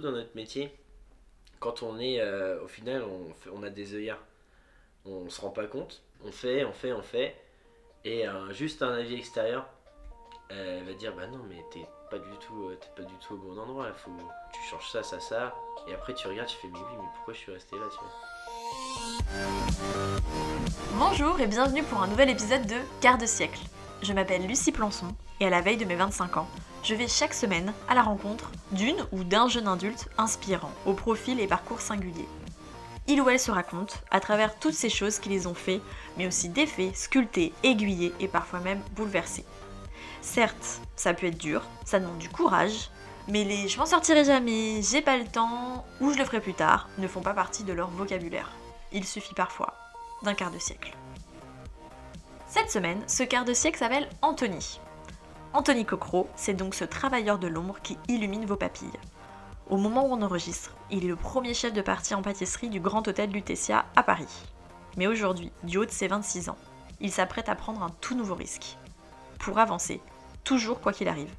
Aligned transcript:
dans 0.00 0.12
notre 0.12 0.34
métier, 0.34 0.74
quand 1.60 1.82
on 1.82 1.98
est, 1.98 2.20
euh, 2.20 2.62
au 2.62 2.68
final, 2.68 3.02
on, 3.04 3.32
fait- 3.34 3.50
on 3.52 3.62
a 3.62 3.70
des 3.70 3.94
œillères. 3.94 4.20
On 5.06 5.28
se 5.28 5.40
rend 5.40 5.50
pas 5.50 5.66
compte. 5.66 6.02
On 6.24 6.32
fait, 6.32 6.64
on 6.64 6.72
fait, 6.72 6.92
on 6.92 7.02
fait. 7.02 7.36
Et 8.04 8.26
euh, 8.28 8.52
juste 8.52 8.82
un 8.82 8.92
avis 8.92 9.14
extérieur, 9.16 9.66
euh, 10.52 10.82
va 10.86 10.92
dire 10.92 11.14
bah 11.14 11.26
non 11.26 11.40
mais 11.48 11.64
t'es 11.72 11.86
pas 12.10 12.18
du 12.18 12.28
tout, 12.38 12.70
t'es 12.80 13.02
pas 13.02 13.08
du 13.08 13.14
tout 13.16 13.34
au 13.34 13.38
bon 13.38 13.58
endroit. 13.58 13.92
Faut, 13.94 14.10
tu 14.52 14.60
changes 14.70 14.90
ça, 14.90 15.02
ça, 15.02 15.20
ça. 15.20 15.54
Et 15.88 15.94
après 15.94 16.12
tu 16.14 16.26
regardes, 16.28 16.48
tu 16.48 16.56
fais 16.58 16.68
mais 16.68 16.78
oui, 16.78 16.96
mais 16.98 17.08
pourquoi 17.14 17.32
je 17.34 17.38
suis 17.38 17.52
resté 17.52 17.76
là, 17.76 17.86
tu 17.90 17.98
vois? 17.98 18.12
Bonjour 20.98 21.40
et 21.40 21.46
bienvenue 21.46 21.82
pour 21.82 22.02
un 22.02 22.06
nouvel 22.06 22.28
épisode 22.30 22.66
de 22.66 22.76
Quart 23.00 23.18
de 23.18 23.26
siècle. 23.26 23.60
Je 24.04 24.12
m'appelle 24.12 24.46
Lucie 24.46 24.70
Plançon 24.70 25.14
et 25.40 25.46
à 25.46 25.50
la 25.50 25.62
veille 25.62 25.78
de 25.78 25.86
mes 25.86 25.94
25 25.94 26.36
ans, 26.36 26.46
je 26.82 26.94
vais 26.94 27.08
chaque 27.08 27.32
semaine 27.32 27.72
à 27.88 27.94
la 27.94 28.02
rencontre 28.02 28.50
d'une 28.70 29.06
ou 29.12 29.24
d'un 29.24 29.48
jeune 29.48 29.66
adulte 29.66 30.10
inspirant, 30.18 30.72
au 30.84 30.92
profil 30.92 31.40
et 31.40 31.46
parcours 31.46 31.80
singuliers. 31.80 32.28
Il 33.06 33.22
ou 33.22 33.30
elle 33.30 33.40
se 33.40 33.50
raconte 33.50 34.04
à 34.10 34.20
travers 34.20 34.58
toutes 34.58 34.74
ces 34.74 34.90
choses 34.90 35.18
qui 35.18 35.30
les 35.30 35.46
ont 35.46 35.54
fait, 35.54 35.80
mais 36.18 36.26
aussi 36.26 36.50
défaits, 36.50 36.94
sculptés, 36.94 37.54
aiguillés 37.62 38.12
et 38.20 38.28
parfois 38.28 38.60
même 38.60 38.82
bouleversés. 38.94 39.46
Certes, 40.20 40.82
ça 40.96 41.14
peut 41.14 41.28
être 41.28 41.38
dur, 41.38 41.62
ça 41.86 41.98
demande 41.98 42.18
du 42.18 42.28
courage, 42.28 42.90
mais 43.26 43.44
les 43.44 43.68
je 43.68 43.78
m'en 43.78 43.86
sortirai 43.86 44.26
jamais, 44.26 44.82
j'ai 44.82 45.00
pas 45.00 45.16
le 45.16 45.24
temps 45.24 45.86
ou 46.02 46.12
je 46.12 46.18
le 46.18 46.26
ferai 46.26 46.40
plus 46.40 46.52
tard 46.52 46.90
ne 46.98 47.08
font 47.08 47.22
pas 47.22 47.32
partie 47.32 47.64
de 47.64 47.72
leur 47.72 47.88
vocabulaire. 47.88 48.52
Il 48.92 49.06
suffit 49.06 49.34
parfois 49.34 49.72
d'un 50.22 50.34
quart 50.34 50.50
de 50.50 50.58
siècle. 50.58 50.94
Cette 52.54 52.70
semaine, 52.70 53.02
ce 53.08 53.24
quart 53.24 53.44
de 53.44 53.52
siècle 53.52 53.80
s'appelle 53.80 54.08
Anthony. 54.22 54.78
Anthony 55.54 55.84
Cocro, 55.84 56.28
c'est 56.36 56.54
donc 56.54 56.76
ce 56.76 56.84
travailleur 56.84 57.40
de 57.40 57.48
l'ombre 57.48 57.80
qui 57.82 57.98
illumine 58.06 58.46
vos 58.46 58.54
papilles. 58.54 59.00
Au 59.68 59.76
moment 59.76 60.06
où 60.06 60.12
on 60.12 60.22
enregistre, 60.22 60.70
il 60.88 61.04
est 61.04 61.08
le 61.08 61.16
premier 61.16 61.52
chef 61.52 61.72
de 61.72 61.82
partie 61.82 62.14
en 62.14 62.22
pâtisserie 62.22 62.68
du 62.68 62.78
Grand 62.78 63.08
Hôtel 63.08 63.30
Lutetia 63.30 63.86
à 63.96 64.04
Paris. 64.04 64.28
Mais 64.96 65.08
aujourd'hui, 65.08 65.50
du 65.64 65.78
haut 65.78 65.84
de 65.84 65.90
ses 65.90 66.06
26 66.06 66.48
ans, 66.48 66.56
il 67.00 67.10
s'apprête 67.10 67.48
à 67.48 67.56
prendre 67.56 67.82
un 67.82 67.90
tout 68.00 68.14
nouveau 68.14 68.36
risque. 68.36 68.78
Pour 69.40 69.58
avancer, 69.58 70.00
toujours 70.44 70.80
quoi 70.80 70.92
qu'il 70.92 71.08
arrive. 71.08 71.34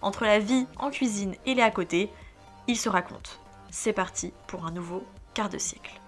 Entre 0.00 0.24
la 0.24 0.38
vie 0.38 0.66
en 0.78 0.88
cuisine 0.88 1.34
et 1.44 1.56
les 1.56 1.62
à 1.62 1.70
côté, 1.70 2.10
il 2.68 2.78
se 2.78 2.88
raconte. 2.88 3.38
C'est 3.70 3.92
parti 3.92 4.32
pour 4.46 4.64
un 4.64 4.70
nouveau 4.70 5.04
quart 5.34 5.50
de 5.50 5.58
siècle. 5.58 6.00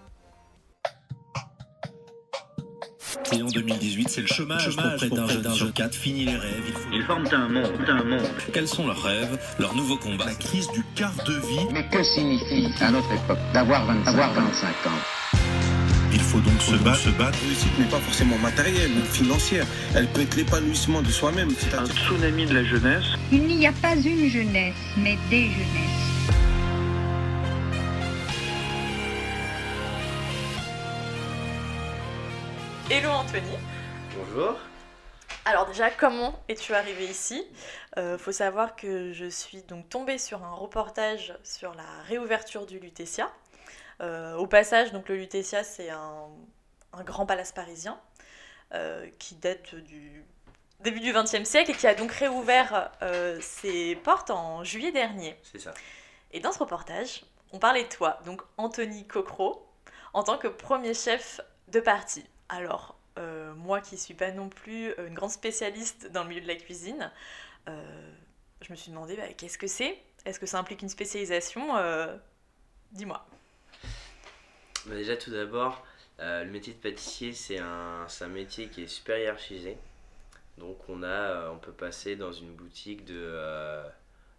Et 3.32 3.42
en 3.42 3.46
2018, 3.46 4.08
c'est 4.08 4.20
le 4.22 4.26
chômage, 4.26 4.76
pour 4.76 4.96
près 4.96 5.08
d'un 5.08 5.28
jeune 5.28 5.52
sur 5.52 5.72
quatre. 5.72 5.94
Fini 5.94 6.24
les 6.24 6.36
rêves. 6.36 6.62
Il 6.66 6.72
faut... 6.72 6.88
Ils 6.92 7.02
forment 7.04 7.28
un 7.32 7.48
monde, 7.48 7.72
un 7.88 8.04
monde. 8.04 8.28
Quels 8.52 8.68
sont 8.68 8.86
leurs 8.86 9.02
rêves, 9.02 9.38
leurs 9.58 9.74
nouveaux 9.74 9.96
combats 9.96 10.26
La 10.26 10.34
crise 10.34 10.68
du 10.72 10.84
quart 10.94 11.14
de 11.26 11.34
vie. 11.34 11.66
Mais 11.72 11.86
que 11.88 12.02
signifie, 12.02 12.68
à 12.80 12.90
notre 12.90 13.12
époque, 13.12 13.38
d'avoir 13.52 13.86
25, 13.86 14.08
avoir 14.08 14.32
25 14.32 14.68
ans 14.86 15.34
Il 16.12 16.20
faut 16.20 16.40
donc 16.40 16.60
se 16.60 16.74
battre, 16.76 16.98
se 16.98 17.10
battre. 17.10 17.38
La 17.42 17.48
réussite 17.48 17.78
n'est 17.78 17.86
pas 17.86 18.00
forcément 18.00 18.38
matérielle 18.38 18.90
ou 18.92 19.04
financière. 19.04 19.66
Elle 19.94 20.06
peut 20.08 20.22
être 20.22 20.36
l'épanouissement 20.36 21.02
de 21.02 21.08
soi-même. 21.08 21.50
Un 21.50 21.54
C'est-à-dire 21.58 21.94
tsunami 21.94 22.46
de 22.46 22.54
la 22.54 22.64
jeunesse. 22.64 23.04
Il 23.32 23.46
n'y 23.46 23.66
a 23.66 23.72
pas 23.72 23.94
une 23.94 24.28
jeunesse, 24.28 24.74
mais 24.96 25.16
des 25.30 25.48
jeunesses. 25.48 26.09
Hello 32.90 33.10
Anthony. 33.10 33.56
Bonjour. 34.16 34.58
Alors 35.44 35.64
déjà, 35.66 35.92
comment 35.92 36.42
es-tu 36.48 36.74
arrivé 36.74 37.04
ici? 37.04 37.46
Euh, 37.96 38.18
Faut 38.18 38.32
savoir 38.32 38.74
que 38.74 39.12
je 39.12 39.26
suis 39.26 39.62
donc 39.62 39.88
tombée 39.88 40.18
sur 40.18 40.42
un 40.42 40.54
reportage 40.54 41.32
sur 41.44 41.72
la 41.74 41.84
réouverture 42.08 42.66
du 42.66 42.80
Lutetia. 42.80 43.30
Euh, 44.00 44.34
au 44.34 44.48
passage, 44.48 44.90
donc 44.90 45.08
le 45.08 45.14
Lutetia, 45.14 45.62
c'est 45.62 45.90
un, 45.90 46.26
un 46.92 47.04
grand 47.04 47.26
palace 47.26 47.52
parisien 47.52 47.96
euh, 48.74 49.08
qui 49.20 49.36
date 49.36 49.76
du 49.76 50.24
début 50.80 50.98
du 50.98 51.12
XXe 51.12 51.44
siècle 51.44 51.70
et 51.70 51.74
qui 51.74 51.86
a 51.86 51.94
donc 51.94 52.10
réouvert 52.10 52.90
ses 53.40 53.94
portes 53.94 54.30
en 54.30 54.64
juillet 54.64 54.90
dernier. 54.90 55.38
C'est 55.44 55.60
ça. 55.60 55.74
Et 56.32 56.40
dans 56.40 56.50
ce 56.50 56.58
reportage, 56.58 57.22
on 57.52 57.60
parlait 57.60 57.84
de 57.84 57.88
toi, 57.88 58.18
donc 58.24 58.42
Anthony 58.56 59.06
Cocro, 59.06 59.64
en 60.12 60.24
tant 60.24 60.38
que 60.38 60.48
premier 60.48 60.94
chef 60.94 61.40
de 61.68 61.78
parti. 61.78 62.24
Alors, 62.52 62.98
euh, 63.18 63.54
moi 63.54 63.80
qui 63.80 63.96
suis 63.96 64.14
pas 64.14 64.32
non 64.32 64.48
plus 64.48 64.92
une 64.98 65.14
grande 65.14 65.30
spécialiste 65.30 66.10
dans 66.10 66.24
le 66.24 66.30
milieu 66.30 66.40
de 66.40 66.48
la 66.48 66.56
cuisine, 66.56 67.12
euh, 67.68 68.12
je 68.60 68.72
me 68.72 68.76
suis 68.76 68.90
demandé 68.90 69.16
bah, 69.16 69.28
qu'est-ce 69.36 69.56
que 69.56 69.68
c'est? 69.68 69.96
Est-ce 70.24 70.40
que 70.40 70.46
ça 70.46 70.58
implique 70.58 70.82
une 70.82 70.88
spécialisation? 70.88 71.76
Euh, 71.76 72.16
Dis-moi. 72.92 73.24
Bah, 74.86 74.94
déjà 74.94 75.16
tout 75.16 75.30
d'abord, 75.30 75.86
euh, 76.18 76.44
le 76.44 76.50
métier 76.50 76.72
de 76.72 76.78
pâtissier 76.78 77.32
c'est 77.32 77.58
un, 77.58 78.06
un 78.20 78.28
métier 78.28 78.68
qui 78.68 78.82
est 78.82 78.88
super 78.88 79.16
hiérarchisé. 79.16 79.78
Donc 80.58 80.76
on 80.88 81.02
a, 81.02 81.06
euh, 81.06 81.50
on 81.52 81.58
peut 81.58 81.72
passer 81.72 82.16
dans 82.16 82.32
une 82.32 82.52
boutique 82.52 83.04
de, 83.04 83.14
euh, 83.16 83.88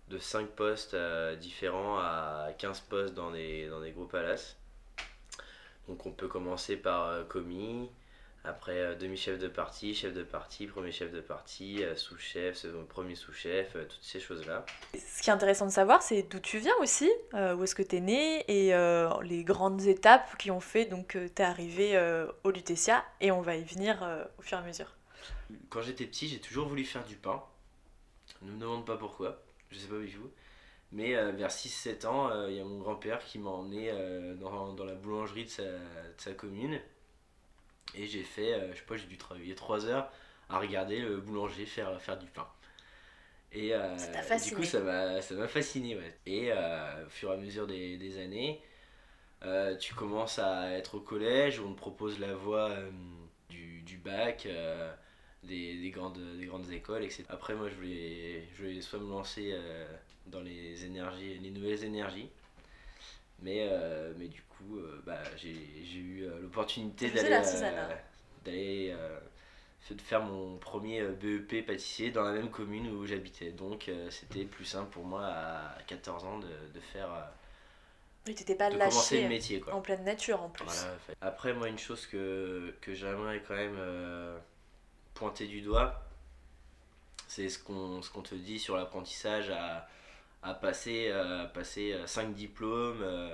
de 0.10 0.20
5 0.20 0.50
postes 0.50 0.94
euh, 0.96 1.36
différents 1.36 1.98
à 2.00 2.50
15 2.58 2.82
postes 2.82 3.14
dans 3.14 3.32
des, 3.32 3.70
dans 3.70 3.82
des 3.82 3.92
gros 3.92 4.06
palaces. 4.06 4.58
Donc 5.88 6.06
on 6.06 6.12
peut 6.12 6.28
commencer 6.28 6.78
par 6.78 7.08
euh, 7.08 7.24
commis, 7.24 7.90
après 8.44 8.80
euh, 8.80 8.96
demi-chef 8.96 9.38
de 9.38 9.48
partie, 9.48 9.94
chef 9.94 10.14
de 10.14 10.24
partie, 10.24 10.66
premier 10.66 10.92
chef 10.92 11.12
de 11.12 11.22
partie, 11.22 11.84
euh, 11.84 11.96
sous-chef, 11.96 12.66
premier 12.90 13.16
sous-chef, 13.16 13.76
euh, 13.76 13.86
toutes 13.86 14.02
ces 14.02 14.20
choses-là. 14.20 14.66
Ce 14.94 15.22
qui 15.22 15.30
est 15.30 15.34
intéressant 15.34 15.66
de 15.66 15.72
savoir, 15.72 16.02
c'est 16.02 16.24
d'où 16.24 16.40
tu 16.40 16.58
viens 16.58 16.76
aussi, 16.80 17.12
euh, 17.34 17.56
où 17.56 17.64
est-ce 17.64 17.76
que 17.76 17.84
tu 17.84 17.98
es 17.98 18.00
né 18.00 18.44
et 18.48 18.74
euh, 18.74 19.10
les 19.22 19.44
grandes 19.44 19.82
étapes 19.82 20.38
qui 20.38 20.50
ont 20.50 20.60
fait 20.60 20.86
donc 20.86 21.08
que 21.08 21.28
tu 21.28 21.42
es 21.42 21.46
arrivé 21.46 21.96
euh, 21.96 22.26
au 22.44 22.52
Lutetia 22.52 23.04
et 23.20 23.32
on 23.32 23.42
va 23.42 23.56
y 23.56 23.64
venir 23.64 24.02
euh, 24.02 24.24
au 24.40 24.42
fur 24.42 24.58
et 24.58 24.62
à 24.62 24.64
mesure. 24.64 24.96
Quand 25.70 25.82
j'étais 25.82 26.06
petit, 26.06 26.28
j'ai 26.28 26.40
toujours 26.40 26.68
voulu 26.68 26.84
faire 26.86 27.04
du 27.06 27.16
pain. 27.16 27.44
Ne 28.42 28.52
me 28.54 28.60
demande 28.60 28.86
pas 28.86 28.98
pourquoi, 28.98 29.40
je 29.70 29.78
sais 29.78 29.88
pas 29.88 30.00
du 30.00 30.10
tout. 30.10 30.32
Mais 30.92 31.16
euh, 31.16 31.32
vers 31.32 31.50
6-7 31.52 32.06
ans, 32.06 32.30
euh, 32.32 32.52
il 32.52 32.58
y 32.58 32.60
a 32.60 32.64
mon 32.66 32.80
grand-père 32.80 33.20
qui 33.20 33.40
m'a 33.40 33.50
emmené 33.50 33.90
euh, 33.92 34.36
dans, 34.36 34.74
dans 34.74 34.84
la 34.86 34.96
boulangerie 34.96 35.46
de 35.46 35.50
sa, 35.50 35.64
de 35.64 36.14
sa 36.18 36.34
commune. 36.34 36.80
Et 37.96 38.08
j'ai 38.08 38.24
fait, 38.24 38.70
je 38.72 38.78
sais 38.78 38.86
pas, 38.86 38.98
j'ai 38.98 39.08
dû 39.08 39.18
travailler 39.18 39.56
3 39.56 39.86
heures 39.86 40.12
à 40.50 40.60
regarder 40.60 41.00
le 41.00 41.18
boulanger 41.18 41.66
faire, 41.66 42.02
faire 42.02 42.18
du 42.18 42.28
pain. 42.28 42.48
Et 43.54 43.74
du 44.46 44.56
coup, 44.56 44.64
ça 44.64 44.80
m'a 44.80 45.22
ça 45.22 45.36
m'a 45.36 45.48
fasciné. 45.48 45.98
Ouais. 45.98 46.18
Et 46.26 46.54
au 46.54 47.10
fur 47.10 47.32
et 47.32 47.34
à 47.34 47.38
mesure 47.38 47.68
des, 47.68 47.98
des 47.98 48.18
années, 48.18 48.62
tu 49.80 49.94
commences 49.94 50.40
à 50.40 50.72
être 50.72 50.96
au 50.96 51.02
collège, 51.02 51.60
où 51.60 51.66
on 51.66 51.74
te 51.74 51.78
propose 51.78 52.20
la 52.20 52.34
voie 52.34 52.70
du, 53.50 53.82
du 53.82 53.98
bac. 53.98 54.48
des, 55.44 55.82
des 55.82 55.90
grandes, 55.90 56.20
des 56.38 56.46
grandes 56.46 56.72
écoles, 56.72 57.04
etc. 57.04 57.26
Après, 57.30 57.56
moi, 57.56 57.68
je 57.70 57.76
voulais, 57.76 58.48
je 58.54 58.64
voulais 58.64 58.82
soit 58.82 59.00
me 59.00 59.10
lancer 59.10 59.54
dans 60.28 60.42
les 60.42 60.86
énergies, 60.86 61.38
les 61.40 61.52
nouvelles 61.52 61.84
énergies, 61.84 62.30
mais, 63.42 63.68
euh, 63.70 64.14
mais 64.18 64.28
du 64.28 64.42
coup, 64.44 64.78
euh, 64.78 65.02
bah, 65.06 65.22
j'ai 65.38 65.56
j'ai 65.84 66.00
eu 66.00 66.24
euh, 66.24 66.40
l'opportunité 66.42 67.10
d'aller 67.10 67.30
d'aller 68.46 68.96
faire 70.04 70.22
mon 70.22 70.58
premier 70.58 71.04
BEP 71.04 71.66
pâtissier 71.66 72.12
dans 72.12 72.24
la 72.24 72.32
même 72.32 72.50
commune 72.50 72.88
où 72.90 73.06
j'habitais. 73.06 73.52
Donc, 73.52 73.90
c'était 74.10 74.46
plus 74.46 74.66
simple 74.66 74.90
pour 74.90 75.04
moi 75.04 75.26
à 75.26 75.78
14 75.88 76.24
ans 76.24 76.40
de, 76.40 76.48
de 76.48 76.80
faire, 76.80 77.10
Et 78.28 78.34
t'étais 78.34 78.56
pas 78.56 78.70
de 78.70 78.78
commencer 78.78 79.16
lâché 79.16 79.24
le 79.24 79.30
métier, 79.30 79.60
quoi. 79.60 79.76
en 79.76 79.82
pleine 79.82 80.04
nature 80.04 80.42
en 80.42 80.50
plus. 80.50 80.64
Voilà. 80.64 80.98
Après, 81.22 81.54
moi, 81.54 81.68
une 81.68 81.80
chose 81.80 82.06
que, 82.08 82.74
que 82.80 82.94
j'aimerais 82.94 83.44
quand 83.46 83.56
même 83.56 83.76
euh, 83.78 84.38
pointer 85.14 85.48
du 85.48 85.62
doigt, 85.62 86.04
c'est 87.28 87.50
ce 87.50 87.60
qu'on 87.60 88.02
ce 88.02 88.10
qu'on 88.10 88.22
te 88.22 88.36
dit 88.36 88.60
sur 88.60 88.78
l'apprentissage 88.78 89.50
à, 89.50 89.88
à 90.44 90.54
passer, 90.54 91.08
euh, 91.10 91.44
à 91.44 91.46
passer 91.46 91.96
5 92.06 92.34
diplômes. 92.34 93.02
euh, 93.02 93.34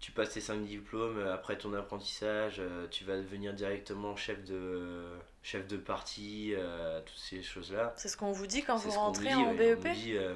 tu 0.00 0.12
passes 0.12 0.30
tes 0.34 0.40
5 0.40 0.62
diplômes, 0.64 1.16
euh, 1.18 1.32
après 1.32 1.56
ton 1.56 1.72
apprentissage, 1.72 2.56
euh, 2.58 2.86
tu 2.90 3.04
vas 3.04 3.16
devenir 3.16 3.54
directement 3.54 4.16
chef 4.16 4.44
de, 4.44 5.02
chef 5.42 5.66
de 5.66 5.78
parti, 5.78 6.52
euh, 6.54 7.00
toutes 7.00 7.16
ces 7.16 7.42
choses-là. 7.42 7.94
C'est 7.96 8.08
ce 8.08 8.16
qu'on 8.16 8.32
vous 8.32 8.46
dit 8.46 8.62
quand 8.62 8.76
vous 8.76 8.90
rentrez 8.90 9.28
dit, 9.28 9.34
en 9.34 9.52
ouais. 9.54 9.76
BEP 9.76 9.92
dit, 9.94 10.16
euh, 10.18 10.34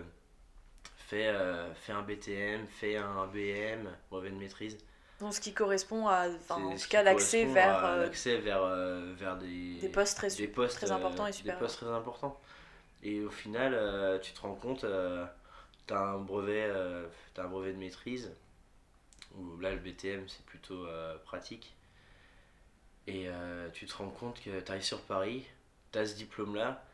fais, 1.08 1.26
euh, 1.26 1.72
fais 1.75 1.93
un 1.93 2.00
BTM, 2.02 2.66
fais 2.66 2.96
un 2.96 3.26
BM, 3.26 3.88
brevet 4.10 4.31
de 4.31 4.37
maîtrise. 4.37 4.78
Donc 5.20 5.34
ce 5.34 5.40
qui 5.40 5.52
correspond 5.52 6.06
à, 6.06 6.28
enfin, 6.28 6.62
en 6.62 6.76
tout 6.76 6.88
cas, 6.88 7.02
l'accès 7.02 7.44
vers 7.44 7.84
euh, 7.84 8.02
l'accès 8.04 8.38
vers, 8.38 8.62
euh, 8.62 9.12
vers 9.19 9.37
des, 9.37 9.75
des 9.81 9.88
postes 9.88 10.16
très, 10.16 10.31
des 10.31 10.46
postes, 10.48 10.76
très 10.76 10.93
euh, 10.93 10.94
importants 10.94 11.26
et 11.26 11.31
des 11.31 11.37
supérieurs. 11.37 11.58
postes 11.58 11.76
très 11.78 11.88
importants. 11.90 12.40
Et 13.02 13.20
au 13.22 13.31
final, 13.31 13.75
euh, 13.75 14.19
tu 14.20 14.32
te 14.32 14.40
rends 14.40 14.54
compte, 14.54 14.84
tu 15.88 15.94
as 15.94 16.00
un 16.00 16.19
brevet, 16.20 16.64
euh, 16.69 17.08
t'as 17.35 17.44
un 17.44 17.49
brevet 17.49 17.73
de 17.75 17.79
maîtrise, 17.79 18.32
où 19.37 19.58
là 19.58 19.73
le 19.73 19.79
BTM 19.79 20.29
c'est 20.29 20.44
plutôt 20.46 20.87
euh, 20.87 21.19
pratique. 21.20 21.75
Et 23.06 23.29
euh, 23.29 23.70
tu 23.70 23.87
te 23.87 23.94
rends 23.96 24.11
compte 24.11 24.40
que 24.43 24.61
tu 24.61 24.70
arrives 24.70 24.82
sur 24.85 25.00
Paris, 25.02 25.44
tu 25.93 25.99
as 25.99 26.06
ce 26.06 26.14
diplôme 26.14 26.55
là, 26.56 26.85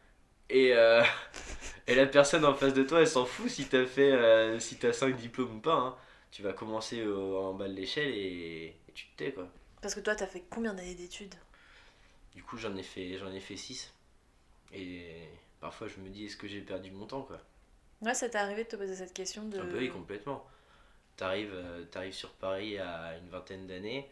et, 0.50 0.74
euh, 0.74 1.02
et 1.88 1.94
la 1.96 2.06
personne 2.06 2.44
en 2.44 2.54
face 2.54 2.74
de 2.74 2.84
toi 2.84 3.00
elle 3.00 3.08
s'en 3.08 3.26
fout 3.26 3.50
si 3.50 3.68
tu 3.68 3.76
as 3.76 3.86
fait, 3.86 4.12
euh, 4.12 4.60
si 4.60 4.78
tu 4.78 4.86
as 4.86 4.92
5 4.94 5.16
diplômes 5.16 5.56
ou 5.56 5.60
pas. 5.60 5.74
hein. 5.76 5.96
tu 6.32 6.42
vas 6.42 6.52
commencer 6.54 7.04
au- 7.06 7.38
en 7.38 7.54
bas 7.54 7.68
de 7.68 7.74
l'échelle 7.74 8.10
et, 8.10 8.76
et 8.88 8.92
tu 8.94 9.06
te 9.08 9.16
tais 9.18 9.32
quoi. 9.32 9.48
Parce 9.80 9.94
que 9.94 10.00
toi, 10.00 10.16
t'as 10.16 10.26
fait 10.26 10.44
combien 10.50 10.74
d'années 10.74 10.94
d'études? 10.96 11.34
Du 12.34 12.42
coup, 12.42 12.58
j'en 12.58 12.76
ai 12.76 12.82
fait 12.82 13.16
j'en 13.18 13.32
ai 13.32 13.40
fait 13.40 13.56
6. 13.56 13.92
Et 14.72 15.28
parfois, 15.60 15.88
je 15.88 15.98
me 16.00 16.08
dis, 16.10 16.26
est-ce 16.26 16.36
que 16.36 16.48
j'ai 16.48 16.60
perdu 16.62 16.90
mon 16.90 17.06
temps 17.06 17.22
quoi? 17.22 17.40
Ouais, 18.02 18.14
ça 18.14 18.28
t'est 18.28 18.38
arrivé 18.38 18.64
de 18.64 18.68
te 18.68 18.76
poser 18.76 18.94
cette 18.94 19.14
question 19.14 19.44
de. 19.44 19.60
Oui, 19.76 19.90
complètement. 19.90 20.44
T'arrives 21.16 21.52
euh, 21.54 21.84
t'arrives 21.84 22.12
sur 22.12 22.30
Paris 22.30 22.76
à 22.78 23.16
une 23.18 23.28
vingtaine 23.28 23.66
d'années, 23.66 24.08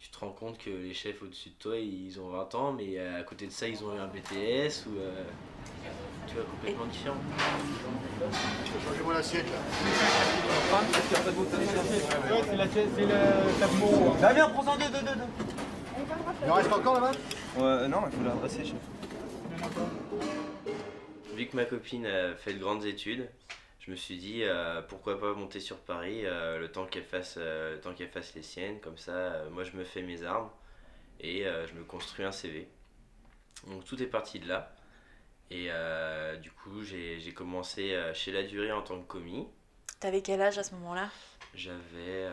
tu 0.00 0.08
te 0.08 0.18
rends 0.18 0.32
compte 0.32 0.58
que 0.58 0.70
les 0.70 0.94
chefs 0.94 1.22
au-dessus 1.22 1.50
de 1.50 1.54
toi, 1.54 1.76
ils 1.76 2.18
ont 2.18 2.30
20 2.30 2.54
ans, 2.54 2.72
mais 2.72 2.98
à 2.98 3.22
côté 3.22 3.46
de 3.46 3.52
ça, 3.52 3.68
ils 3.68 3.84
ont 3.84 3.94
eu 3.94 3.98
un 3.98 4.08
BTS 4.08 4.86
ou... 4.86 4.98
euh, 4.98 5.24
tu 6.26 6.34
vois, 6.34 6.44
complètement 6.44 6.86
différent. 6.86 7.16
Changez-moi 8.88 9.14
l'assiette 9.14 9.46
là. 9.46 9.58
Bah 14.20 14.32
viens, 14.32 14.48
prends-en 14.48 14.76
deux, 14.76 14.84
deux, 14.86 15.00
deux, 15.00 15.14
deux. 15.14 15.44
Il 16.44 16.50
en 16.50 16.54
reste 16.54 16.72
encore 16.72 16.94
là-bas? 16.94 17.12
Ouais, 17.56 17.88
non, 17.88 18.02
il 18.10 18.18
faut 18.18 18.24
l'adresser, 18.24 18.64
chef. 18.64 18.76
Vu 21.42 21.48
que 21.48 21.56
ma 21.56 21.64
copine 21.64 22.06
a 22.06 22.36
fait 22.36 22.54
de 22.54 22.60
grandes 22.60 22.84
études, 22.84 23.28
je 23.80 23.90
me 23.90 23.96
suis 23.96 24.16
dit 24.16 24.44
euh, 24.44 24.80
pourquoi 24.80 25.18
pas 25.18 25.34
monter 25.34 25.58
sur 25.58 25.76
Paris 25.76 26.24
euh, 26.24 26.60
le 26.60 26.70
temps 26.70 26.86
qu'elle 26.86 27.02
fasse, 27.02 27.34
euh, 27.36 27.74
le 27.74 27.80
temps 27.80 27.92
qu'elle 27.94 28.10
fasse 28.10 28.36
les 28.36 28.44
siennes, 28.44 28.78
comme 28.78 28.96
ça 28.96 29.42
moi 29.50 29.64
je 29.64 29.76
me 29.76 29.82
fais 29.82 30.02
mes 30.02 30.22
armes 30.22 30.48
et 31.18 31.42
je 31.42 31.74
me 31.74 31.82
construis 31.82 32.24
un 32.24 32.30
CV. 32.30 32.68
Donc 33.66 33.84
tout 33.84 34.00
est 34.00 34.06
parti 34.06 34.38
de 34.38 34.46
là. 34.46 34.72
Et 35.50 35.68
du 36.40 36.52
coup 36.52 36.84
j'ai 36.84 37.34
commencé 37.34 38.00
chez 38.14 38.30
La 38.30 38.44
Durée 38.44 38.70
en 38.70 38.82
tant 38.82 39.00
que 39.00 39.08
commis. 39.08 39.48
T'avais 39.98 40.22
quel 40.22 40.40
âge 40.40 40.58
à 40.58 40.62
ce 40.62 40.76
moment-là? 40.76 41.10
J'avais 41.56 42.28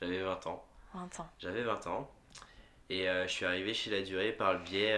j'avais 0.00 0.22
20 0.22 0.46
ans. 0.46 0.64
20 0.94 1.18
ans. 1.18 1.28
J'avais 1.40 1.64
20 1.64 1.88
ans. 1.88 2.08
Et 2.88 3.06
je 3.06 3.28
suis 3.32 3.44
arrivé 3.44 3.74
chez 3.74 3.90
La 3.90 4.02
Durée 4.02 4.30
par 4.30 4.52
le 4.52 4.60
biais 4.60 4.96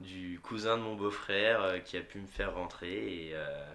du 0.00 0.40
cousin 0.42 0.76
de 0.76 0.82
mon 0.82 0.94
beau-frère 0.94 1.62
euh, 1.62 1.78
qui 1.78 1.96
a 1.96 2.02
pu 2.02 2.18
me 2.18 2.26
faire 2.26 2.54
rentrer. 2.54 3.28
Et 3.28 3.30
euh, 3.34 3.66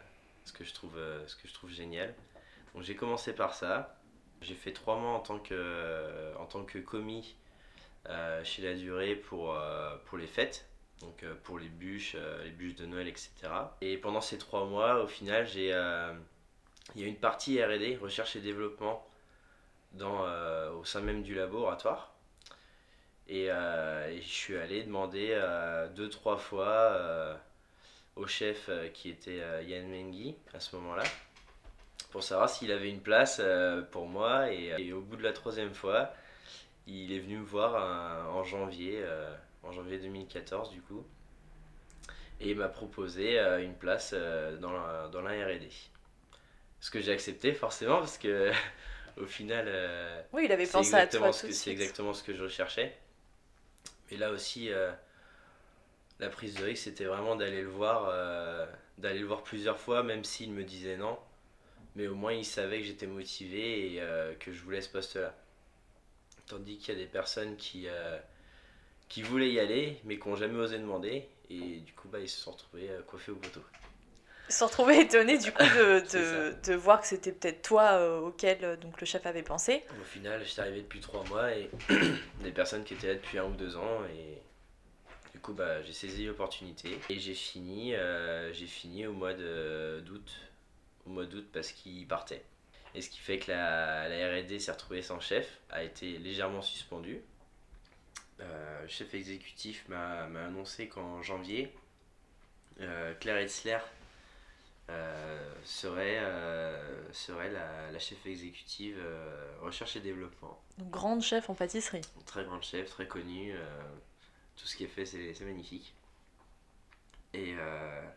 ce, 0.46 0.54
que 0.54 0.64
je 0.64 0.74
trouve, 0.74 0.98
euh, 0.98 1.26
ce 1.28 1.36
que 1.36 1.48
je 1.48 1.54
trouve 1.54 1.72
génial. 1.72 2.14
Donc 2.74 2.84
j'ai 2.84 2.96
commencé 2.96 3.34
par 3.34 3.54
ça. 3.54 3.96
J'ai 4.42 4.56
fait 4.56 4.72
trois 4.72 4.98
mois 4.98 5.12
en 5.12 5.20
tant 5.20 5.40
que, 5.40 6.34
en 6.40 6.46
tant 6.46 6.64
que 6.64 6.80
commis 6.80 7.36
chez 8.44 8.64
La 8.64 8.74
Durée 8.74 9.16
pour, 9.16 9.56
pour 10.06 10.18
les 10.18 10.26
fêtes. 10.26 10.66
Donc 11.02 11.24
pour 11.44 11.60
les 11.60 11.68
bûches, 11.70 12.16
les 12.44 12.50
bûches 12.50 12.76
de 12.76 12.88
Noël, 12.88 13.08
etc. 13.08 13.30
Et 13.82 13.98
pendant 13.98 14.22
ces 14.22 14.40
trois 14.40 14.66
mois, 14.66 15.04
au 15.04 15.08
final, 15.08 15.46
j'ai, 15.46 15.68
il 16.96 17.02
y 17.02 17.04
a 17.04 17.08
une 17.08 17.18
partie 17.18 17.62
R&D, 17.62 18.00
recherche 18.02 18.36
et 18.36 18.42
développement, 18.42 19.08
dans, 19.92 20.26
au 20.72 20.86
sein 20.86 21.02
même 21.02 21.22
du 21.22 21.36
laboratoire. 21.36 22.11
Et, 23.32 23.48
euh, 23.50 24.10
et 24.10 24.22
je 24.22 24.28
suis 24.28 24.58
allé 24.58 24.84
demander 24.84 25.30
euh, 25.32 25.88
deux, 25.88 26.10
trois 26.10 26.36
fois 26.38 26.68
euh, 26.68 27.34
au 28.18 28.28
chef 28.28 28.70
qui 28.94 29.10
était 29.10 29.42
Yann 29.66 29.88
Mengi 29.90 30.36
à 30.54 30.60
ce 30.60 30.76
moment-là 30.76 31.04
pour 32.12 32.24
savoir 32.24 32.50
s'il 32.50 32.74
avait 32.74 32.90
une 32.90 33.00
place 33.00 33.42
pour 33.92 34.06
moi. 34.06 34.52
Et, 34.52 34.74
et 34.78 34.92
au 34.92 35.00
bout 35.00 35.16
de 35.16 35.24
la 35.24 35.32
troisième 35.32 35.74
fois, 35.74 36.14
il 36.88 37.14
est 37.14 37.20
venu 37.20 37.38
me 37.38 37.46
voir 37.46 38.28
en 38.36 38.44
janvier, 38.44 39.02
en 39.64 39.72
janvier 39.72 39.98
2014 39.98 40.72
du 40.72 40.82
coup. 40.82 41.06
Et 42.42 42.50
il 42.50 42.58
m'a 42.58 42.68
proposé 42.68 43.40
une 43.64 43.76
place 43.76 44.14
dans 44.14 44.74
la, 44.74 45.08
dans 45.08 45.22
la 45.22 45.32
R&D. 45.32 45.70
Ce 46.82 46.92
que 46.92 47.00
j'ai 47.00 47.14
accepté 47.14 47.54
forcément 47.54 48.00
parce 48.00 48.18
que 48.18 48.52
au 49.18 49.26
final... 49.26 49.72
Oui, 50.34 50.44
il 50.48 50.52
avait 50.52 50.66
c'est 50.66 50.74
pensé 50.74 50.96
à 50.96 51.08
toi 51.08 51.32
ce 51.32 51.42
tout 51.44 51.48
que- 51.48 51.54
C'est 51.54 51.72
exactement 51.72 52.14
ce 52.14 52.24
que 52.24 52.34
je 52.34 52.44
recherchais. 52.44 52.94
Mais 54.12 54.18
là 54.18 54.32
aussi, 54.32 54.72
euh, 54.72 54.92
la 56.20 56.30
prise 56.30 56.56
de 56.56 56.64
risque, 56.66 56.84
c'était 56.84 57.06
vraiment 57.06 57.38
d'aller 57.38 57.62
le 57.62 57.70
voir, 57.70 58.10
euh, 58.10 58.66
d'aller 58.98 59.20
le 59.20 59.26
voir 59.26 59.42
plusieurs 59.42 59.80
fois, 59.80 60.04
même 60.04 60.26
s'il 60.26 60.52
me 60.52 60.64
disait 60.64 60.98
non. 60.98 61.18
Mais 61.96 62.08
au 62.08 62.16
moins, 62.16 62.34
il 62.34 62.46
savait 62.46 62.80
que 62.80 62.86
j'étais 62.86 63.08
motivé 63.08 63.94
et 63.94 64.02
euh, 64.02 64.36
que 64.36 64.52
je 64.52 64.62
voulais 64.62 64.82
ce 64.82 64.90
poste-là. 64.90 65.34
Tandis 66.48 66.78
qu'il 66.78 66.94
y 66.94 66.98
a 66.98 67.00
des 67.00 67.10
personnes 67.10 67.56
qui, 67.56 67.88
qui 69.08 69.22
voulaient 69.22 69.52
y 69.52 69.60
aller, 69.60 70.02
mais 70.04 70.20
qui 70.20 70.28
n'ont 70.28 70.36
jamais 70.36 70.60
osé 70.60 70.78
demander. 70.78 71.30
Et 71.50 71.80
du 71.80 71.94
coup, 71.94 72.10
bah, 72.10 72.20
ils 72.20 72.28
se 72.28 72.42
sont 72.42 72.52
retrouvés 72.52 72.90
coiffés 73.08 73.32
au 73.32 73.38
poteau. 73.38 73.62
Se 74.52 74.58
sont 74.60 74.68
retrouvés 74.68 75.00
étonnés 75.00 75.38
du 75.38 75.52
coup 75.52 75.64
de, 75.64 76.00
de, 76.14 76.56
de 76.70 76.74
voir 76.76 77.00
que 77.02 77.08
c'était 77.08 77.32
peut-être 77.32 77.62
toi 77.62 77.94
euh, 77.94 78.20
auquel 78.20 78.58
euh, 78.64 78.76
donc, 78.76 79.00
le 79.00 79.06
chef 79.08 79.26
avait 79.26 79.44
pensé. 79.44 79.84
Au 80.00 80.04
final, 80.04 80.44
j'étais 80.46 80.62
arrivé 80.62 80.82
depuis 80.82 81.00
trois 81.00 81.24
mois 81.26 81.52
et 81.56 81.70
des 82.44 82.52
personnes 82.52 82.84
qui 82.84 82.94
étaient 82.96 83.08
là 83.08 83.14
depuis 83.16 83.38
un 83.40 83.46
ou 83.46 83.54
deux 83.54 83.78
ans 83.78 84.04
et 84.14 84.38
du 85.34 85.40
coup 85.40 85.54
bah, 85.54 85.82
j'ai 85.84 85.94
saisi 85.94 86.26
l'opportunité 86.26 87.00
et 87.10 87.18
j'ai 87.18 87.34
fini, 87.34 87.96
euh, 87.96 88.52
j'ai 88.54 88.68
fini 88.68 89.08
au 89.08 89.14
mois 89.14 89.34
de- 89.34 90.02
d'août, 90.06 90.30
au 91.08 91.12
mois 91.12 91.26
d'août 91.26 91.48
parce 91.54 91.72
qu'il 91.72 92.06
partait. 92.08 92.44
Et 92.94 93.02
ce 93.02 93.10
qui 93.10 93.20
fait 93.20 93.40
que 93.40 93.50
la, 93.52 94.10
la 94.10 94.42
R&D 94.42 94.60
s'est 94.60 94.72
retrouvée 94.74 95.02
sans 95.02 95.22
chef, 95.22 95.60
a 95.70 95.82
été 95.82 96.18
légèrement 96.18 96.62
suspendue. 96.62 97.22
Euh, 98.42 98.82
le 98.82 98.88
chef 98.90 99.14
exécutif 99.14 99.88
m'a 99.88 100.24
annoncé 100.46 100.90
qu'en 100.90 101.22
janvier, 101.22 101.74
euh, 102.82 103.14
Claire 103.22 103.38
Etzler 103.38 103.76
euh, 103.76 103.78
serait, 105.64 106.20
euh, 106.20 107.12
serait 107.14 107.52
la, 107.52 107.92
la 107.92 108.00
chef 108.00 108.26
exécutive 108.26 108.98
euh, 109.00 109.52
recherche 109.62 109.96
et 109.96 110.00
développement. 110.00 110.60
Donc, 110.78 110.90
grande 110.90 111.22
chef 111.22 111.50
en 111.50 111.54
pâtisserie. 111.54 112.02
Très 112.26 112.44
grande 112.44 112.64
chef, 112.64 112.90
très 112.90 113.08
connue. 113.08 113.54
euh, 113.56 113.82
tout 114.56 114.68
ce 114.68 114.76
qui 114.76 114.84
est 114.84 114.88
fait, 114.88 115.06
c'est 115.06 115.40
magnifique. 115.42 115.96
Et, 117.34 117.56
euh, 117.58 118.08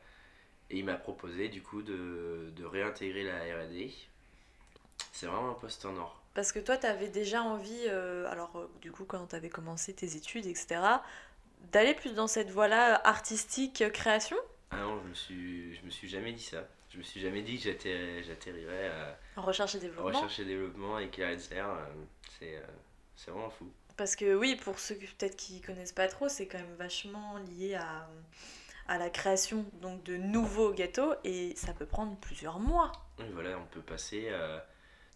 et 0.71 0.79
il 0.79 0.85
m'a 0.85 0.94
proposé 0.94 1.49
du 1.49 1.62
coup 1.62 1.82
de, 1.82 2.53
de 2.55 2.65
réintégrer 2.65 3.23
la 3.25 3.38
RD. 3.65 3.91
C'est 5.12 5.27
vraiment 5.27 5.50
un 5.50 5.55
poste 5.55 5.85
en 5.87 5.97
or. 5.97 6.20
Parce 6.35 6.50
que 6.50 6.59
toi, 6.59 6.77
tu 6.77 6.87
avais 6.87 7.09
déjà 7.09 7.43
envie, 7.43 7.85
euh, 7.87 8.29
alors 8.29 8.50
euh, 8.56 8.69
du 8.81 8.91
coup, 8.91 9.05
quand 9.05 9.27
tu 9.29 9.37
avais 9.37 9.49
commencé 9.49 9.94
tes 9.94 10.17
études, 10.17 10.47
etc., 10.47 10.81
d'aller 11.73 11.94
plus 11.94 12.15
dans 12.15 12.27
cette 12.27 12.50
voie-là 12.50 13.00
artistique, 13.06 13.82
euh, 13.82 13.91
création? 13.91 14.37
Ah 14.76 14.81
non, 14.82 15.00
je 15.03 15.09
me 15.09 15.15
suis, 15.15 15.75
je 15.76 15.85
me 15.85 15.91
suis 15.91 16.09
jamais 16.09 16.32
dit 16.32 16.43
ça. 16.43 16.67
Je 16.91 16.99
me 16.99 17.03
suis 17.03 17.21
jamais 17.21 17.43
dit 17.43 17.59
que 17.59 17.65
j'atterri- 17.65 18.23
j'atterrirais 18.25 18.88
à 18.88 19.19
en 19.37 19.43
recherche 19.43 19.75
et 19.75 19.79
développement. 19.81 20.06
recherche 20.09 20.38
et 20.41 20.44
développement 20.44 20.99
et 20.99 21.11
euh, 21.19 21.37
C'est 22.39 22.56
euh, 22.56 22.60
c'est 23.17 23.31
vraiment 23.31 23.51
fou. 23.51 23.70
Parce 23.96 24.17
que 24.17 24.34
oui, 24.34 24.56
pour 24.56 24.79
ceux 24.79 24.94
qui 24.96 25.06
peut-être 25.06 25.37
qui 25.37 25.60
connaissent 25.60 25.93
pas 25.93 26.08
trop, 26.08 26.29
c'est 26.29 26.46
quand 26.46 26.58
même 26.58 26.75
vachement 26.77 27.39
lié 27.39 27.75
à, 27.75 28.08
à 28.89 28.99
la 28.99 29.10
création 29.10 29.65
donc 29.81 30.03
de 30.05 30.17
nouveaux 30.17 30.72
gâteaux 30.72 31.15
et 31.25 31.55
ça 31.56 31.72
peut 31.72 31.87
prendre 31.87 32.17
plusieurs 32.19 32.58
mois. 32.58 32.91
Et 33.20 33.31
voilà, 33.32 33.58
on 33.58 33.67
peut 33.67 33.82
passer 33.82 34.27
euh, 34.31 34.58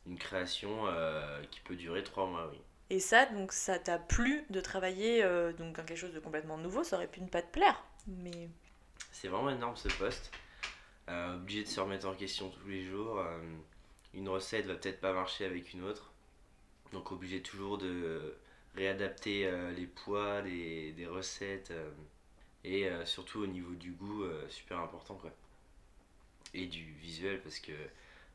une 0.07 0.19
création 0.19 0.87
euh, 0.87 1.43
qui 1.51 1.61
peut 1.61 1.75
durer 1.77 2.03
trois 2.05 2.27
mois, 2.27 2.49
oui. 2.53 2.61
Et 2.91 3.01
ça, 3.01 3.27
donc 3.27 3.53
ça 3.53 3.79
t'a 3.79 3.99
plu 3.99 4.45
de 4.49 4.61
travailler 4.61 5.23
euh, 5.23 5.53
donc 5.53 5.77
dans 5.77 5.85
quelque 5.85 5.99
chose 5.99 6.15
de 6.15 6.21
complètement 6.21 6.57
nouveau, 6.57 6.85
ça 6.85 6.97
aurait 6.97 7.07
pu 7.09 7.21
ne 7.21 7.29
pas 7.29 7.43
te 7.43 7.53
plaire. 7.53 7.85
Mais 8.07 8.49
C'est 9.21 9.27
vraiment 9.27 9.51
énorme 9.51 9.75
ce 9.77 9.89
poste. 9.89 10.31
Euh, 11.09 11.35
obligé 11.35 11.65
de 11.65 11.69
se 11.69 11.81
remettre 11.81 12.07
en 12.07 12.15
question 12.15 12.51
tous 12.51 12.69
les 12.69 12.85
jours. 12.85 13.19
euh, 13.19 13.41
une 14.15 14.29
recette 14.29 14.67
va 14.67 14.77
peut-être 14.77 15.01
pas 15.01 15.13
marcher 15.13 15.45
avec 15.45 15.73
une 15.73 15.83
autre. 15.83 16.13
Donc 16.93 17.11
obligé 17.11 17.43
toujours 17.43 17.79
de 17.79 18.37
réadapter 18.77 19.45
euh, 19.45 19.73
les 19.73 19.89
poids, 19.89 20.41
des 20.43 21.09
recettes. 21.11 21.73
et 22.63 22.89
surtout 23.07 23.41
au 23.41 23.49
niveau 23.49 23.75
du 23.75 23.91
goût, 23.91 24.25
super 24.49 24.79
important 24.79 25.17
quoi. 25.17 25.33
Et 26.55 26.67
du 26.67 26.85
visuel 26.93 27.43
parce 27.43 27.59
que 27.59 27.73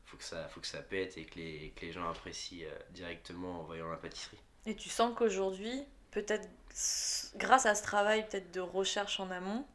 faut 0.04 0.18
que 0.18 0.24
ça, 0.24 0.48
faut 0.48 0.60
que 0.60 0.66
ça 0.66 0.82
pète 0.82 1.16
et 1.16 1.24
que 1.24 1.36
les, 1.38 1.72
que 1.76 1.86
les 1.86 1.92
gens 1.92 2.06
apprécient 2.10 2.68
directement 2.90 3.60
en 3.60 3.62
voyant 3.64 3.88
la 3.88 3.96
pâtisserie. 3.96 4.40
et 4.66 4.76
tu 4.76 4.90
sens 4.90 5.16
qu'aujourd'hui, 5.16 5.82
peut-être 6.10 6.46
grâce 7.36 7.64
à 7.64 7.74
ce 7.74 7.82
travail 7.82 8.28
peut-être 8.28 8.52
de 8.52 8.60
recherche 8.60 9.18
en 9.18 9.30
amont 9.30 9.66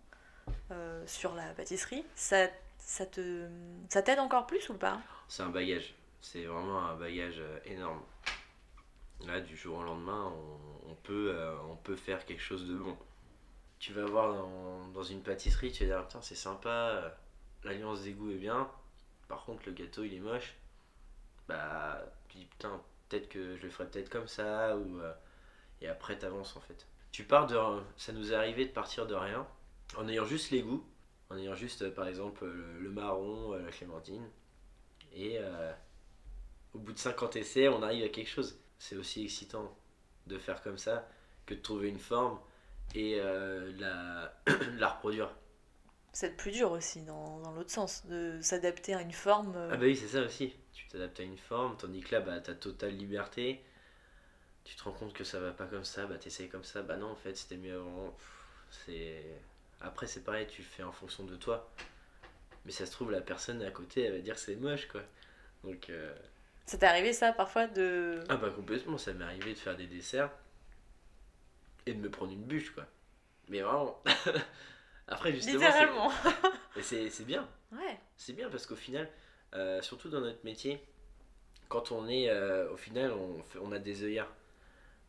euh, 0.71 1.03
sur 1.07 1.35
la 1.35 1.53
pâtisserie, 1.53 2.05
ça, 2.15 2.47
ça 2.77 3.05
t'aide 3.05 4.19
encore 4.19 4.47
plus 4.47 4.69
ou 4.69 4.73
pas? 4.73 4.99
C'est 5.27 5.43
un 5.43 5.49
bagage. 5.49 5.95
C'est 6.21 6.45
vraiment 6.45 6.85
un 6.85 6.95
bagage 6.95 7.39
euh, 7.39 7.59
énorme. 7.65 8.01
Là, 9.25 9.41
du 9.41 9.55
jour 9.55 9.79
au 9.79 9.83
lendemain, 9.83 10.33
on, 10.87 10.95
peut, 10.95 11.33
euh, 11.35 11.55
on 11.69 11.75
peut 11.75 11.95
faire 11.95 12.25
quelque 12.25 12.41
chose 12.41 12.67
de 12.67 12.75
bon. 12.75 12.97
Tu 13.79 13.93
vas 13.93 14.05
voir 14.05 14.33
dans, 14.33 14.87
dans 14.89 15.03
une 15.03 15.21
pâtisserie, 15.21 15.71
tu 15.71 15.85
vas 15.85 15.95
dire, 15.95 16.07
putain, 16.07 16.21
c'est 16.21 16.35
sympa, 16.35 17.15
l'alliance 17.63 18.03
des 18.03 18.13
goûts 18.13 18.31
est 18.31 18.37
bien. 18.37 18.69
Par 19.27 19.45
contre, 19.45 19.63
le 19.65 19.73
gâteau, 19.73 20.03
il 20.03 20.13
est 20.13 20.19
moche. 20.19 20.55
Bah, 21.47 22.01
tu 22.27 22.39
dis, 22.39 22.45
putain, 22.45 22.81
peut-être 23.07 23.29
que 23.29 23.55
je 23.57 23.63
le 23.63 23.69
ferais 23.69 23.87
peut-être 23.87 24.09
comme 24.09 24.27
ça, 24.27 24.77
ou... 24.77 24.99
et 25.81 25.87
après, 25.87 26.17
t'avances, 26.17 26.55
en 26.57 26.61
fait. 26.61 26.87
Tu 27.11 27.23
pars 27.23 27.47
de... 27.47 27.57
Ça 27.97 28.11
nous 28.11 28.31
est 28.33 28.35
arrivé 28.35 28.65
de 28.65 28.71
partir 28.71 29.07
de 29.07 29.15
rien, 29.15 29.47
en 29.97 30.07
ayant 30.07 30.25
juste 30.25 30.51
les 30.51 30.61
goûts, 30.61 30.85
en 31.29 31.37
ayant 31.37 31.55
juste, 31.55 31.83
euh, 31.83 31.91
par 31.91 32.07
exemple, 32.07 32.45
le, 32.45 32.79
le 32.79 32.89
marron, 32.91 33.53
euh, 33.53 33.61
la 33.63 33.71
clémentine. 33.71 34.27
Et, 35.13 35.37
euh, 35.39 35.71
bout 36.73 36.93
de 36.93 36.97
50 36.99 37.35
essais, 37.35 37.67
on 37.69 37.83
arrive 37.83 38.03
à 38.05 38.09
quelque 38.09 38.29
chose. 38.29 38.59
C'est 38.79 38.95
aussi 38.97 39.23
excitant 39.23 39.75
de 40.27 40.37
faire 40.39 40.61
comme 40.61 40.77
ça 40.77 41.07
que 41.45 41.53
de 41.53 41.59
trouver 41.61 41.89
une 41.89 41.99
forme 41.99 42.39
et 42.95 43.17
euh, 43.19 43.71
la, 43.79 44.33
la 44.77 44.89
reproduire. 44.89 45.31
C'est 46.13 46.35
plus 46.37 46.51
dur 46.51 46.71
aussi 46.71 47.01
dans, 47.01 47.39
dans 47.39 47.51
l'autre 47.51 47.71
sens, 47.71 48.05
de 48.05 48.39
s'adapter 48.43 48.93
à 48.93 49.01
une 49.01 49.11
forme. 49.11 49.55
euh, 49.55 49.69
Ah 49.71 49.77
bah 49.77 49.85
oui, 49.85 49.95
c'est 49.95 50.07
ça 50.09 50.21
aussi. 50.23 50.53
Tu 50.73 50.87
t'adaptes 50.87 51.19
à 51.19 51.23
une 51.23 51.37
forme, 51.37 51.77
tandis 51.77 52.01
que 52.01 52.15
là, 52.15 52.21
bah, 52.21 52.39
t'as 52.41 52.53
totale 52.55 52.95
liberté. 52.95 53.63
Tu 54.63 54.75
te 54.75 54.83
rends 54.83 54.91
compte 54.93 55.13
que 55.13 55.23
ça 55.23 55.39
va 55.39 55.51
pas 55.51 55.65
comme 55.65 55.83
ça, 55.83 56.05
bah 56.05 56.17
t'essayes 56.17 56.49
comme 56.49 56.63
ça. 56.63 56.81
Bah 56.83 56.95
non, 56.97 57.07
en 57.11 57.15
fait, 57.15 57.35
c'était 57.35 57.57
mieux 57.57 57.75
avant. 57.77 58.15
C'est... 58.71 59.41
Après, 59.81 60.07
c'est 60.07 60.23
pareil, 60.23 60.47
tu 60.47 60.61
fais 60.63 60.83
en 60.83 60.91
fonction 60.91 61.23
de 61.23 61.35
toi. 61.35 61.69
Mais 62.65 62.71
ça 62.71 62.85
se 62.85 62.91
trouve, 62.91 63.11
la 63.11 63.21
personne 63.21 63.61
à 63.61 63.71
côté, 63.71 64.03
elle 64.03 64.13
va 64.13 64.19
dire 64.19 64.35
que 64.35 64.41
c'est 64.41 64.55
moche, 64.55 64.87
quoi. 64.87 65.01
Donc... 65.63 65.89
euh, 65.89 66.13
Ça 66.65 66.77
t'est 66.77 66.85
arrivé 66.85 67.13
ça 67.13 67.31
parfois 67.33 67.67
de. 67.67 68.21
Ah 68.29 68.37
bah 68.37 68.49
complètement, 68.49 68.97
ça 68.97 69.13
m'est 69.13 69.23
arrivé 69.25 69.53
de 69.53 69.57
faire 69.59 69.75
des 69.75 69.87
desserts 69.87 70.31
et 71.85 71.93
de 71.93 71.99
me 71.99 72.09
prendre 72.09 72.31
une 72.31 72.43
bûche 72.43 72.71
quoi. 72.71 72.85
Mais 73.47 73.61
vraiment. 73.61 74.01
Après 75.07 75.33
justement. 75.33 75.53
Littéralement. 75.59 76.11
Et 76.75 76.83
c'est 76.83 77.09
c'est 77.09 77.25
bien. 77.25 77.47
Ouais. 77.71 77.97
C'est 78.15 78.33
bien 78.33 78.49
parce 78.49 78.65
qu'au 78.67 78.75
final, 78.75 79.09
euh, 79.55 79.81
surtout 79.81 80.09
dans 80.09 80.21
notre 80.21 80.43
métier, 80.45 80.81
quand 81.67 81.91
on 81.91 82.07
est 82.07 82.29
euh, 82.29 82.71
au 82.71 82.77
final, 82.77 83.11
on, 83.13 83.41
fait- 83.43 83.59
on 83.59 83.71
a 83.71 83.79
des 83.79 84.03
œillères. 84.03 84.31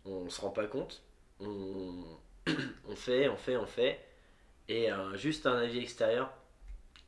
On 0.07 0.31
se 0.31 0.41
rend 0.41 0.51
pas 0.51 0.67
compte. 0.67 1.03
On, 1.41 2.05
on 2.89 2.97
fait, 2.97 3.29
on 3.29 3.37
fait, 3.37 3.57
on 3.57 3.67
fait. 3.67 4.01
Et 4.71 4.91
euh, 4.91 5.17
juste 5.19 5.47
un 5.47 5.59
avis 5.59 5.81
extérieur, 5.81 6.33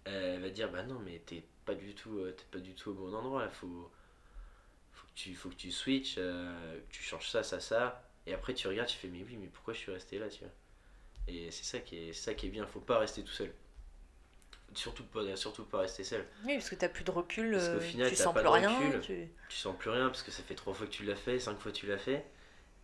elle 0.04 0.40
va 0.42 0.50
dire 0.50 0.71
bah 0.73 0.83
non 0.85 1.00
mais 1.00 1.21
t'es 1.26 1.45
pas 1.66 1.75
du 1.75 1.95
tout, 1.95 2.19
euh, 2.19 2.33
t'es 2.33 2.45
pas 2.52 2.59
du 2.61 2.75
tout 2.75 2.90
au 2.90 2.95
bon 2.95 3.14
endroit. 3.14 3.42
Là, 3.45 3.50
faut, 3.50 3.90
faut 4.92 5.07
que 5.07 5.12
tu, 5.14 5.35
faut 5.35 5.49
que 5.50 5.54
tu 5.57 5.71
switches, 5.71 6.16
euh, 6.19 6.78
que 6.88 6.92
tu 6.95 7.02
changes 7.02 7.28
ça, 7.31 7.42
ça, 7.42 7.61
ça. 7.61 8.04
Et 8.26 8.35
après 8.35 8.54
tu 8.54 8.69
regardes, 8.69 8.88
tu 8.88 8.99
fais 8.99 9.09
mais 9.09 9.25
oui 9.26 9.37
mais 9.40 9.49
pourquoi 9.49 9.75
je 9.75 9.78
suis 9.81 9.92
resté 9.92 10.19
là, 10.19 10.28
tu 10.28 10.40
vois? 10.40 10.52
Et 11.28 11.50
c'est 11.52 11.64
ça 11.64 11.81
qui 11.81 11.97
est, 11.99 12.12
ça 12.14 12.35
qui 12.35 12.47
est 12.49 12.50
bien. 12.50 12.66
Faut 12.66 12.81
pas 12.81 12.99
rester 12.99 13.23
tout 13.25 13.33
seul. 13.33 13.52
Surtout 14.75 15.04
pas, 15.04 15.37
surtout 15.37 15.64
pas 15.64 15.78
rester 15.81 16.04
seul. 16.04 16.26
Oui, 16.45 16.54
parce 16.57 16.69
que 16.71 16.75
t'as 16.75 16.88
plus 16.90 17.04
de 17.04 17.11
recul, 17.11 17.54
Parce 17.54 17.69
qu'au 17.69 17.81
euh, 17.81 17.81
final, 17.81 18.11
tu 18.11 18.16
sens 18.16 18.35
pas 18.35 18.42
plus 18.42 18.42
de 18.42 18.49
rien. 18.49 18.90
recul. 18.90 19.00
tu- 19.00 19.31
tu 19.49 19.57
sens 19.57 19.76
plus 19.78 19.90
rien 19.90 20.07
parce 20.09 20.23
que 20.23 20.31
ça 20.31 20.42
fait 20.42 20.54
trois 20.54 20.73
fois 20.75 20.87
que 20.87 20.92
tu 20.92 21.04
l'as 21.04 21.16
fait, 21.16 21.38
cinq 21.38 21.59
fois 21.59 21.73
que 21.73 21.76
tu 21.76 21.87
l'as 21.87 21.99
fait. 21.99 22.25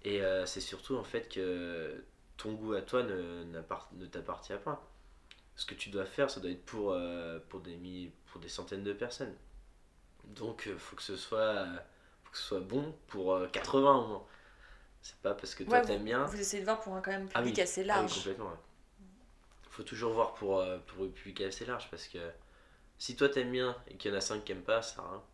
Et 0.05 0.23
euh, 0.23 0.47
c'est 0.47 0.61
surtout 0.61 0.97
en 0.97 1.05
fait 1.05 1.29
que 1.29 2.05
ton 2.39 2.55
goût 2.55 2.75
à 2.75 2.83
toi 2.83 3.05
ne, 3.05 3.45
ne 3.45 4.07
t'appartient 4.07 4.55
pas. 4.65 4.89
Ce 5.57 5.67
que 5.67 5.75
tu 5.75 5.91
dois 5.91 6.07
faire, 6.07 6.31
ça 6.31 6.41
doit 6.41 6.51
être 6.53 6.65
pour, 6.67 6.93
euh, 6.93 7.41
pour, 7.51 7.61
des, 7.61 7.77
milliers- 7.77 8.13
pour 8.27 8.41
des 8.41 8.49
centaines 8.51 8.85
de 8.85 8.93
personnes. 8.95 9.35
Donc 10.25 10.65
il 10.67 10.79
faut, 10.79 10.97
que 10.97 11.03
ce 11.03 11.17
soit, 11.17 11.39
euh, 11.41 11.77
faut 12.25 12.33
que 12.33 12.39
ce 12.39 12.45
soit 12.45 12.61
bon 12.61 12.95
pour 13.09 13.35
euh, 13.35 13.49
80 13.49 13.97
au 13.97 14.07
moins. 14.09 14.27
C'est 15.03 15.19
pas 15.19 15.35
parce 15.35 15.55
que 15.55 15.65
toi 15.65 15.81
Ouais, 15.81 15.83
t'aimes 15.83 16.05
bien. 16.05 16.27
Vous 16.33 16.41
essayez 16.41 16.61
de 16.61 16.65
voir 16.65 16.81
pour 16.81 16.95
un 16.95 17.01
quand 17.01 17.13
même 17.13 17.29
Ah 17.35 17.41
public 17.41 17.59
oui. 17.59 17.61
assez 17.61 17.85
Ah 17.93 18.01
oui, 18.03 18.09
large. 18.09 18.15
complètement. 18.15 18.47
ouais. 18.51 18.57
Faut 19.71 19.85
toujours 19.85 20.13
voir 20.15 20.35
pour, 20.35 20.59
euh, 20.59 20.79
pour 20.79 21.05
le 21.05 21.11
public 21.11 21.41
assez 21.43 21.65
large 21.65 21.89
parce 21.91 22.09
que 22.09 22.19
si 22.99 23.17
toi 23.17 23.29
t'aimes 23.29 23.53
bien 23.53 23.77
et 23.89 23.97
qu'il 23.97 24.11
y 24.13 24.15
en 24.15 24.19
a 24.19 24.23
5 24.23 24.45
qui 24.45 24.53
aiment 24.53 24.63
pas, 24.65 24.83
ça. 24.83 25.25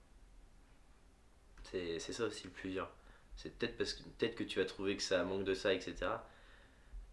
C'est 1.65 1.99
c'est 1.99 2.13
ça 2.13 2.25
aussi 2.27 2.45
le 2.45 2.51
plus 2.51 2.71
dur. 2.71 2.89
C'est 3.37 3.59
peut-être 3.59 3.77
parce 3.77 3.93
que 3.95 4.03
peut-être 4.05 4.37
que 4.37 4.45
tu 4.45 4.59
vas 4.61 4.65
trouver 4.65 4.97
que 4.97 5.03
ça 5.03 5.25
manque 5.25 5.45
de 5.45 5.55
ça, 5.55 5.75
etc. 5.75 6.23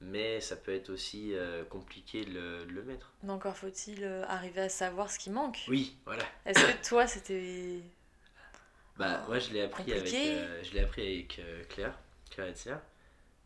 Mais 0.04 0.42
ça 0.42 0.56
peut 0.56 0.74
être 0.74 0.90
aussi 0.90 1.36
euh, 1.36 1.64
compliqué 1.66 2.26
de 2.26 2.32
le, 2.32 2.66
de 2.66 2.72
le 2.72 2.84
mettre. 2.84 3.14
Mais 3.22 3.32
encore 3.32 3.56
faut-il 3.56 4.04
euh, 4.04 4.26
arriver 4.26 4.62
à 4.62 4.70
savoir 4.70 5.12
ce 5.12 5.20
qui 5.20 5.30
manque. 5.30 5.60
Oui, 5.68 5.96
voilà. 6.06 6.24
Est-ce 6.46 6.60
que 6.60 6.88
toi 6.88 7.08
c'était. 7.08 7.80
Bah, 8.98 9.24
moi 9.28 9.40
je 9.40 9.52
l'ai 9.52 9.62
appris 9.62 9.92
avec, 9.94 10.14
euh, 10.14 10.62
je 10.64 10.78
appris 10.80 11.02
avec 11.02 11.40
euh, 11.40 11.64
Claire, 11.70 11.98
Claire 12.30 12.48
Hetzier. 12.48 12.76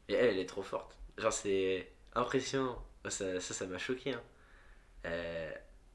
Et 0.09 0.13
elle, 0.13 0.31
elle 0.31 0.39
est 0.39 0.45
trop 0.47 0.63
forte. 0.63 0.97
Genre, 1.17 1.31
c'est 1.31 1.87
impressionnant. 2.13 2.83
Moi, 3.03 3.11
Ça, 3.11 3.39
ça, 3.39 3.65
m'a 3.67 3.77
choqué. 3.77 4.13
hein. 4.13 4.21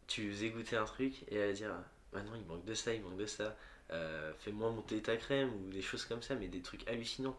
Tu 0.06 0.30
faisais 0.30 0.50
goûter 0.50 0.76
un 0.76 0.84
truc 0.84 1.22
et 1.28 1.36
elle 1.36 1.48
va 1.48 1.52
dire 1.52 1.74
Bah 2.12 2.22
non, 2.22 2.32
il 2.36 2.44
manque 2.46 2.64
de 2.64 2.74
ça, 2.74 2.94
il 2.94 3.02
manque 3.02 3.18
de 3.18 3.26
ça. 3.26 3.56
Fais-moi 4.38 4.70
monter 4.70 5.02
ta 5.02 5.16
crème 5.16 5.52
ou 5.52 5.70
des 5.70 5.82
choses 5.82 6.04
comme 6.04 6.22
ça, 6.22 6.36
mais 6.36 6.48
des 6.48 6.62
trucs 6.62 6.86
hallucinants. 6.88 7.36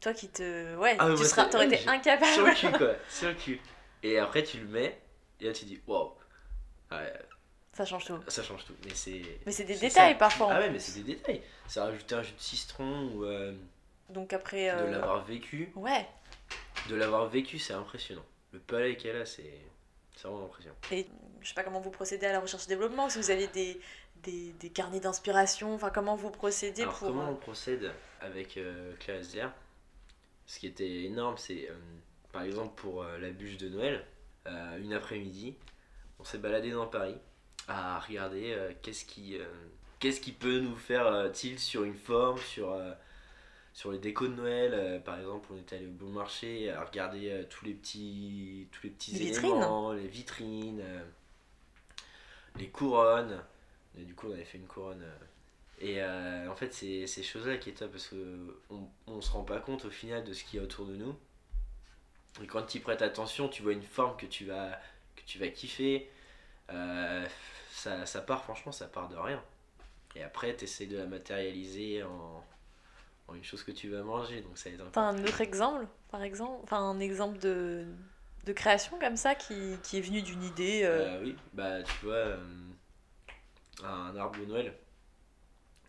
Toi 0.00 0.12
qui 0.14 0.28
te. 0.28 0.76
Ouais, 0.76 0.96
Ah, 0.98 1.08
tu 1.16 1.24
seras, 1.24 1.46
t'aurais 1.46 1.66
été 1.66 1.86
incapable. 1.88 2.32
Sur 2.32 2.46
le 2.46 2.54
cul, 2.54 2.70
quoi. 2.78 2.94
Sur 3.08 3.28
le 3.28 3.34
cul. 3.34 3.60
Et 4.02 4.18
après, 4.18 4.42
tu 4.42 4.58
le 4.58 4.66
mets 4.66 5.00
et 5.40 5.46
là, 5.46 5.52
tu 5.52 5.64
dis 5.64 5.80
Waouh. 5.86 6.12
Ouais, 6.90 7.12
Ça 7.72 7.84
change 7.84 8.04
tout. 8.04 8.18
ça 8.28 8.42
change 8.42 8.64
tout. 8.64 8.74
Mais 8.84 8.94
c'est. 8.94 9.22
Mais 9.46 9.52
c'est 9.52 9.64
des 9.64 9.74
détails 9.76 10.12
ça. 10.12 10.18
parfois. 10.18 10.48
Ah 10.52 10.60
ouais, 10.60 10.70
mais 10.70 10.78
c'est 10.78 11.00
des 11.02 11.14
détails. 11.14 11.42
C'est 11.66 11.80
rajouter 11.80 12.14
un 12.14 12.22
jus 12.22 12.32
de 12.34 12.40
citron 12.40 13.10
ou 13.14 13.24
euh, 13.24 13.52
Donc 14.10 14.32
après. 14.32 14.66
de 14.66 14.82
euh, 14.82 14.90
l'avoir 14.90 15.24
vécu. 15.24 15.72
Ouais. 15.74 16.06
De 16.88 16.94
l'avoir 16.94 17.26
vécu, 17.28 17.58
c'est 17.58 17.72
impressionnant. 17.72 18.24
Le 18.52 18.60
palais 18.60 18.96
qu'elle 18.96 19.16
a, 19.20 19.26
c'est 19.26 19.60
c'est 20.14 20.28
vraiment 20.28 20.44
impressionnant. 20.46 20.76
Et 20.92 21.06
je 21.42 21.48
sais 21.48 21.54
pas 21.54 21.64
comment 21.64 21.80
vous 21.80 21.90
procédez 21.90 22.26
à 22.26 22.32
la 22.32 22.40
recherche 22.40 22.64
et 22.64 22.68
développement, 22.68 23.08
si 23.10 23.18
vous 23.18 23.30
avez 23.30 23.48
des, 23.48 23.78
des, 24.22 24.52
des 24.52 24.70
carnets 24.70 25.00
d'inspiration, 25.00 25.74
enfin 25.74 25.90
comment 25.90 26.16
vous 26.16 26.30
procédez 26.30 26.82
Alors, 26.82 26.94
pour. 26.98 27.08
comment 27.08 27.24
euh, 27.26 27.32
on 27.32 27.34
procède 27.34 27.92
avec 28.22 28.56
euh, 28.56 28.94
Claire 29.00 29.20
Ce 30.46 30.60
qui 30.60 30.68
était 30.68 31.04
énorme, 31.04 31.36
c'est 31.36 31.68
euh, 31.68 31.74
par 32.32 32.42
exemple 32.42 32.80
pour 32.80 33.02
euh, 33.02 33.18
la 33.18 33.30
bûche 33.30 33.56
de 33.56 33.68
Noël, 33.68 34.04
euh, 34.46 34.78
une 34.78 34.92
après-midi, 34.92 35.56
on 36.20 36.24
s'est 36.24 36.38
baladé 36.38 36.70
dans 36.70 36.86
Paris 36.86 37.16
à 37.68 37.98
regarder 37.98 38.56
qu'est-ce 38.80 39.04
qui, 39.04 39.36
qu'est-ce 39.98 40.20
qui 40.20 40.30
peut 40.30 40.60
nous 40.60 40.76
faire 40.76 41.32
tilt 41.32 41.58
sur 41.58 41.82
une 41.82 41.96
forme, 41.96 42.38
sur, 42.38 42.80
sur 43.72 43.90
les 43.90 43.98
décos 43.98 44.28
de 44.28 44.34
Noël. 44.34 45.02
par 45.04 45.18
exemple, 45.18 45.48
on 45.52 45.56
était 45.56 45.74
allé 45.74 45.88
au 45.88 45.90
bon 45.90 46.10
marché 46.10 46.70
à 46.70 46.84
regarder 46.84 47.44
tous 47.50 47.64
les 47.64 47.74
petits, 47.74 48.68
tous 48.70 48.84
les 48.84 48.90
petits 48.90 49.10
Les 49.18 49.36
éléments, 49.36 49.92
les 49.92 50.06
vitrines, 50.06 50.84
les 52.56 52.68
couronnes. 52.68 53.42
Et 53.98 54.04
du 54.04 54.14
coup, 54.14 54.28
on 54.28 54.32
avait 54.32 54.44
fait 54.44 54.58
une 54.58 54.68
couronne. 54.68 55.04
Et 55.78 56.02
euh, 56.02 56.50
en 56.50 56.54
fait, 56.56 56.72
c'est 56.72 57.06
ces 57.06 57.22
choses-là 57.22 57.58
qui 57.58 57.70
est 57.70 57.74
top 57.74 57.92
parce 57.92 58.08
que 58.08 58.60
on, 59.06 59.20
se 59.20 59.30
rend 59.30 59.44
pas 59.44 59.60
compte 59.60 59.84
au 59.84 59.90
final 59.90 60.24
de 60.24 60.32
ce 60.32 60.42
qu'il 60.44 60.58
y 60.58 60.60
a 60.60 60.64
autour 60.64 60.86
de 60.86 60.96
nous. 60.96 61.14
Et 62.42 62.46
quand 62.46 62.62
tu 62.62 62.80
prêtes 62.80 63.02
attention, 63.02 63.48
tu 63.48 63.62
vois 63.62 63.72
une 63.72 63.82
forme 63.82 64.16
que 64.16 64.26
tu 64.26 64.46
vas, 64.46 64.78
que 65.14 65.22
tu 65.26 65.38
vas 65.38 65.48
kiffer. 65.48 66.10
Euh, 66.70 67.26
ça, 67.70 68.06
ça 68.06 68.20
part, 68.22 68.44
franchement, 68.44 68.72
ça 68.72 68.86
part 68.86 69.08
de 69.08 69.16
rien. 69.16 69.42
Et 70.14 70.22
après, 70.22 70.56
tu 70.56 70.64
essaies 70.64 70.86
de 70.86 70.96
la 70.96 71.06
matérialiser 71.06 72.02
en, 72.02 72.42
en 73.28 73.34
une 73.34 73.44
chose 73.44 73.62
que 73.62 73.72
tu 73.72 73.90
vas 73.90 74.02
manger. 74.02 74.40
Donc 74.40 74.56
ça. 74.56 74.70
T'as 74.92 75.02
un 75.02 75.22
autre 75.22 75.42
exemple, 75.42 75.86
par 76.10 76.22
exemple 76.22 76.60
Enfin, 76.62 76.78
un 76.78 77.00
exemple 77.00 77.38
de, 77.38 77.86
de 78.46 78.52
création 78.54 78.98
comme 78.98 79.16
ça 79.16 79.34
qui, 79.34 79.76
qui 79.82 79.98
est 79.98 80.02
venu 80.02 80.22
d'une 80.22 80.42
idée 80.42 80.84
euh, 80.84 81.18
Euh, 81.18 81.22
oui, 81.22 81.36
bah 81.52 81.82
tu 81.82 82.06
vois, 82.06 82.36
un 83.84 84.16
arbre 84.16 84.40
de 84.40 84.46
Noël. 84.46 84.74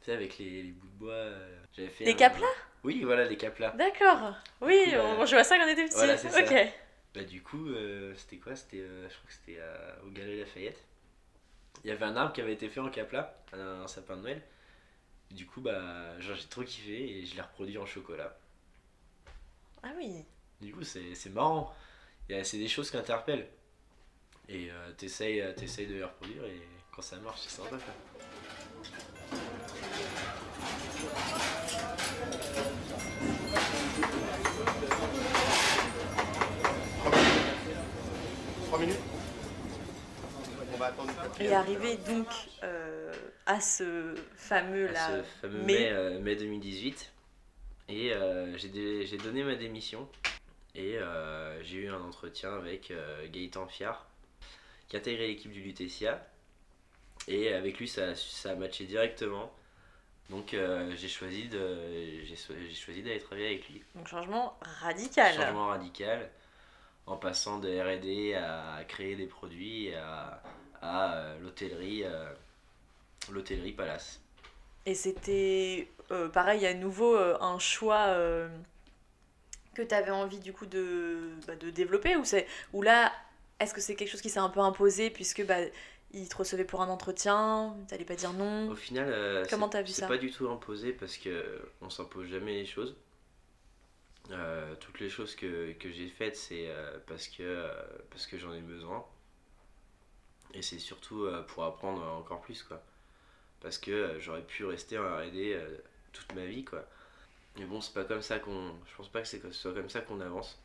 Sais, 0.08 0.14
avec 0.14 0.38
les, 0.38 0.64
les 0.64 0.72
bouts 0.72 0.88
de 0.88 1.00
bois. 1.00 1.12
euh, 1.14 1.58
j'avais 1.76 1.90
fait 1.90 2.06
Les 2.06 2.12
un- 2.14 2.16
caplas 2.16 2.48
Oui, 2.86 3.04
voilà, 3.04 3.26
les 3.26 3.36
caplas. 3.36 3.72
D'accord. 3.72 4.36
Oui, 4.62 4.86
coup, 4.86 4.92
bah, 4.92 5.04
on, 5.20 5.26
je 5.26 5.36
vois 5.36 5.44
ça 5.44 5.58
quand 5.58 5.66
on 5.66 5.68
était 5.68 5.84
petit. 5.84 5.96
voilà, 5.96 6.18
c'est 6.18 6.30
ça. 6.30 6.42
ok. 6.42 6.74
Bah 7.14 7.24
du 7.26 7.42
coup, 7.42 7.68
euh, 7.70 8.14
c'était 8.16 8.38
quoi? 8.38 8.56
C'était, 8.56 8.80
euh, 8.80 9.10
je 9.10 9.14
crois 9.18 9.28
que 9.28 9.34
c'était 9.34 9.58
euh, 9.60 9.92
au 10.06 10.10
Galerie 10.12 10.40
Lafayette. 10.40 10.82
Il 11.84 11.90
y 11.90 11.92
avait 11.92 12.06
un 12.06 12.16
arbre 12.16 12.32
qui 12.32 12.40
avait 12.40 12.54
été 12.54 12.70
fait 12.70 12.80
en 12.80 12.90
capla, 12.90 13.38
un, 13.52 13.82
un 13.82 13.88
sapin 13.90 14.16
de 14.16 14.22
Noël. 14.22 14.42
Du 15.32 15.46
coup, 15.46 15.60
bah, 15.60 16.18
genre, 16.22 16.36
j'ai 16.38 16.48
trop 16.48 16.64
kiffé 16.64 17.18
et 17.20 17.26
je 17.26 17.36
l'ai 17.36 17.42
reproduit 17.42 17.78
en 17.78 17.86
chocolat. 17.86 18.38
Ah 19.84 19.90
oui. 19.98 20.24
Du 20.62 20.74
coup, 20.74 20.84
c'est 20.84 21.16
c'est 21.16 21.32
marrant. 21.32 21.76
C'est 22.30 22.58
des 22.58 22.68
choses 22.70 22.90
qui 22.92 22.96
interpellent. 22.98 23.48
Et 24.48 24.70
t'essayes 24.98 25.44
t'essayes 25.58 25.88
de 25.88 25.96
les 25.96 26.04
reproduire 26.06 26.46
et 26.46 26.62
quand 26.96 27.02
ça 27.02 27.18
marche, 27.18 27.42
c'est 27.42 27.50
sympa. 27.62 27.72
quoi. 27.72 27.94
Et 41.40 41.54
arrivé 41.54 41.98
donc 41.98 42.28
euh, 42.64 43.14
à 43.46 43.60
ce 43.62 44.16
fameux 44.36 44.90
à 44.90 44.92
là. 44.94 45.08
ce 45.08 45.24
fameux 45.42 45.60
mai. 45.64 45.74
mai, 45.74 45.90
euh, 45.92 46.20
mai 46.20 46.36
2018. 46.36 47.12
Et 47.90 48.14
euh, 48.14 48.58
j'ai 48.58 49.18
donné 49.18 49.44
ma 49.44 49.56
démission. 49.56 50.08
Et 50.76 50.98
euh, 50.98 51.62
j'ai 51.64 51.78
eu 51.78 51.90
un 51.90 52.02
entretien 52.02 52.54
avec 52.54 52.92
euh, 52.92 53.28
Gaëtan 53.30 53.68
Fiard, 53.68 54.06
qui 54.88 54.96
a 54.96 55.00
intégré 55.00 55.28
l'équipe 55.28 55.52
du 55.52 55.62
Lutetia. 55.62 56.24
Et 57.28 57.52
avec 57.54 57.80
lui, 57.80 57.88
ça, 57.88 58.10
a- 58.10 58.16
ça 58.16 58.52
a 58.52 58.56
matché 58.56 58.86
directement. 58.86 59.52
Donc 60.30 60.54
euh, 60.54 60.94
j'ai 60.98 61.08
choisi 61.08 61.48
de 61.48 62.22
j'ai 62.26 62.36
choisi 62.76 63.02
d'aller 63.02 63.20
travailler 63.20 63.48
avec 63.48 63.70
lui. 63.70 63.82
Donc 63.96 64.08
changement 64.08 64.58
radical. 64.82 65.34
Changement 65.34 65.68
radical, 65.68 66.30
en 67.06 67.16
passant 67.16 67.60
de 67.60 67.70
R&D 67.70 68.34
à 68.36 68.84
créer 68.90 69.16
des 69.16 69.26
produits 69.26 69.94
à, 69.96 70.44
à 70.82 71.16
euh, 71.18 71.40
l'hôtellerie, 71.40 72.04
euh, 72.04 72.30
l'hôtellerie 73.32 73.74
Palace. 73.74 74.22
Et 74.86 74.96
c'était 74.96 75.88
euh, 76.12 76.30
pareil, 76.30 76.66
à 76.66 76.74
nouveau 76.74 77.16
euh, 77.16 77.38
un 77.42 77.60
choix 77.60 78.08
euh, 78.08 78.48
que 79.76 79.82
tu 79.82 79.94
avais 79.94 80.12
envie 80.12 80.40
du 80.40 80.54
coup 80.54 80.66
de, 80.66 81.30
bah, 81.48 81.56
de 81.56 81.70
développer 81.70 82.16
ou, 82.16 82.26
c'est, 82.26 82.48
ou 82.74 82.82
là, 82.82 83.12
est-ce 83.60 83.74
que 83.74 83.82
c'est 83.82 83.96
quelque 83.96 84.10
chose 84.10 84.22
qui 84.22 84.30
s'est 84.30 84.40
un 84.40 84.50
peu 84.50 84.60
imposé 84.60 85.10
puisque 85.10 85.46
bah, 85.46 85.58
il 86.12 86.28
te 86.30 86.38
recevait 86.38 86.66
pour 86.66 86.82
un 86.82 86.90
entretien, 86.90 87.76
t'allais 87.88 88.06
pas 88.06 88.16
dire 88.16 88.34
non? 88.34 88.70
Au 88.72 88.76
final, 88.76 89.46
Comment 89.50 89.68
c'est- 89.68 89.72
t'as 89.72 89.82
vu 89.82 89.92
c'est 89.92 90.02
ça? 90.02 90.08
pas 90.08 90.18
du 90.18 90.32
tout 90.32 90.50
imposé 90.50 90.94
parce 90.94 91.18
que 91.18 91.62
on 91.82 91.90
s'impose 91.90 92.28
jamais 92.30 92.54
les 92.54 92.66
choses. 92.66 92.96
Toutes 94.80 95.00
les 95.00 95.10
choses 95.10 95.36
que, 95.36 95.74
que 95.74 95.92
j'ai 95.92 96.10
faites, 96.10 96.36
c'est 96.36 96.70
parce 97.08 97.28
que, 97.28 97.66
parce 98.10 98.28
que 98.28 98.38
j'en 98.38 98.54
ai 98.54 98.62
besoin. 98.62 99.06
Et 100.54 100.62
c'est 100.62 100.80
surtout 100.80 101.24
euh, 101.24 101.44
pour 101.44 101.64
apprendre 101.64 102.04
encore 102.04 102.42
plus, 102.42 102.64
quoi. 102.64 102.82
Parce 103.62 103.78
que 103.78 103.92
euh, 103.92 104.20
j'aurais 104.20 104.44
pu 104.44 104.66
rester 104.66 104.98
en 104.98 105.04
R&D 105.04 105.54
euh, 105.54 105.78
toute 106.14 106.34
ma 106.34 106.46
vie, 106.46 106.64
quoi. 106.64 106.86
Mais 107.58 107.66
bon, 107.66 107.82
c'est 107.82 107.94
pas 107.94 108.04
comme 108.04 108.22
ça 108.22 108.40
qu'on... 108.40 108.74
Je 108.86 108.96
pense 108.96 109.10
pas 109.10 109.22
que 109.22 109.28
c'est 109.28 109.42
ce 109.42 109.52
soit 109.52 109.74
comme 109.74 109.90
ça 109.90 110.02
qu'on 110.02 110.22
avance. 110.22 110.60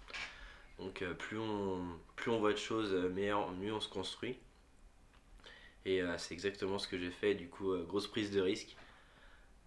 Donc 0.78 1.04
plus, 1.18 1.38
on, 1.38 1.86
plus 2.16 2.30
on 2.30 2.38
voit 2.38 2.52
de 2.52 2.58
choses, 2.58 2.92
mieux 2.92 3.34
on 3.72 3.80
se 3.80 3.88
construit. 3.88 4.38
Et 5.86 6.02
c'est 6.18 6.34
exactement 6.34 6.78
ce 6.78 6.86
que 6.86 6.98
j'ai 6.98 7.10
fait, 7.10 7.34
du 7.34 7.48
coup, 7.48 7.74
grosse 7.84 8.06
prise 8.06 8.30
de 8.30 8.40
risque. 8.42 8.76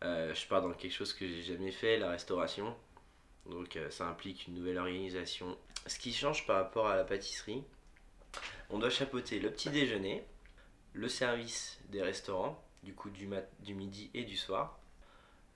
Je 0.01 0.48
pars 0.48 0.62
dans 0.62 0.72
quelque 0.74 0.91
chose 0.91 1.13
que 1.13 1.27
j'ai 1.27 1.41
jamais 1.41 1.72
fait, 1.72 1.98
la 1.98 2.12
restauration. 2.12 2.75
Donc 3.48 3.79
ça 3.89 4.07
implique 4.07 4.48
une 4.48 4.55
nouvelle 4.55 4.77
organisation. 4.77 5.57
Ce 5.88 5.98
qui 5.98 6.13
change 6.13 6.45
par 6.45 6.57
rapport 6.57 6.88
à 6.88 6.95
la 6.95 7.05
pâtisserie, 7.05 7.63
on 8.69 8.79
doit 8.79 8.89
chapeauter 8.89 9.39
le 9.39 9.51
petit 9.51 9.69
déjeuner, 9.69 10.25
le 10.93 11.07
service 11.07 11.79
des 11.89 12.01
restaurants, 12.01 12.62
du 12.84 12.93
coup 12.93 13.10
du, 13.10 13.27
mat 13.27 13.48
du 13.60 13.74
midi 13.74 14.10
et 14.13 14.24
du 14.24 14.38
soir, 14.38 14.79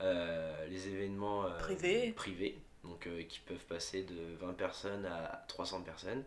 euh, 0.01 0.65
les 0.67 0.87
événements 0.87 1.45
euh, 1.45 1.57
Privés. 1.57 2.11
privés, 2.13 2.57
donc 2.83 3.07
euh, 3.07 3.23
qui 3.23 3.39
peuvent 3.39 3.65
passer 3.65 4.03
de 4.03 4.35
20 4.39 4.53
personnes 4.53 5.05
à 5.05 5.45
300 5.47 5.81
personnes. 5.81 6.23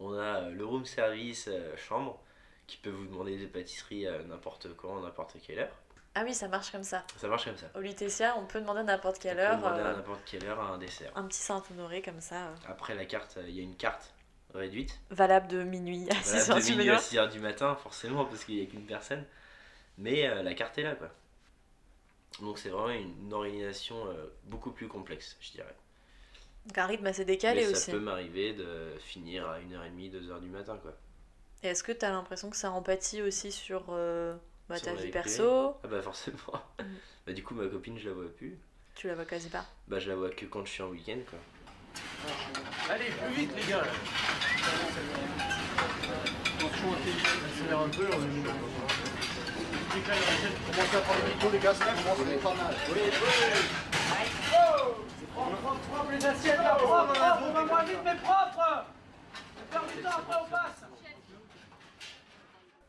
On 0.00 0.18
a 0.18 0.48
le 0.48 0.64
room 0.64 0.84
service 0.84 1.48
chambre 1.76 2.20
qui 2.66 2.76
peut 2.78 2.90
vous 2.90 3.06
demander 3.06 3.36
des 3.36 3.46
pâtisseries 3.46 4.06
à 4.06 4.22
n'importe 4.24 4.74
quand, 4.76 5.00
n'importe 5.00 5.36
quelle 5.46 5.60
heure. 5.60 5.76
Ah 6.16 6.22
oui, 6.24 6.34
ça 6.34 6.48
marche 6.48 6.70
comme 6.70 6.84
ça. 6.84 7.04
Ça 7.16 7.28
marche 7.28 7.44
comme 7.44 7.56
ça. 7.56 7.66
Au 7.74 7.80
Lutetia, 7.80 8.36
on 8.38 8.46
peut 8.46 8.60
demander 8.60 8.80
à 8.80 8.84
n'importe 8.84 9.18
quelle 9.18 9.36
On 9.36 9.36
peut 9.36 9.42
heure 9.42 9.56
demander 9.56 9.80
à 9.80 9.92
n'importe 9.92 10.24
quelle 10.24 10.44
heure 10.44 10.60
un 10.60 10.78
dessert. 10.78 11.12
un 11.16 11.24
petit 11.24 11.40
Saint-Honoré 11.40 12.02
comme 12.02 12.20
ça, 12.20 12.54
Après 12.68 12.94
la 12.94 13.04
carte, 13.04 13.38
il 13.46 13.54
y 13.54 13.60
a 13.60 13.62
une 13.62 13.76
carte 13.76 14.13
réduite. 14.54 15.00
valable 15.10 15.48
de 15.48 15.62
minuit 15.62 16.08
à 16.10 16.14
Voilà, 16.14 16.38
6h 16.40 16.54
de 16.56 16.60
du 16.66 16.70
minuit 16.72 16.90
à 16.90 16.94
matin. 16.94 17.04
6h 17.06 17.32
du 17.32 17.40
matin, 17.40 17.74
forcément, 17.76 18.24
parce 18.24 18.44
qu'il 18.44 18.56
n'y 18.56 18.62
a 18.62 18.66
qu'une 18.66 18.86
personne. 18.86 19.24
Mais 19.98 20.26
euh, 20.28 20.42
la 20.42 20.54
carte 20.54 20.76
est 20.78 20.82
là, 20.82 20.94
quoi. 20.94 21.10
Donc 22.40 22.58
c'est 22.58 22.68
vraiment 22.70 22.90
une 22.90 23.32
organisation 23.32 24.08
euh, 24.08 24.26
beaucoup 24.44 24.72
plus 24.72 24.88
complexe, 24.88 25.36
je 25.40 25.52
dirais. 25.52 25.74
Donc 26.66 26.78
un 26.78 26.86
rythme 26.86 27.06
assez 27.06 27.24
décalé 27.24 27.60
Mais 27.60 27.66
ça 27.66 27.70
aussi. 27.72 27.90
peut 27.92 28.00
m'arriver 28.00 28.54
de 28.54 28.92
finir 28.98 29.46
à 29.48 29.60
1h30, 29.60 30.10
2h 30.10 30.40
du 30.40 30.48
matin, 30.48 30.76
quoi. 30.82 30.92
Et 31.62 31.68
est-ce 31.68 31.82
que 31.84 31.92
tu 31.92 32.04
as 32.04 32.10
l'impression 32.10 32.50
que 32.50 32.56
ça 32.56 32.70
empathie 32.72 33.22
aussi 33.22 33.52
sur 33.52 33.84
euh, 33.90 34.34
bah, 34.68 34.76
Sur 34.76 34.86
ta 34.86 34.94
vie 34.94 35.10
perso? 35.10 35.76
Ah 35.82 35.88
bah 35.88 36.02
forcément. 36.02 36.36
Bah 37.26 37.32
du 37.32 37.42
coup, 37.42 37.54
ma 37.54 37.66
copine, 37.68 37.98
je 37.98 38.08
la 38.10 38.14
vois 38.14 38.28
plus. 38.36 38.58
Tu 38.94 39.06
la 39.08 39.14
vois 39.14 39.24
quasi 39.24 39.48
pas? 39.48 39.64
Bah 39.88 39.98
je 39.98 40.10
la 40.10 40.16
vois 40.16 40.28
que 40.28 40.44
quand 40.44 40.62
je 40.66 40.70
suis 40.72 40.82
en 40.82 40.88
week-end, 40.88 41.20
quoi. 41.30 41.38
Allez, 42.90 43.06
plus 43.06 43.34
vite 43.34 43.50
les 43.56 43.70
gars. 43.72 43.82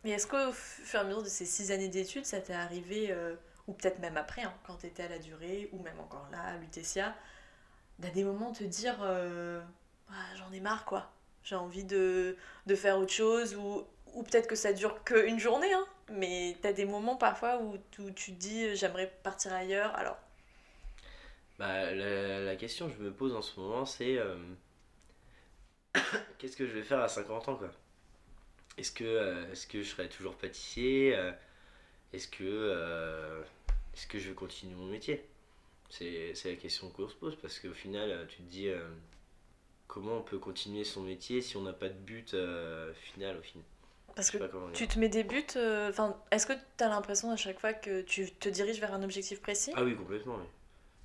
Mais 0.04 0.12
Et 0.12 0.14
est-ce 0.14 0.28
qu'au 0.28 0.52
fur 0.52 1.00
et 1.00 1.02
à 1.02 1.04
mesure 1.04 1.24
de 1.24 1.28
ces 1.28 1.46
six 1.46 1.72
années 1.72 1.88
d'études, 1.88 2.26
ça 2.26 2.40
t'est 2.40 2.54
arrivé, 2.54 3.08
euh, 3.12 3.36
ou 3.68 3.74
peut-être 3.74 4.00
même 4.00 4.18
après, 4.18 4.44
hein, 4.44 4.54
quand 4.68 4.76
t'étais 4.76 5.04
à 5.04 5.08
la 5.08 5.18
durée, 5.18 5.70
ou 5.74 5.82
même 5.82 6.00
encore 6.00 6.28
là, 6.32 6.42
à 6.42 6.58
l'UTCA, 6.58 7.16
d'à 7.98 8.10
des 8.10 8.24
moments 8.24 8.52
te 8.52 8.64
dire 8.64 8.98
euh, 9.02 9.62
Ah, 10.10 10.36
j'en 10.36 10.52
ai 10.52 10.60
marre 10.60 10.86
quoi, 10.86 11.12
j'ai 11.46 11.56
envie 11.56 11.86
de, 11.86 12.38
de 12.68 12.76
faire 12.76 13.00
autre 13.00 13.14
chose, 13.14 13.56
ou, 13.56 13.84
ou 14.16 14.24
peut-être 14.24 14.48
que 14.48 14.56
ça 14.58 14.74
dure 14.74 15.04
qu'une 15.06 15.40
journée, 15.40 15.74
hein, 15.74 15.88
mais 16.12 16.58
t'as 16.64 16.74
des 16.74 16.86
moments 16.86 17.18
parfois 17.18 17.60
où, 17.62 17.78
tu- 17.92 18.14
tu 18.16 18.34
te 18.34 18.40
dis 18.40 18.76
j'aimerais 18.78 19.14
partir 19.24 19.54
ailleurs, 19.54 19.96
alors? 19.98 20.18
Bah, 21.60 21.94
la, 21.94 22.40
la 22.42 22.56
question 22.56 22.88
que 22.90 22.96
je 22.98 23.04
me 23.04 23.12
pose 23.14 23.34
en 23.36 23.42
ce 23.42 23.60
moment, 23.60 23.86
c'est 23.86 24.18
euh, 24.18 24.36
qu'est-ce 26.38 26.58
que 26.58 26.66
je 26.68 26.72
vais 26.74 26.84
faire 26.84 27.00
à 27.00 27.08
50 27.08 27.48
ans, 27.50 27.56
quoi? 27.56 27.72
Est-ce 28.78 28.92
que, 28.92 29.04
euh, 29.04 29.52
est-ce 29.52 29.68
que 29.68 29.82
je 29.82 29.90
serai 29.90 30.10
toujours 30.10 30.36
pâtissier 30.36 31.16
euh, 31.16 31.32
Est-ce 32.14 32.28
que, 32.30 32.44
euh, 32.46 33.44
est-ce 33.96 34.08
que 34.08 34.20
je 34.20 34.30
vais 34.30 34.36
continuer 34.36 34.76
mon 34.76 34.88
métier? 34.88 35.26
C'est, 35.90 36.34
la 36.46 36.56
question 36.58 36.90
qu'on 36.92 37.10
se 37.10 37.16
pose 37.16 37.38
parce 37.42 37.60
qu'au 37.60 37.74
final, 37.74 38.12
euh, 38.12 38.26
tu 38.28 38.38
te 38.38 38.44
dis 38.44 38.70
euh, 38.70 38.88
comment 39.88 40.18
on 40.18 40.22
peut 40.22 40.40
continuer 40.40 40.84
son 40.84 41.02
métier 41.02 41.42
si 41.42 41.58
on 41.58 41.62
n'a 41.62 41.74
pas 41.74 41.90
de 41.90 41.94
but 41.94 42.34
euh, 42.34 42.94
final 42.94 43.38
au 43.38 43.42
final. 43.42 43.64
Parce 44.16 44.32
que 44.32 44.38
tu 44.74 44.88
te 44.88 44.98
mets 44.98 45.10
des 45.10 45.26
buts, 45.26 45.46
euh, 45.58 45.90
enfin, 45.90 46.18
est-ce 46.32 46.48
que 46.48 46.54
t'as 46.78 46.88
l'impression 46.88 47.32
à 47.32 47.36
chaque 47.36 47.60
fois 47.60 47.74
que 47.74 48.02
tu 48.02 48.32
te 48.32 48.48
diriges 48.48 48.80
vers 48.80 48.94
un 48.94 49.04
objectif 49.04 49.42
précis? 49.42 49.74
Ah 49.76 49.84
oui, 49.84 49.96
complètement, 49.96 50.36
oui. 50.36 50.48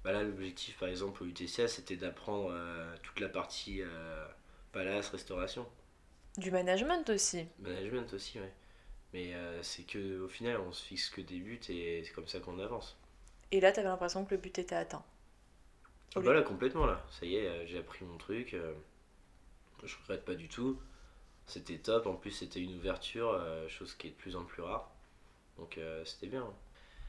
Bah 0.04 0.12
là, 0.12 0.22
l'objectif, 0.22 0.78
par 0.78 0.88
exemple, 0.88 1.24
au 1.24 1.26
UTCA, 1.26 1.66
c'était 1.66 1.96
d'apprendre 1.96 2.50
euh, 2.52 2.94
toute 3.02 3.18
la 3.18 3.28
partie 3.28 3.82
palace, 4.72 5.08
restauration. 5.08 5.66
Du 6.38 6.52
management 6.52 7.10
aussi. 7.10 7.46
Management 7.58 8.14
aussi, 8.14 8.38
ouais. 8.38 8.52
Mais 9.12 9.34
c'est 9.62 9.82
que 9.82 10.20
au 10.20 10.28
final, 10.28 10.60
on 10.60 10.70
se 10.70 10.84
fixe 10.84 11.10
que 11.10 11.20
des 11.20 11.40
buts 11.40 11.60
et 11.68 12.04
c'est 12.04 12.12
comme 12.12 12.28
ça 12.28 12.38
qu'on 12.38 12.60
avance. 12.60 12.96
Et 13.50 13.60
là, 13.60 13.72
t'avais 13.72 13.88
l'impression 13.88 14.24
que 14.24 14.32
le 14.32 14.40
but 14.40 14.56
était 14.56 14.76
atteint. 14.76 15.02
Ah 16.16 16.20
bah 16.20 16.32
là, 16.32 16.42
complètement, 16.42 16.86
là. 16.86 17.04
Ça 17.10 17.26
y 17.26 17.36
est, 17.36 17.46
euh, 17.46 17.66
j'ai 17.66 17.78
appris 17.78 18.04
mon 18.04 18.18
truc. 18.18 18.54
euh, 18.54 18.72
je 19.84 19.96
regrette 20.02 20.24
pas 20.24 20.34
du 20.34 20.48
tout. 20.48 20.78
C'était 21.46 21.78
top. 21.78 22.06
En 22.06 22.14
plus, 22.14 22.30
c'était 22.32 22.60
une 22.60 22.76
ouverture, 22.76 23.30
euh, 23.32 23.68
chose 23.68 23.94
qui 23.94 24.08
est 24.08 24.10
de 24.10 24.16
plus 24.16 24.36
en 24.36 24.44
plus 24.44 24.62
rare. 24.62 24.90
Donc, 25.58 25.78
c'était 26.04 26.26
bien. 26.26 26.46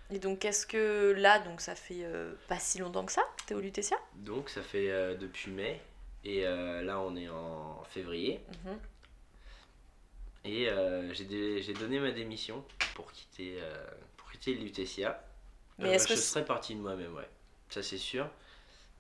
Et 0.10 0.20
donc, 0.20 0.40
qu'est-ce 0.40 0.68
que 0.68 1.14
là, 1.18 1.40
donc 1.40 1.62
ça 1.62 1.74
fait 1.74 2.04
euh, 2.04 2.34
pas 2.50 2.60
si 2.60 2.80
longtemps 2.80 3.06
que 3.06 3.14
ça 3.14 3.24
T'es 3.46 3.54
au 3.54 3.62
Lutetia? 3.62 3.98
Donc, 4.16 4.50
ça 4.50 4.62
fait 4.62 4.92
euh, 4.92 5.16
depuis 5.16 5.52
mai. 5.52 5.82
Et 6.26 6.46
euh, 6.46 6.82
là, 6.82 7.00
on 7.00 7.16
est 7.16 7.30
en 7.30 7.82
février. 7.86 8.42
Mhm. 8.66 8.80
Et 10.44 10.68
j'ai 11.14 11.74
donné 11.74 12.00
ma 12.00 12.12
démission 12.12 12.66
pour 12.96 13.12
quitter, 13.12 13.60
pour 14.18 14.32
quitter 14.32 14.56
l'UTCA. 14.56 15.24
Mais 15.78 15.92
est-ce 15.92 16.08
que 16.08 16.16
je 16.16 16.20
serais 16.20 16.46
parti 16.46 16.76
de 16.76 16.82
moi-même, 16.82 17.16
ouais. 17.16 17.30
Ça, 17.70 17.82
c'est 17.82 17.98
sûr. 17.98 18.30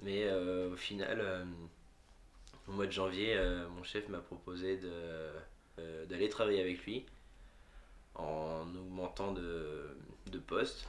Mais 0.02 0.24
euh, 0.26 0.72
au 0.72 0.76
final, 0.76 1.20
euh, 1.20 1.46
au 2.68 2.72
mois 2.72 2.88
de 2.88 2.92
janvier, 2.92 3.36
euh, 3.36 3.68
mon 3.70 3.84
chef 3.84 4.08
m'a 4.10 4.20
proposé 4.20 4.78
de, 4.78 5.32
d'aller 6.06 6.30
travailler 6.30 6.62
avec 6.62 6.84
lui 6.86 7.06
en 8.16 8.68
augmentant 8.76 9.32
de, 9.32 9.96
de 10.28 10.40
poste. 10.40 10.88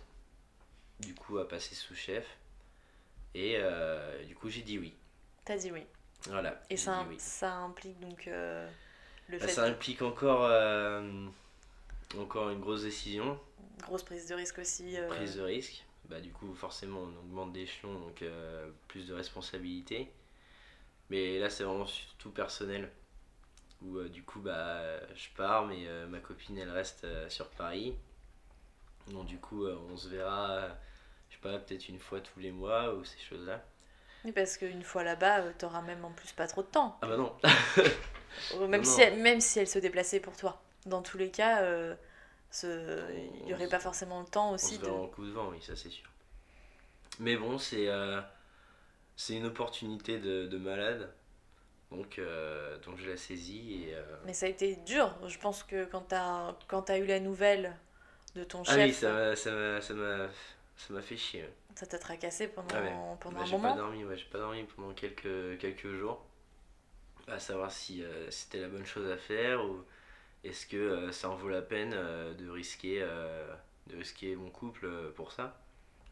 Du 1.01 1.15
coup, 1.15 1.39
à 1.39 1.49
passer 1.49 1.75
sous-chef. 1.75 2.27
Et 3.35 3.57
euh, 3.57 4.23
du 4.25 4.35
coup, 4.35 4.49
j'ai 4.51 4.63
dit 4.63 4.79
oui. 4.79 4.95
T'as 5.45 5.57
dit 5.57 5.73
oui. 5.73 5.85
Voilà. 6.29 6.61
Et 6.71 6.77
ça, 6.77 7.05
oui. 7.09 7.17
ça 7.19 7.55
implique 7.57 7.99
donc 8.01 8.29
euh, 8.29 8.69
le 9.29 9.39
Bah, 9.39 9.47
fait 9.47 9.53
ça 9.53 9.67
de 9.67 9.73
implique 9.73 10.03
encore, 10.03 10.45
euh, 10.45 11.27
encore 12.19 12.51
une 12.51 12.61
grosse 12.61 12.83
décision, 12.83 13.41
grosse 13.81 14.05
prise 14.05 14.29
de 14.29 14.35
risque 14.35 14.59
aussi. 14.59 14.97
prise 15.09 15.37
de 15.37 15.43
risque. 15.43 15.85
Bah, 16.13 16.21
du 16.21 16.33
coup, 16.33 16.55
forcément, 16.55 17.01
on 17.01 17.19
augmente 17.21 17.53
d'échelon, 17.55 17.99
donc 17.99 18.23
euh, 18.23 18.71
plus 18.89 19.09
de 19.09 19.15
responsabilités. 19.15 20.13
Mais 21.11 21.39
là, 21.39 21.51
c'est 21.51 21.65
vraiment 21.65 21.87
surtout 21.87 22.31
personnel. 22.31 22.91
Où 23.83 23.99
euh, 23.99 24.09
du 24.09 24.25
coup, 24.25 24.41
bah, 24.41 25.01
je 25.17 25.29
pars, 25.37 25.67
mais 25.67 25.87
euh, 25.89 26.07
ma 26.09 26.21
copine, 26.21 26.59
elle 26.59 26.71
reste 26.71 27.07
sur 27.31 27.51
Paris. 27.51 27.95
Donc, 29.09 29.27
du 29.27 29.39
coup, 29.39 29.67
on 29.67 29.97
se 29.97 30.09
verra, 30.09 30.69
je 31.31 31.35
sais 31.37 31.41
pas, 31.43 31.59
peut-être 31.59 31.89
une 31.89 31.99
fois 32.01 32.21
tous 32.21 32.41
les 32.41 32.53
mois 32.53 32.95
ou 32.95 33.05
ces 33.05 33.19
choses-là. 33.21 33.65
Oui, 34.25 34.33
parce 34.33 34.57
qu'une 34.57 34.83
fois 34.83 35.05
là-bas, 35.05 35.53
t'auras 35.59 35.81
même 35.81 36.05
en 36.05 36.11
plus 36.11 36.33
pas 36.33 36.49
trop 36.49 36.63
de 36.63 36.67
temps. 36.67 36.99
Ah 37.01 37.07
bah 37.09 37.17
non 37.17 37.33
Même, 38.69 38.85
Non, 38.85 38.85
si 38.85 39.01
non. 39.01 39.03
elle, 39.03 39.19
même 39.21 39.41
si 39.41 39.59
elle 39.59 39.69
se 39.69 39.79
déplaçait 39.79 40.21
pour 40.21 40.37
toi. 40.37 40.63
Dans 40.87 41.03
tous 41.03 41.19
les 41.19 41.31
cas, 41.31 41.63
ce- 42.53 43.11
il 43.41 43.47
n'y 43.47 43.53
On 43.53 43.55
aurait 43.55 43.69
pas 43.69 43.81
forcément 43.81 44.21
le 44.21 44.27
temps 44.29 44.53
On 44.63 44.71
aussi 44.71 44.71
se 44.71 44.81
de. 44.81 45.01
en 45.05 45.09
coup 45.09 45.27
de 45.27 45.31
vent, 45.31 45.51
oui, 45.51 45.61
ça 45.61 45.77
c'est 45.77 45.91
sûr. 45.91 46.09
Mais 47.21 47.37
bon, 47.37 47.59
c'est 47.59 47.89
euh, 47.89 48.21
c'est 49.17 49.37
une 49.37 49.47
opportunité 49.47 50.19
de, 50.21 50.47
de 50.47 50.59
malade. 50.59 51.13
Donc, 51.93 52.19
euh, 52.19 52.79
donc 52.81 52.99
je 52.99 53.11
la 53.11 53.19
saisis 53.19 53.85
et 53.85 53.95
euh, 53.97 54.03
Mais 54.25 54.33
ça 54.35 54.47
a 54.47 54.49
été 54.49 54.75
dur. 54.77 55.15
Je 55.29 55.39
pense 55.39 55.63
que 55.63 55.85
quand 55.85 56.01
t'as 56.09 56.55
quand 56.67 56.91
as 56.91 56.99
eu 56.99 57.07
la 57.07 57.21
nouvelle 57.21 57.77
de 58.35 58.45
ton 58.45 58.65
Ah 58.67 58.77
chef. 58.77 58.79
oui, 58.79 58.93
ça 58.93 59.13
m'a, 59.13 59.37
ça 59.37 59.51
fait 61.03 61.17
chier. 61.17 61.49
Ça 61.75 61.85
t'a 61.87 61.99
tracassé 61.99 62.49
pendant, 62.49 62.73
Ah 62.73 62.81
ouais. 62.83 62.99
pendant 63.21 63.41
Bah, 63.41 63.43
un 63.43 63.47
j'ai 63.47 63.57
moment 63.57 63.61
pas 63.61 63.73
dormi, 63.73 64.05
ouais, 64.05 64.17
j'ai 64.17 64.25
pas 64.25 64.39
dormi 64.39 64.65
pendant 64.65 64.93
quelques, 64.95 65.59
quelques 65.61 65.93
jours. 65.95 66.27
À 67.29 67.39
savoir 67.41 67.71
si 67.73 68.03
c'était 68.31 68.61
la 68.61 68.69
bonne 68.69 68.87
chose 68.87 69.11
à 69.11 69.17
faire 69.17 69.65
ou 69.65 69.83
est-ce 70.45 70.67
que 70.67 70.77
euh, 70.77 71.13
ça 71.13 71.31
en 71.31 71.37
vaut 71.37 71.49
la 71.49 71.63
peine 71.63 71.93
euh, 71.95 72.35
de 72.35 72.49
risquer, 72.49 72.99
euh, 73.01 73.55
de 73.89 73.97
risquer 73.97 74.37
mon 74.37 74.51
couple 74.51 74.89
pour 75.15 75.33
ça? 75.33 75.61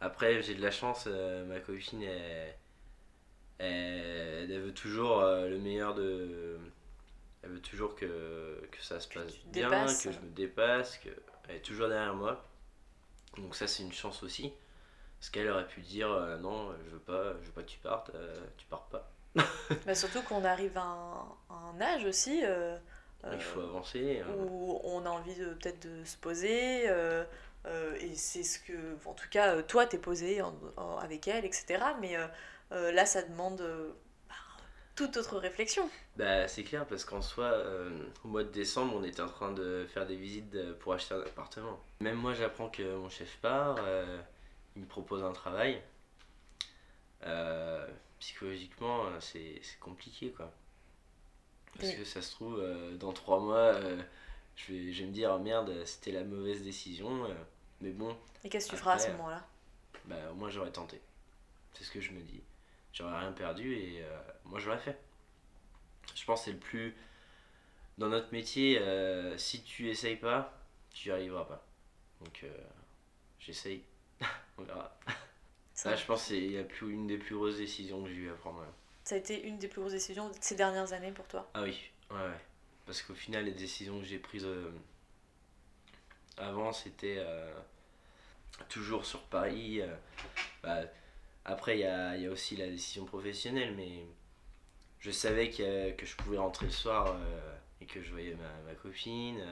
Après, 0.01 0.43
j'ai 0.43 0.55
de 0.55 0.63
la 0.63 0.71
chance, 0.71 1.07
ma 1.07 1.61
copine, 1.61 2.03
elle, 2.03 2.55
elle, 3.59 4.51
elle 4.51 4.61
veut 4.61 4.73
toujours 4.73 5.21
le 5.21 5.59
meilleur 5.59 5.95
de. 5.95 6.59
Elle 7.43 7.51
veut 7.51 7.61
toujours 7.61 7.95
que, 7.97 8.67
que 8.71 8.83
ça 8.83 8.99
se 8.99 9.09
passe 9.09 9.37
bien, 9.47 9.69
dépasses. 9.69 10.05
que 10.05 10.13
je 10.13 10.19
me 10.21 10.31
dépasse, 10.31 10.97
qu'elle 10.99 11.15
est 11.51 11.61
toujours 11.61 11.89
derrière 11.89 12.15
moi. 12.15 12.43
Donc, 13.37 13.55
ça, 13.55 13.67
c'est 13.67 13.83
une 13.83 13.93
chance 13.93 14.23
aussi. 14.23 14.55
Parce 15.21 15.29
qu'elle 15.29 15.51
aurait 15.51 15.67
pu 15.69 15.83
dire 15.83 16.11
euh, 16.11 16.39
non, 16.39 16.73
je 16.87 16.91
veux 16.93 16.99
pas, 16.99 17.35
je 17.43 17.47
veux 17.47 17.53
pas 17.53 17.63
que 17.63 17.69
tu 17.69 17.79
partes, 17.79 18.11
euh, 18.15 18.41
tu 18.57 18.67
pars 18.67 18.87
pas. 18.87 19.13
Bah, 19.87 19.95
surtout 19.95 20.23
qu'on 20.23 20.45
arrive 20.45 20.79
à 20.79 20.83
un, 20.83 21.37
à 21.51 21.55
un 21.75 21.81
âge 21.81 22.07
aussi 22.07 22.41
euh, 22.43 22.79
Il 23.25 23.31
euh, 23.35 23.39
faut 23.41 23.61
avancer. 23.61 24.21
hein. 24.21 24.33
où 24.49 24.81
on 24.85 25.05
a 25.05 25.11
envie 25.11 25.35
de 25.35 25.53
peut-être 25.55 25.87
de 25.87 26.05
se 26.05 26.17
poser. 26.17 26.89
euh, 26.89 27.25
euh, 27.67 27.95
et 28.01 28.15
c'est 28.17 28.43
ce 28.43 28.59
que, 28.59 28.97
en 29.05 29.13
tout 29.13 29.29
cas, 29.31 29.55
euh, 29.57 29.63
toi, 29.63 29.85
t'es 29.87 29.99
posé 29.99 30.41
en- 30.41 30.55
en- 30.79 30.97
avec 30.97 31.29
elle, 31.29 31.45
etc. 31.45 31.85
Mais 32.01 32.17
euh, 32.17 32.27
euh, 32.73 32.91
là, 32.93 33.05
ça 33.05 33.23
demande 33.23 33.61
euh, 33.61 33.91
bah, 34.29 34.35
toute 34.97 35.17
autre 35.19 35.37
réflexion. 35.37 35.89
Bah, 36.17 36.49
c'est 36.49 36.63
clair, 36.65 36.87
parce 36.87 37.05
qu'en 37.05 37.21
soi, 37.21 37.45
euh, 37.45 37.91
au 38.25 38.29
mois 38.29 38.45
de 38.45 38.49
décembre, 38.49 38.95
on 38.97 39.05
était 39.05 39.21
en 39.21 39.29
train 39.29 39.53
de 39.53 39.87
faire 39.93 40.07
des 40.07 40.17
visites 40.17 40.73
pour 40.79 40.95
acheter 40.95 41.15
un 41.15 41.21
appartement. 41.21 41.79
Même 42.01 42.17
moi, 42.17 42.33
j'apprends 42.33 42.71
que 42.71 42.97
mon 42.97 43.11
chef 43.11 43.37
part, 43.43 43.77
euh, 43.81 44.19
il 44.77 44.83
me 44.83 44.87
propose 44.89 45.23
un 45.23 45.33
travail. 45.33 45.83
Euh, 47.27 47.87
psychologiquement, 48.19 49.05
euh, 49.07 49.21
c'est 49.21 49.61
c'est 49.63 49.79
compliqué, 49.79 50.31
quoi. 50.31 50.51
Parce 51.79 51.91
Oui. 51.91 51.97
que 51.97 52.05
ça 52.05 52.21
se 52.23 52.31
trouve, 52.33 52.59
euh, 52.59 52.97
dans 52.97 53.13
trois 53.13 53.41
mois, 53.41 53.57
euh, 53.75 54.03
je, 54.57 54.73
vais, 54.73 54.93
je 54.93 55.03
vais 55.03 55.09
me 55.09 55.13
dire, 55.15 55.33
oh, 55.35 55.39
merde, 55.39 55.85
c'était 55.87 56.13
la 56.13 56.25
mauvaise 56.25 56.63
décision. 56.63 57.25
euh, 57.25 57.35
mais 57.81 57.91
bon, 57.91 58.17
Et 58.45 58.49
qu'est-ce 58.49 58.67
que 58.67 58.73
tu 58.73 58.77
feras 58.77 58.95
à 58.95 58.99
ce 58.99 59.11
moment-là? 59.13 59.43
bah, 60.07 60.17
au 60.31 60.35
moins 60.35 60.51
j'aurais 60.51 60.73
tenté. 60.73 61.01
C'est 61.75 61.85
ce 61.85 61.91
que 61.91 62.01
je 62.01 62.13
me 62.13 62.21
dis. 62.21 62.41
J'aurais 62.93 63.19
rien 63.21 63.33
perdu 63.33 63.75
et 63.75 64.03
moi 64.45 64.59
j'aurais 64.59 64.79
fait. 64.79 64.99
Je 66.15 66.25
pense 66.25 66.41
que 66.41 66.45
c'est 66.47 66.53
le 66.53 66.59
plus. 66.59 66.95
Dans 67.99 68.09
notre 68.09 68.33
métier, 68.33 68.81
si 69.39 69.63
tu 69.63 69.89
essayes 69.89 70.17
pas, 70.17 70.53
tu 70.93 71.09
y 71.09 71.13
arriveras 71.13 71.45
pas. 71.45 71.65
Donc 72.21 72.45
j'essaye. 73.39 73.83
On 74.59 74.63
verra. 74.63 74.95
ça, 75.75 75.97
je 75.97 76.05
pense 76.05 76.23
que 76.23 76.29
c'est 76.29 76.87
une 76.87 77.07
des 77.07 77.17
plus 77.19 77.37
grosses 77.37 77.57
décisions 77.57 78.03
que 78.03 78.09
j'ai 78.11 78.17
eu 78.17 78.31
à 78.31 78.35
prendre. 78.35 78.65
Ça 79.11 79.17
a 79.17 79.19
été 79.19 79.43
une 79.43 79.59
des 79.59 79.67
plus 79.67 79.81
grosses 79.81 79.91
décisions 79.91 80.29
de 80.29 80.35
ces 80.41 80.55
dernières 80.55 80.93
années 80.93 81.11
pour 81.11 81.27
toi 81.27 81.51
Ah 81.55 81.63
oui, 81.63 81.77
ouais. 82.13 82.39
Parce 82.87 83.03
qu'au 83.03 83.15
final, 83.15 83.45
les 83.45 83.51
décisions 83.51 83.99
que 83.99 84.05
j'ai 84.05 84.21
prises 84.21 84.45
euh, 84.45 84.71
avant, 86.37 86.73
c'était 86.73 87.17
euh, 87.19 87.53
toujours 88.69 89.05
sur 89.05 89.23
Paris. 89.23 89.81
euh, 89.81 89.93
bah, 90.63 90.83
après, 91.45 91.79
il 91.79 91.81
y 91.81 92.27
a, 92.27 92.31
aussi 92.31 92.55
la 92.55 92.69
décision 92.69 93.05
professionnelle, 93.05 93.75
mais 93.77 94.05
je 95.01 95.11
savais 95.11 95.49
a- 95.49 95.91
que 95.91 96.07
je 96.07 96.15
pouvais 96.15 96.39
rentrer 96.39 96.67
le 96.67 96.73
soir 96.73 97.19
et 97.81 97.87
que 97.87 98.01
je 98.01 98.13
voyais 98.13 98.37
ma, 98.37 98.71
ma 98.71 98.75
copine. 98.77 99.43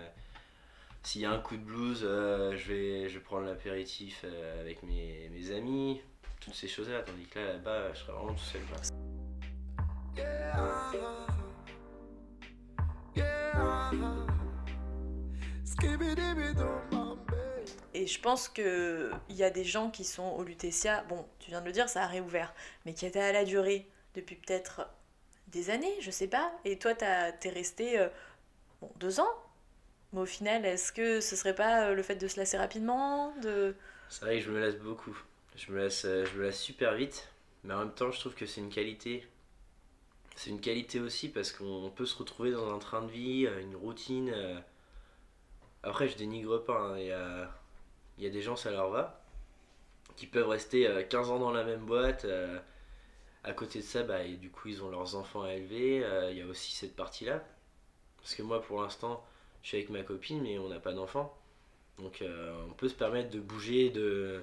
S'il 1.03 1.23
y 1.23 1.25
a 1.25 1.33
un 1.33 1.41
coup 1.41 1.57
de 1.57 1.65
blues, 1.65 2.03
je, 2.03 2.73
vais, 2.73 3.09
je 3.09 3.19
vais 3.19 3.25
prendre 3.25 3.47
l'apéritif 3.47 4.25
avec 4.61 4.85
mes, 4.85 5.29
mes 5.31 5.51
amis, 5.51 6.01
toutes 6.39 6.55
ces 6.55 6.69
choses-là. 6.69 7.03
Tandis 7.03 7.27
que 7.27 7.41
là, 7.41 7.55
là-bas, 7.55 7.93
je 7.95 7.99
serais 7.99 8.13
vraiment 8.13 8.35
tout 8.35 8.45
seul. 8.45 8.63
quoi. 8.63 9.08
Et 17.95 18.07
je 18.07 18.21
pense 18.21 18.49
que 18.49 19.11
il 19.29 19.35
y 19.35 19.43
a 19.43 19.51
des 19.51 19.65
gens 19.65 19.91
qui 19.91 20.05
sont 20.05 20.29
au 20.31 20.45
Lutetia, 20.45 21.03
bon, 21.09 21.27
tu 21.41 21.51
viens 21.51 21.61
de 21.61 21.67
le 21.67 21.73
dire, 21.73 21.89
ça 21.89 22.05
a 22.05 22.07
réouvert, 22.07 22.55
mais 22.87 22.95
qui 22.95 23.07
étaient 23.07 23.19
à 23.19 23.33
la 23.33 23.45
durée 23.45 23.87
depuis 24.15 24.37
peut-être 24.37 24.89
des 25.49 25.71
années, 25.71 25.95
je 26.01 26.11
sais 26.11 26.29
pas. 26.29 26.53
Et 26.65 26.79
toi, 26.79 26.95
t'es 26.95 27.49
resté 27.49 27.99
euh, 27.99 28.09
bon, 28.81 28.91
deux 29.01 29.19
ans. 29.21 29.35
Mais 30.13 30.21
au 30.21 30.27
final, 30.27 30.65
est-ce 30.65 30.93
que 30.93 31.21
ce 31.21 31.37
serait 31.37 31.55
pas 31.55 31.89
euh, 31.89 31.95
le 31.95 32.03
fait 32.03 32.15
de 32.15 32.29
se 32.29 32.39
lasser 32.39 32.57
rapidement 32.57 33.35
de... 33.43 33.75
C'est 34.09 34.25
vrai 34.25 34.39
que 34.39 34.45
je 34.45 34.51
me 34.51 34.61
lasse 34.61 34.77
beaucoup. 34.77 35.17
Je 35.57 35.73
me 35.73 35.83
lasse, 35.83 36.05
euh, 36.05 36.25
je 36.25 36.39
me 36.39 36.45
lasse 36.45 36.61
super 36.61 36.95
vite. 36.95 37.29
Mais 37.65 37.75
en 37.75 37.81
même 37.81 37.95
temps, 37.95 38.11
je 38.11 38.21
trouve 38.21 38.35
que 38.35 38.47
c'est 38.47 38.61
une 38.61 38.71
qualité. 38.71 39.27
C'est 40.39 40.51
une 40.51 40.61
qualité 40.61 41.01
aussi 41.01 41.29
parce 41.29 41.51
qu'on 41.53 41.91
peut 41.95 42.07
se 42.07 42.17
retrouver 42.17 42.53
dans 42.53 42.73
un 42.73 42.79
train 42.79 43.03
de 43.03 43.11
vie, 43.11 43.45
euh, 43.47 43.61
une 43.61 43.75
routine. 43.75 44.31
euh. 44.33 44.61
Après, 45.83 46.07
je 46.09 46.17
dénigre 46.17 46.59
pas. 46.65 46.79
hein. 46.79 46.99
Il 46.99 47.07
y, 48.23 48.27
a, 48.27 48.31
des 48.31 48.41
gens, 48.41 48.55
ça 48.57 48.71
leur 48.71 48.89
va. 48.91 49.21
Qui 50.17 50.27
peuvent 50.29 50.49
rester 50.49 50.87
euh, 50.87 51.03
15 51.03 51.31
ans 51.31 51.41
dans 51.41 51.51
la 51.51 51.65
même 51.65 51.85
boîte. 51.87 52.25
euh. 52.25 52.59
À 53.45 53.53
côté 53.53 53.81
de 53.81 53.85
ça, 53.85 54.05
bah, 54.05 54.23
et 54.25 54.37
du 54.37 54.51
coup, 54.51 54.69
ils 54.69 54.83
ont 54.85 54.91
leurs 54.91 55.17
enfants 55.17 55.43
à 55.43 55.55
élever. 55.55 56.05
euh, 56.05 56.31
Il 56.31 56.39
y 56.39 56.43
a 56.43 56.47
aussi 56.47 56.73
cette 56.73 56.95
partie-là. 56.97 57.43
Parce 58.19 58.35
que 58.37 58.43
moi, 58.43 58.63
pour 58.63 58.83
l'instant, 58.83 59.25
je 59.63 59.69
suis 59.69 59.79
avec 59.79 59.91
ma 59.91 60.03
copine, 60.05 60.43
mais 60.43 60.59
on 60.59 60.69
n'a 60.69 60.81
pas 60.81 60.93
d'enfant. 60.95 61.37
Donc 61.99 62.23
euh, 62.23 62.55
on 62.71 62.75
peut 62.75 62.89
se 62.89 62.95
permettre 62.95 63.31
de 63.31 63.41
bouger, 63.41 63.91
de, 63.91 64.43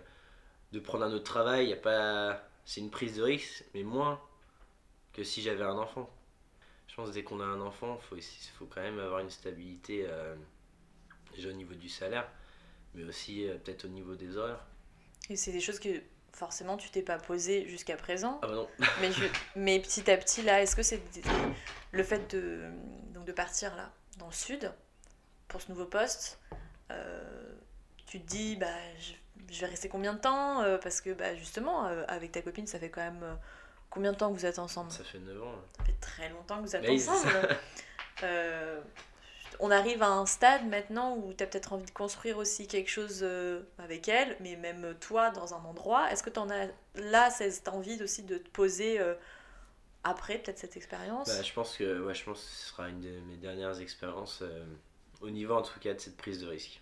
prendre 0.83 1.05
un 1.05 1.13
autre 1.13 1.23
travail. 1.25 1.69
Y 1.71 1.75
pas... 1.81 2.41
C'est 2.65 2.81
une 2.81 2.91
prise 2.91 3.17
de 3.17 3.23
risque, 3.23 3.65
mais 3.73 3.83
moins 3.83 4.19
que 5.15 5.23
si 5.23 5.41
j'avais 5.41 5.63
un 5.63 5.77
enfant. 5.77 6.09
Je 6.87 6.95
pense 6.95 7.09
que 7.09 7.13
dès 7.15 7.23
qu'on 7.23 7.41
a 7.41 7.45
un 7.45 7.61
enfant, 7.61 7.99
il 8.01 8.07
faut, 8.07 8.17
faut 8.59 8.65
quand 8.67 8.81
même 8.81 8.99
avoir 8.99 9.21
une 9.21 9.29
stabilité 9.31 10.05
euh, 10.07 10.35
déjà 11.35 11.49
au 11.49 11.53
niveau 11.53 11.73
du 11.73 11.89
salaire, 11.89 12.27
mais 12.93 13.03
aussi 13.03 13.47
euh, 13.47 13.57
peut-être 13.57 13.85
au 13.85 13.89
niveau 13.89 14.15
des 14.15 14.37
horaires. 14.37 14.65
Et 15.29 15.35
c'est 15.35 15.51
des 15.51 15.61
choses 15.61 15.79
que 15.79 15.89
forcément 16.33 16.77
tu 16.77 16.89
t'es 16.89 17.01
pas 17.01 17.17
posé 17.17 17.67
jusqu'à 17.67 17.97
présent. 17.97 18.39
Ah 18.43 18.47
bah 18.47 18.55
non, 18.55 18.67
Mais, 19.01 19.11
je- 19.11 19.25
mais 19.55 19.79
petit 19.79 20.09
à 20.11 20.17
petit, 20.17 20.41
là, 20.41 20.61
est-ce 20.61 20.75
que 20.75 20.83
c'est 20.83 21.01
le 21.91 22.03
fait 22.03 22.35
de, 22.35 22.69
donc 23.13 23.25
de 23.25 23.31
partir 23.31 23.75
là, 23.75 23.91
dans 24.17 24.27
le 24.27 24.33
sud, 24.33 24.71
pour 25.47 25.61
ce 25.61 25.71
nouveau 25.71 25.85
poste 25.85 26.39
euh, 26.91 27.53
Tu 28.07 28.21
te 28.21 28.27
dis, 28.27 28.55
bah, 28.57 28.67
je, 28.99 29.13
je 29.53 29.61
vais 29.61 29.67
rester 29.67 29.89
combien 29.89 30.13
de 30.13 30.19
temps 30.19 30.63
Parce 30.81 31.01
que, 31.01 31.11
bah, 31.11 31.35
justement, 31.35 31.85
avec 32.07 32.31
ta 32.31 32.41
copine, 32.41 32.67
ça 32.67 32.79
fait 32.79 32.89
quand 32.89 33.01
même 33.01 33.37
combien 33.95 34.11
de 34.11 34.17
temps 34.17 34.31
que 34.31 34.37
vous 34.37 34.45
êtes 34.45 34.59
ensemble? 34.59 34.91
Ça 34.91 35.03
fait 35.03 35.17
9 35.17 35.41
ans. 35.41 35.51
hein. 35.55 35.63
Ça 35.79 35.83
fait 35.85 35.95
très 35.99 36.29
longtemps 36.29 36.57
que 36.61 36.67
vous 36.67 36.75
êtes 36.75 36.87
ensemble. 36.87 37.47
Euh, 38.23 38.79
on 39.59 39.69
arrive 39.71 40.01
à 40.01 40.07
un 40.07 40.25
stade 40.25 40.65
maintenant 40.69 41.17
où 41.17 41.33
tu 41.33 41.43
as 41.43 41.47
peut-être 41.47 41.73
envie 41.73 41.83
de 41.83 41.91
construire 41.91 42.37
aussi 42.37 42.65
quelque 42.65 42.89
chose 42.89 43.19
euh, 43.23 43.61
avec 43.77 44.07
elle, 44.07 44.37
mais 44.39 44.55
même 44.55 44.95
toi 45.01 45.31
dans 45.31 45.53
un 45.53 45.57
endroit. 45.65 46.09
Est-ce 46.11 46.23
que 46.23 46.29
tu 46.29 46.39
en 46.39 46.49
as 46.49 46.67
là 46.95 47.29
cette 47.29 47.67
envie 47.67 48.01
aussi 48.01 48.23
de 48.23 48.37
te 48.37 48.47
poser 48.51 49.01
euh, 49.01 49.15
après 50.05 50.37
peut-être 50.37 50.59
cette 50.59 50.77
expérience? 50.77 51.27
Bah, 51.27 51.41
je 51.43 51.51
pense 51.51 51.75
que 51.75 52.05
ouais, 52.05 52.13
je 52.13 52.23
pense 52.23 52.39
que 52.39 52.45
ce 52.47 52.69
sera 52.69 52.87
une 52.87 53.01
de 53.01 53.19
mes 53.27 53.35
dernières 53.35 53.81
expériences 53.81 54.39
euh, 54.43 54.63
au 55.19 55.29
niveau 55.29 55.55
en 55.55 55.61
tout 55.61 55.77
cas 55.81 55.93
de 55.93 55.99
cette 55.99 56.15
prise 56.15 56.39
de 56.39 56.47
risque. 56.47 56.81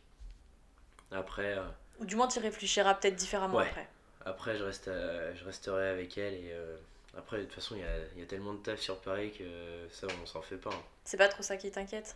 Après, 1.11 1.57
euh, 1.57 1.63
Ou 1.99 2.05
du 2.05 2.15
moins 2.15 2.27
tu 2.27 2.37
y 2.37 2.41
réfléchiras 2.43 2.93
peut-être 2.93 3.15
différemment 3.15 3.57
Ouais. 3.57 3.67
après. 3.69 3.89
Après, 4.23 4.55
je, 4.55 4.63
reste 4.63 4.87
à- 4.87 5.33
je 5.33 5.43
resterai 5.45 5.89
avec 5.89 6.15
elle 6.19 6.35
et 6.35 6.51
euh, 6.53 6.77
après, 7.17 7.39
de 7.39 7.43
toute 7.45 7.53
façon, 7.53 7.75
il 7.75 7.79
y 8.17 8.19
y 8.19 8.23
a 8.23 8.25
tellement 8.25 8.53
de 8.53 8.61
taf 8.61 8.79
sur 8.79 8.99
Paris 9.01 9.31
que 9.31 9.87
ça, 9.91 10.07
on 10.21 10.25
s'en 10.25 10.41
fait 10.41 10.57
pas. 10.57 10.71
hein. 10.71 10.83
C'est 11.05 11.17
pas 11.17 11.27
trop 11.29 11.43
ça 11.43 11.57
qui 11.57 11.69
t'inquiète? 11.71 12.15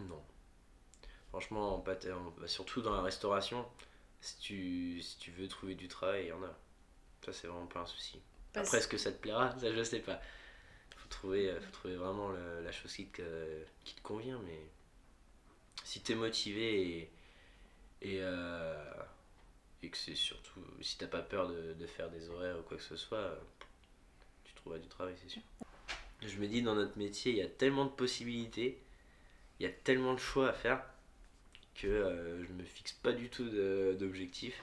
Non. 0.00 0.22
Franchement, 1.30 1.78
bah, 1.84 1.94
surtout 2.46 2.80
dans 2.82 2.92
la 2.94 3.02
restauration, 3.02 3.66
si 4.20 4.38
tu, 4.38 5.02
si 5.02 5.18
tu 5.18 5.30
veux 5.32 5.46
trouver 5.48 5.74
du 5.74 5.88
travail, 5.88 6.24
il 6.24 6.28
y 6.28 6.32
en 6.32 6.42
a. 6.42 6.56
Ça, 7.24 7.32
c'est 7.32 7.46
vraiment 7.48 7.66
pas 7.66 7.80
un 7.80 7.86
souci. 7.86 8.20
Parce- 8.52 8.66
Après, 8.68 8.78
est-ce 8.78 8.88
que 8.88 8.98
ça 8.98 9.12
te 9.12 9.18
plaira? 9.18 9.56
Ça, 9.58 9.72
je 9.72 9.82
sais 9.82 10.00
pas. 10.00 10.20
Faut 10.96 11.08
trouver, 11.08 11.50
euh, 11.50 11.60
faut 11.60 11.72
trouver 11.72 11.96
vraiment 11.96 12.30
le- 12.30 12.62
la 12.62 12.72
chose 12.72 12.92
qui 12.94 13.06
te, 13.06 13.62
qui 13.84 13.94
te 13.94 14.02
convient, 14.02 14.40
mais 14.46 14.60
si 15.84 16.00
t'es 16.00 16.14
motivé 16.14 16.98
et, 16.98 17.12
et, 18.02 18.18
euh, 18.22 18.92
et 19.82 19.90
que 19.90 19.96
c'est 19.96 20.14
surtout, 20.14 20.64
si 20.80 20.98
t'as 20.98 21.06
pas 21.06 21.22
peur 21.22 21.48
de, 21.48 21.74
de 21.74 21.86
faire 21.86 22.10
des 22.10 22.28
horaires 22.30 22.58
ou 22.58 22.62
quoi 22.62 22.76
que 22.76 22.82
ce 22.82 22.96
soit, 22.96 23.38
du 24.76 24.88
travail, 24.88 25.14
c'est 25.22 25.30
sûr. 25.30 25.42
Je 26.20 26.36
me 26.38 26.46
dis, 26.46 26.62
dans 26.62 26.74
notre 26.74 26.98
métier, 26.98 27.32
il 27.32 27.38
y 27.38 27.42
a 27.42 27.46
tellement 27.46 27.84
de 27.86 27.90
possibilités, 27.90 28.78
il 29.58 29.64
y 29.64 29.66
a 29.66 29.72
tellement 29.72 30.14
de 30.14 30.18
choix 30.18 30.50
à 30.50 30.52
faire 30.52 30.82
que 31.74 31.86
euh, 31.86 32.44
je 32.44 32.52
me 32.52 32.64
fixe 32.64 32.92
pas 32.92 33.12
du 33.12 33.30
tout 33.30 33.48
d'objectif. 33.48 34.62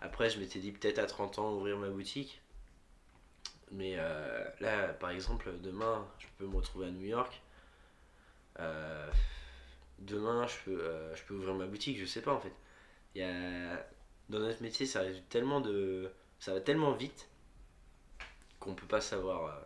Après, 0.00 0.30
je 0.30 0.38
m'étais 0.38 0.60
dit 0.60 0.72
peut-être 0.72 0.98
à 0.98 1.06
30 1.06 1.38
ans 1.38 1.52
ouvrir 1.52 1.76
ma 1.76 1.88
boutique. 1.88 2.40
Mais 3.70 3.94
euh, 3.98 4.44
là, 4.60 4.88
par 4.94 5.10
exemple, 5.10 5.52
demain, 5.62 6.06
je 6.18 6.26
peux 6.38 6.46
me 6.46 6.56
retrouver 6.56 6.86
à 6.86 6.90
New 6.90 7.06
York. 7.06 7.40
Euh, 8.60 9.10
demain, 9.98 10.46
je 10.46 10.56
peux, 10.64 10.80
euh, 10.80 11.14
je 11.14 11.22
peux 11.24 11.34
ouvrir 11.34 11.54
ma 11.54 11.66
boutique, 11.66 11.98
je 11.98 12.06
sais 12.06 12.22
pas 12.22 12.32
en 12.32 12.40
fait. 12.40 12.52
il 13.14 13.20
y 13.20 13.24
a, 13.24 13.86
dans 14.28 14.40
notre 14.40 14.62
métier, 14.62 14.86
ça 14.86 15.02
tellement 15.28 15.60
de. 15.60 16.10
Ça 16.40 16.54
va 16.54 16.60
tellement 16.60 16.92
vite 16.92 17.28
qu'on 18.60 18.74
peut 18.74 18.86
pas 18.86 19.00
savoir. 19.00 19.46
euh, 19.56 19.60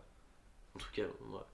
En 0.77 0.79
tout 0.79 0.91
cas, 0.93 1.05
moi. 1.21 1.47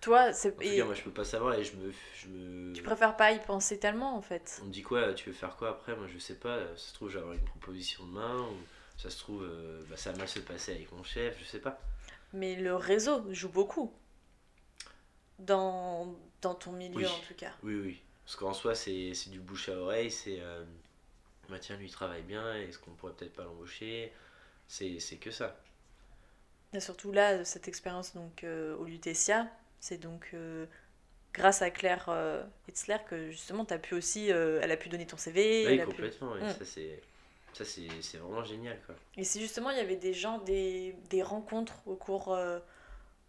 Toi, 0.00 0.32
c'est. 0.32 0.48
En 0.48 0.52
tout 0.60 0.76
cas, 0.76 0.84
moi, 0.84 0.94
je 0.94 1.02
peux 1.02 1.10
pas 1.10 1.24
savoir 1.24 1.54
et 1.54 1.64
je 1.64 1.76
me. 1.76 1.92
Je 2.14 2.28
me... 2.28 2.72
Tu 2.72 2.82
préfères 2.82 3.16
pas 3.16 3.32
y 3.32 3.40
penser 3.40 3.78
tellement 3.78 4.16
en 4.16 4.22
fait. 4.22 4.58
On 4.62 4.66
me 4.66 4.72
dit 4.72 4.82
quoi 4.82 5.12
Tu 5.14 5.28
veux 5.30 5.34
faire 5.34 5.56
quoi 5.56 5.70
après? 5.70 5.94
Moi, 5.96 6.06
je 6.06 6.18
sais 6.18 6.36
pas. 6.36 6.58
Ça 6.68 6.76
se 6.76 6.94
trouve, 6.94 7.10
j'aurai 7.10 7.36
une 7.36 7.44
proposition 7.44 8.04
demain. 8.06 8.40
Ou 8.40 8.56
ça 8.96 9.10
se 9.10 9.18
trouve, 9.18 9.42
euh, 9.44 9.82
bah, 9.90 9.96
ça 9.96 10.12
va 10.12 10.18
mal 10.18 10.28
se 10.28 10.38
passer 10.40 10.72
avec 10.74 10.90
mon 10.92 11.02
chef. 11.04 11.38
Je 11.38 11.44
sais 11.44 11.60
pas. 11.60 11.78
Mais 12.32 12.54
le 12.56 12.74
réseau 12.76 13.24
joue 13.32 13.48
beaucoup. 13.50 13.92
Dans, 15.38 16.14
dans 16.42 16.54
ton 16.54 16.72
milieu 16.72 16.96
Oui. 16.98 17.06
en 17.06 17.20
tout 17.26 17.34
cas. 17.34 17.52
Oui, 17.62 17.74
oui. 17.74 18.02
Parce 18.24 18.36
qu'en 18.36 18.52
soi, 18.52 18.74
c'est 18.74 19.14
c'est 19.14 19.30
du 19.30 19.40
bouche 19.40 19.68
à 19.70 19.76
oreille. 19.76 20.10
C'est. 20.10 20.38
euh, 20.40 20.64
bah, 21.48 21.58
tiens, 21.58 21.76
lui 21.76 21.86
il 21.86 21.90
travaille 21.90 22.22
bien. 22.22 22.54
Est-ce 22.56 22.78
qu'on 22.78 22.90
pourrait 22.92 23.14
peut-être 23.14 23.32
pas 23.34 23.44
l'embaucher? 23.44 24.12
C'est 24.68 24.98
c'est 25.00 25.16
que 25.16 25.30
ça. 25.30 25.56
Et 26.72 26.80
surtout 26.80 27.12
là, 27.12 27.44
cette 27.44 27.66
expérience 27.68 28.14
donc 28.14 28.44
euh, 28.44 28.76
au 28.76 28.84
Lutetia, 28.84 29.48
c'est 29.80 29.98
donc 29.98 30.30
euh, 30.34 30.66
grâce 31.34 31.62
à 31.62 31.70
Claire 31.70 32.06
euh, 32.08 32.44
que 33.08 33.30
justement 33.30 33.64
as 33.70 33.78
pu 33.78 33.94
aussi, 33.94 34.30
euh, 34.32 34.60
elle 34.62 34.70
a 34.70 34.76
pu 34.76 34.88
donner 34.88 35.06
ton 35.06 35.16
CV. 35.16 35.66
Oui, 35.66 35.78
pu- 35.78 35.86
complètement. 35.86 36.32
ouais. 36.32 36.42
Mm. 36.42 36.50
Ça, 36.50 36.64
c'est. 36.64 37.00
Vraiment 38.18 38.44
génial, 38.44 38.78
quoi. 38.86 38.94
Et 39.16 39.24
si 39.24 39.40
justement 39.40 39.70
il 39.70 39.76
y 39.76 39.80
avait 39.80 39.96
des 39.96 40.12
gens, 40.14 40.38
des, 40.38 40.94
des 41.10 41.22
rencontres 41.22 41.82
au 41.86 41.96
cours. 41.96 42.38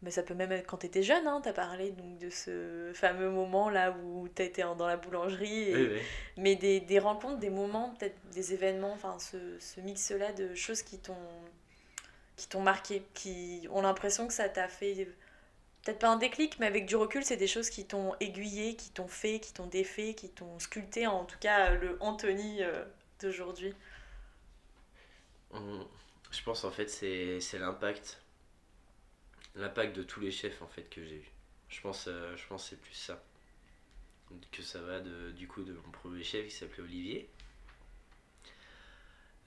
mais 0.03 0.11
ça 0.11 0.21
peut 0.23 0.35
même 0.35 0.51
être 0.51 0.67
quand 0.67 0.77
tu 0.77 0.85
étais 0.85 1.03
jeune, 1.03 1.27
hein, 1.27 1.41
tu 1.43 1.49
as 1.49 1.53
parlé 1.53 1.91
donc, 1.91 2.17
de 2.19 2.29
ce 2.29 2.91
fameux 2.93 3.29
moment 3.29 3.69
là 3.69 3.91
où 4.03 4.27
tu 4.35 4.43
étais 4.43 4.61
dans 4.61 4.87
la 4.87 4.97
boulangerie. 4.97 5.69
et- 5.71 5.75
Oui, 5.75 5.89
oui. 5.93 5.99
Mais 6.37 6.55
des, 6.55 6.79
des 6.79 6.99
rencontres, 6.99 7.39
des 7.39 7.49
moments, 7.49 7.95
peut-être 7.99 8.15
des 8.31 8.53
événements, 8.53 8.93
enfin 8.93 9.17
ce, 9.19 9.37
ce 9.59 9.79
mix-là 9.81 10.31
de 10.33 10.53
choses 10.55 10.83
qui 10.83 10.99
t'ont 10.99 11.15
qui 12.41 12.49
t'ont 12.49 12.61
marqué, 12.61 13.03
qui 13.13 13.67
ont 13.71 13.81
l'impression 13.83 14.27
que 14.27 14.33
ça 14.33 14.49
t'a 14.49 14.67
fait. 14.67 15.07
Peut-être 15.85 15.99
pas 15.99 16.09
un 16.09 16.17
déclic, 16.17 16.59
mais 16.59 16.67
avec 16.67 16.85
du 16.87 16.95
recul, 16.97 17.23
c'est 17.25 17.37
des 17.37 17.47
choses 17.47 17.69
qui 17.71 17.85
t'ont 17.87 18.15
aiguillé, 18.19 18.75
qui 18.75 18.91
t'ont 18.91 19.07
fait, 19.07 19.39
qui 19.41 19.53
t'ont 19.53 19.67
défait, 19.67 20.15
qui 20.15 20.29
t'ont 20.29 20.59
sculpté, 20.59 21.07
en 21.07 21.25
tout 21.25 21.39
cas 21.39 21.71
le 21.75 21.97
Anthony 22.01 22.63
euh, 22.63 22.85
d'aujourd'hui. 23.21 23.73
On- 25.51 25.87
Je 26.31 26.41
pense 26.43 26.63
en 26.65 26.71
fait 26.71 26.89
c'est 26.89 27.39
l'impact 27.59 28.21
l'impact 29.55 29.95
de 29.95 30.03
tous 30.03 30.19
les 30.19 30.29
chefs 30.31 30.61
en 30.61 30.67
fait 30.67 30.89
que 30.89 31.05
j'ai 31.05 31.15
eu. 31.15 31.31
Je 31.69 31.79
pense 31.81 32.07
euh, 32.09 32.35
je 32.35 32.45
pense 32.47 32.67
c'est 32.69 32.81
plus 32.81 32.93
ça. 32.95 33.23
Que 34.51 34.63
ça 34.63 34.81
va 34.81 34.99
de, 34.99 35.31
du 35.31 35.47
coup 35.47 35.63
de 35.63 35.73
mon 35.73 35.91
premier 35.91 36.23
chef 36.23 36.47
qui 36.47 36.55
s'appelait 36.55 36.81
Olivier. 36.83 37.29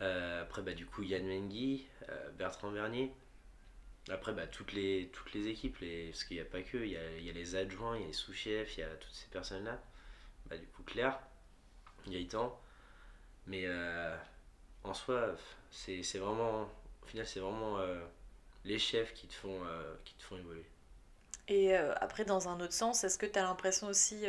Euh, 0.02 0.42
après 0.42 0.62
bah 0.62 0.74
du 0.74 0.86
coup 0.86 1.02
Yann 1.02 1.26
Mengui, 1.26 1.86
euh, 2.08 2.30
Bertrand 2.32 2.70
Vernier. 2.70 3.12
Après 4.10 4.32
bah 4.32 4.46
toutes 4.46 4.72
les 4.72 5.10
toutes 5.12 5.32
les 5.32 5.48
équipes 5.48 5.78
les 5.78 6.10
parce 6.10 6.24
qu'il 6.24 6.36
n'y 6.36 6.42
a 6.42 6.46
pas 6.46 6.62
que 6.62 6.76
il 6.76 6.90
y 6.90 6.96
a, 6.96 7.18
y 7.18 7.30
a 7.30 7.32
les 7.32 7.56
adjoints, 7.56 7.96
il 7.96 8.02
y 8.02 8.04
a 8.04 8.08
les 8.08 8.12
sous-chefs, 8.12 8.76
il 8.76 8.80
y 8.80 8.82
a 8.82 8.88
toutes 8.96 9.14
ces 9.14 9.28
personnes 9.28 9.64
là. 9.64 9.80
Bah 10.46 10.58
du 10.58 10.66
coup 10.66 10.82
Claire, 10.82 11.18
Gaëtan. 12.08 12.60
Mais 13.46 13.64
euh, 13.66 14.16
en 14.84 14.94
soi, 14.94 15.36
c'est 15.70 16.00
vraiment. 16.18 16.68
Au 17.02 17.06
final, 17.06 17.26
c'est 17.26 17.40
vraiment 17.40 17.78
les 18.64 18.78
chefs 18.78 19.12
qui 19.12 19.26
te 19.26 19.34
font, 19.34 19.60
qui 20.04 20.14
te 20.14 20.22
font 20.22 20.38
évoluer. 20.38 20.64
Et 21.48 21.74
après, 21.74 22.24
dans 22.24 22.48
un 22.48 22.58
autre 22.60 22.72
sens, 22.72 23.04
est-ce 23.04 23.18
que 23.18 23.26
tu 23.26 23.38
as 23.38 23.42
l'impression 23.42 23.88
aussi, 23.88 24.24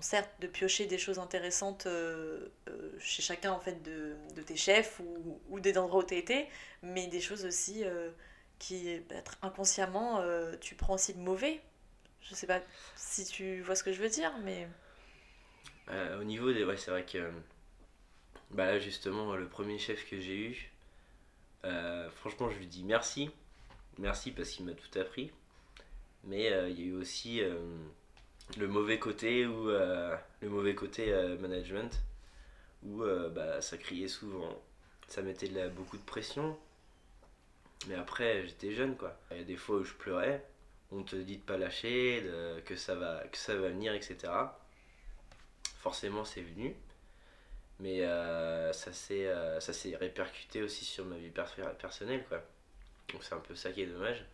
certes, 0.00 0.30
de 0.40 0.46
piocher 0.46 0.86
des 0.86 0.98
choses 0.98 1.18
intéressantes 1.18 1.86
euh, 1.86 2.48
euh, 2.68 2.92
chez 2.98 3.22
chacun 3.22 3.52
en 3.52 3.60
fait 3.60 3.82
de, 3.82 4.16
de 4.34 4.42
tes 4.42 4.56
chefs 4.56 5.00
ou, 5.00 5.40
ou 5.50 5.60
des 5.60 5.76
endroits 5.78 6.02
où 6.02 6.06
tu 6.06 6.14
été, 6.16 6.46
mais 6.82 7.06
des 7.06 7.20
choses 7.20 7.44
aussi 7.44 7.84
euh, 7.84 8.10
qui, 8.58 9.00
peut-être 9.08 9.36
inconsciemment, 9.42 10.20
euh, 10.20 10.56
tu 10.60 10.74
prends 10.74 10.94
aussi 10.94 11.14
de 11.14 11.20
mauvais 11.20 11.60
Je 12.22 12.34
sais 12.34 12.46
pas 12.46 12.60
si 12.96 13.24
tu 13.26 13.60
vois 13.62 13.76
ce 13.76 13.84
que 13.84 13.92
je 13.92 14.00
veux 14.00 14.08
dire, 14.08 14.32
mais. 14.44 14.68
Au 16.18 16.24
niveau 16.24 16.52
des. 16.52 16.64
Ouais, 16.64 16.76
c'est 16.76 16.90
vrai 16.90 17.04
que. 17.04 17.30
Bah 18.50 18.66
là, 18.66 18.78
justement, 18.78 19.34
le 19.36 19.48
premier 19.48 19.78
chef 19.78 20.08
que 20.08 20.18
j'ai 20.18 20.36
eu, 20.36 20.72
franchement, 22.16 22.50
je 22.50 22.58
lui 22.58 22.66
dis 22.66 22.84
merci. 22.84 23.30
Merci 23.98 24.30
parce 24.30 24.50
qu'il 24.50 24.64
m'a 24.64 24.72
tout 24.72 24.98
appris. 24.98 25.30
Mais 26.24 26.44
il 26.70 26.78
y 26.78 26.82
a 26.82 26.86
eu 26.86 26.94
aussi 26.94 27.42
le 28.58 28.68
mauvais 28.68 28.98
côté 28.98 29.46
ou 29.46 29.68
le 29.68 30.48
mauvais 30.48 30.74
côté 30.74 31.12
euh, 31.12 31.38
management 31.38 32.00
où 32.84 33.02
euh, 33.02 33.28
bah, 33.30 33.60
ça 33.60 33.78
criait 33.78 34.08
souvent, 34.08 34.60
ça 35.08 35.22
mettait 35.22 35.48
beaucoup 35.70 35.96
de 35.96 36.02
pression. 36.02 36.56
Mais 37.88 37.94
après, 37.94 38.46
j'étais 38.46 38.72
jeune 38.72 38.96
quoi. 38.96 39.16
Il 39.30 39.38
y 39.38 39.40
a 39.40 39.44
des 39.44 39.56
fois 39.56 39.76
où 39.76 39.84
je 39.84 39.94
pleurais, 39.94 40.44
on 40.92 41.02
te 41.02 41.16
dit 41.16 41.36
de 41.38 41.42
pas 41.42 41.58
lâcher, 41.58 42.24
que, 42.64 42.76
ça 42.76 42.94
va, 42.94 43.22
que 43.30 43.36
ça 43.38 43.54
va 43.56 43.68
venir, 43.68 43.92
etc. 43.94 44.32
Forcément, 45.80 46.24
c'est 46.24 46.42
venu. 46.42 46.74
Mais 47.80 48.04
euh, 48.04 48.72
ça 48.72 48.92
s'est 48.92 49.26
euh, 49.26 49.58
répercuté 49.98 50.62
aussi 50.62 50.84
sur 50.84 51.04
ma 51.04 51.16
vie 51.16 51.30
perso- 51.30 51.62
personnelle 51.78 52.24
quoi. 52.28 52.40
Donc 53.12 53.24
c'est 53.24 53.34
un 53.34 53.40
peu 53.40 53.54
ça 53.54 53.72
qui 53.72 53.82
est 53.82 53.86
dommage. 53.86 54.24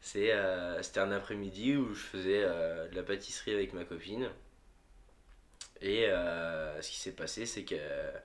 C'est, 0.00 0.32
euh, 0.32 0.82
c'était 0.82 1.00
un 1.00 1.12
après-midi 1.12 1.76
où 1.76 1.94
je 1.94 2.00
faisais 2.02 2.42
euh, 2.42 2.88
de 2.88 2.96
la 2.96 3.02
pâtisserie 3.02 3.52
avec 3.52 3.72
ma 3.74 3.84
copine. 3.84 4.30
Et 5.82 6.06
euh, 6.08 6.80
ce 6.82 6.90
qui 6.90 6.98
s'est 6.98 7.12
passé, 7.12 7.46
c'est 7.46 7.64
qu'elle 7.64 8.22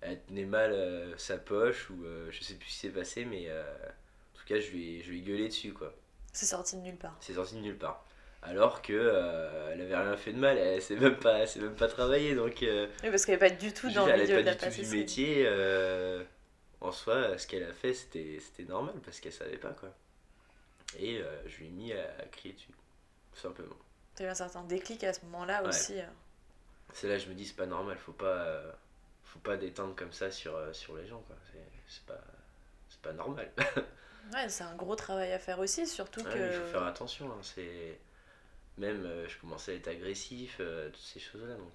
elle 0.00 0.20
tenait 0.24 0.44
mal 0.44 1.14
sa 1.16 1.36
poche, 1.38 1.90
ou 1.90 2.04
je 2.30 2.42
sais 2.42 2.54
plus 2.54 2.68
ce 2.68 2.72
qui 2.74 2.78
s'est 2.80 2.88
passé, 2.90 3.24
mais 3.24 3.48
en 3.50 4.38
tout 4.38 4.44
cas, 4.46 4.58
je 4.58 4.70
lui, 4.70 4.96
ai- 4.98 5.02
je 5.02 5.10
lui 5.10 5.18
ai 5.18 5.22
gueulé 5.22 5.48
dessus, 5.48 5.72
quoi. 5.72 5.94
C'est 6.32 6.46
sorti 6.46 6.76
de 6.76 6.80
nulle 6.80 6.96
part. 6.96 7.16
C'est 7.20 7.34
sorti 7.34 7.54
de 7.56 7.60
nulle 7.60 7.78
part. 7.78 8.04
Alors 8.42 8.82
que 8.82 8.92
elle 9.72 9.80
avait 9.80 9.96
rien 9.96 10.16
fait 10.16 10.32
de 10.32 10.38
mal, 10.38 10.58
elle 10.58 10.82
s'est 10.82 10.96
même 10.96 11.16
pas, 11.16 11.38
elle 11.38 11.48
s'est 11.48 11.60
même 11.60 11.76
pas 11.76 11.86
travaillée, 11.86 12.34
donc. 12.34 12.56
Oui, 12.62 12.88
parce 13.10 13.24
qu'elle 13.24 13.34
n'est 13.36 13.48
pas 13.48 13.50
du 13.50 13.72
tout 13.72 13.90
dans 13.92 14.06
le 14.06 14.12
milieu 14.14 14.26
de 14.26 14.32
la 14.42 14.42
pas 14.42 14.50
du 14.52 14.56
tout 14.58 14.64
du 14.64 14.70
pâtisserie. 14.88 14.98
métier. 14.98 15.48
en 16.80 16.90
soi, 16.90 17.38
ce 17.38 17.46
qu'elle 17.46 17.62
a 17.64 17.72
fait, 17.72 17.94
c'était 17.94 18.38
c'était 18.40 18.68
normal 18.68 18.94
parce 19.04 19.20
qu'elle 19.20 19.32
savait 19.32 19.56
pas 19.56 19.70
quoi. 19.70 19.94
Et 20.98 21.18
euh, 21.20 21.48
je 21.48 21.58
lui 21.58 21.66
ai 21.66 21.70
mis 21.70 21.92
à, 21.92 22.04
à 22.18 22.24
crier 22.26 22.54
dessus, 22.54 22.72
tout 23.32 23.40
simplement. 23.40 23.76
Tu 24.16 24.22
as 24.22 24.26
eu 24.26 24.28
un 24.30 24.34
certain 24.34 24.62
déclic 24.64 25.04
à 25.04 25.12
ce 25.12 25.20
moment-là 25.26 25.62
Ouais. 25.62 25.68
aussi. 25.68 25.98
euh. 26.00 26.06
C'est 26.92 27.08
là 27.08 27.16
que 27.16 27.22
je 27.24 27.28
me 27.28 27.34
dis, 27.34 27.46
c'est 27.46 27.56
pas 27.56 27.66
normal, 27.66 27.96
faut 27.98 28.12
pas, 28.12 28.62
faut 29.24 29.38
pas 29.38 29.56
détendre 29.56 29.94
comme 29.96 30.12
ça 30.12 30.30
sur, 30.30 30.54
euh, 30.54 30.72
sur 30.72 30.96
les 30.96 31.06
gens 31.06 31.20
quoi. 31.22 31.36
C'est- 31.52 32.04
pas, 32.06 32.20
pas 33.02 33.12
normal. 33.12 33.50
Ouais, 34.32 34.48
c'est 34.48 34.64
un 34.64 34.74
gros 34.76 34.94
travail 34.96 35.32
à 35.32 35.38
faire 35.38 35.58
aussi, 35.58 35.86
surtout 35.86 36.22
Ouais, 36.24 36.30
que. 36.32 36.38
Il 36.46 36.52
faut 36.52 36.72
faire 36.72 36.84
attention, 36.84 37.30
hein, 37.32 37.38
c'est. 37.42 37.98
Même 38.78 39.06
je 39.28 39.38
commençais 39.38 39.72
à 39.72 39.74
être 39.76 39.88
agressif, 39.88 40.56
toutes 40.58 40.96
ces 40.96 41.20
choses-là, 41.20 41.54
donc 41.56 41.72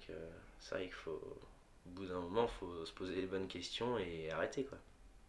c'est 0.60 0.74
vrai 0.74 0.84
qu'il 0.84 0.92
faut. 0.94 1.38
Au 1.86 1.90
bout 1.90 2.06
d'un 2.06 2.20
moment, 2.20 2.46
faut 2.48 2.84
se 2.86 2.92
poser 2.92 3.14
les 3.16 3.26
bonnes 3.26 3.48
questions 3.48 3.98
et 3.98 4.30
arrêter 4.30 4.64
quoi. 4.64 4.78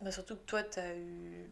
Bah, 0.02 0.12
surtout 0.12 0.36
que 0.36 0.46
toi, 0.46 0.64
tu 0.64 0.80
as 0.80 0.96
eu, 0.96 1.50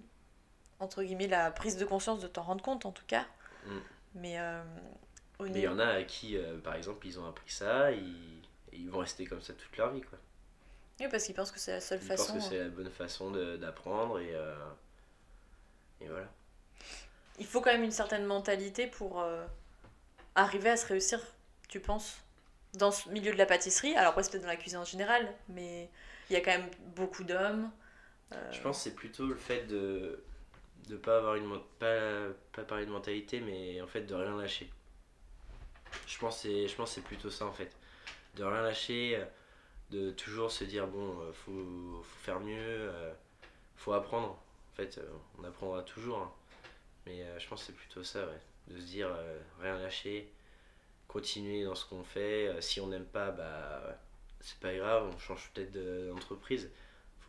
entre 0.79 1.03
guillemets, 1.03 1.27
la 1.27 1.51
prise 1.51 1.77
de 1.77 1.85
conscience 1.85 2.21
de 2.21 2.27
t'en 2.27 2.43
rendre 2.43 2.63
compte, 2.63 2.85
en 2.85 2.91
tout 2.91 3.05
cas. 3.07 3.25
Mm. 3.65 3.77
Mais 4.15 4.39
euh, 4.39 4.61
au 5.39 5.45
il 5.45 5.57
y 5.57 5.67
en 5.67 5.79
a 5.79 5.85
à 5.85 6.03
qui, 6.03 6.37
euh, 6.37 6.57
par 6.59 6.75
exemple, 6.75 7.05
ils 7.07 7.19
ont 7.19 7.27
appris 7.27 7.49
ça, 7.51 7.91
ils, 7.91 8.41
et 8.71 8.77
ils 8.77 8.89
vont 8.89 8.99
rester 8.99 9.25
comme 9.25 9.41
ça 9.41 9.53
toute 9.53 9.75
leur 9.77 9.91
vie. 9.91 10.01
Quoi. 10.01 10.17
Oui, 10.99 11.07
parce 11.09 11.23
qu'ils 11.23 11.35
pensent 11.35 11.51
que 11.51 11.59
c'est 11.59 11.73
la 11.73 11.81
seule 11.81 11.99
Ils 12.01 12.07
façon. 12.07 12.33
pensent 12.33 12.43
que 12.43 12.49
c'est 12.49 12.59
la 12.59 12.69
bonne 12.69 12.89
façon 12.89 13.31
d'apprendre 13.31 14.19
et, 14.19 14.33
euh, 14.33 14.55
et 16.01 16.07
voilà. 16.07 16.27
Il 17.39 17.45
faut 17.45 17.61
quand 17.61 17.71
même 17.71 17.83
une 17.83 17.91
certaine 17.91 18.25
mentalité 18.25 18.87
pour 18.87 19.23
arriver 20.33 20.71
à 20.71 20.77
se 20.77 20.87
réussir, 20.87 21.19
tu 21.69 21.79
penses, 21.79 22.17
dans 22.73 22.91
ce 22.91 23.09
milieu 23.09 23.31
de 23.31 23.37
la 23.37 23.45
pâtisserie. 23.45 23.95
Alors, 23.95 24.09
après, 24.09 24.23
c'est 24.23 24.31
peut-être 24.31 24.43
dans 24.43 24.47
la 24.47 24.55
cuisine 24.55 24.79
en 24.79 24.85
général, 24.85 25.31
mais 25.47 25.87
il 26.29 26.33
y 26.33 26.35
a 26.35 26.41
quand 26.41 26.49
même 26.49 26.69
beaucoup 26.95 27.23
d'hommes. 27.23 27.69
Je 28.51 28.59
pense 28.61 28.77
que 28.77 28.83
c'est 28.85 28.95
plutôt 28.95 29.27
le 29.27 29.35
fait 29.35 29.67
de 29.67 30.23
ne 30.89 30.97
pas 30.97 31.17
avoir 31.17 31.35
une 31.35 31.49
pas, 31.79 32.29
pas 32.53 32.63
parler 32.63 32.85
de 32.85 32.91
mentalité, 32.91 33.39
mais 33.39 33.81
en 33.81 33.87
fait 33.87 34.01
de 34.01 34.15
rien 34.15 34.37
lâcher. 34.37 34.69
Je 36.07 36.17
pense 36.17 36.43
je 36.43 36.75
pense 36.75 36.91
c'est 36.91 37.03
plutôt 37.03 37.29
ça 37.29 37.45
en 37.45 37.53
fait, 37.53 37.75
de 38.35 38.43
rien 38.43 38.61
lâcher, 38.61 39.21
de 39.91 40.11
toujours 40.11 40.51
se 40.51 40.63
dire 40.63 40.87
bon 40.87 41.19
euh, 41.21 41.31
faut, 41.33 42.03
faut 42.03 42.19
faire 42.23 42.39
mieux, 42.39 42.57
euh, 42.59 43.13
faut 43.75 43.93
apprendre. 43.93 44.29
En 44.73 44.75
fait, 44.75 44.97
euh, 44.99 45.09
on 45.39 45.43
apprendra 45.43 45.81
toujours, 45.83 46.19
hein. 46.19 46.31
mais 47.05 47.23
je 47.39 47.47
pense 47.47 47.63
c'est 47.63 47.75
plutôt 47.75 48.03
ça, 48.03 48.27
de 48.67 48.79
se 48.79 48.85
dire 48.85 49.09
rien 49.59 49.77
lâcher, 49.79 50.31
continuer 51.07 51.63
dans 51.63 51.75
ce 51.75 51.85
qu'on 51.85 52.03
fait. 52.03 52.55
si 52.61 52.79
on 52.81 52.87
n'aime 52.87 53.05
pas, 53.05 53.31
bah 53.31 53.97
c'est 54.41 54.59
pas 54.59 54.73
grave, 54.75 55.11
on 55.13 55.19
change 55.19 55.49
peut-être 55.53 55.71
de- 55.71 56.09
d'entreprise 56.09 56.69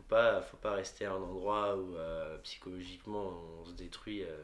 pas 0.09 0.41
faut 0.41 0.57
pas 0.57 0.73
rester 0.73 1.05
à 1.05 1.13
un 1.13 1.21
endroit 1.21 1.75
où 1.77 1.95
euh, 1.95 2.37
psychologiquement 2.39 3.33
on 3.61 3.65
se 3.65 3.71
détruit 3.73 4.23
euh, 4.23 4.43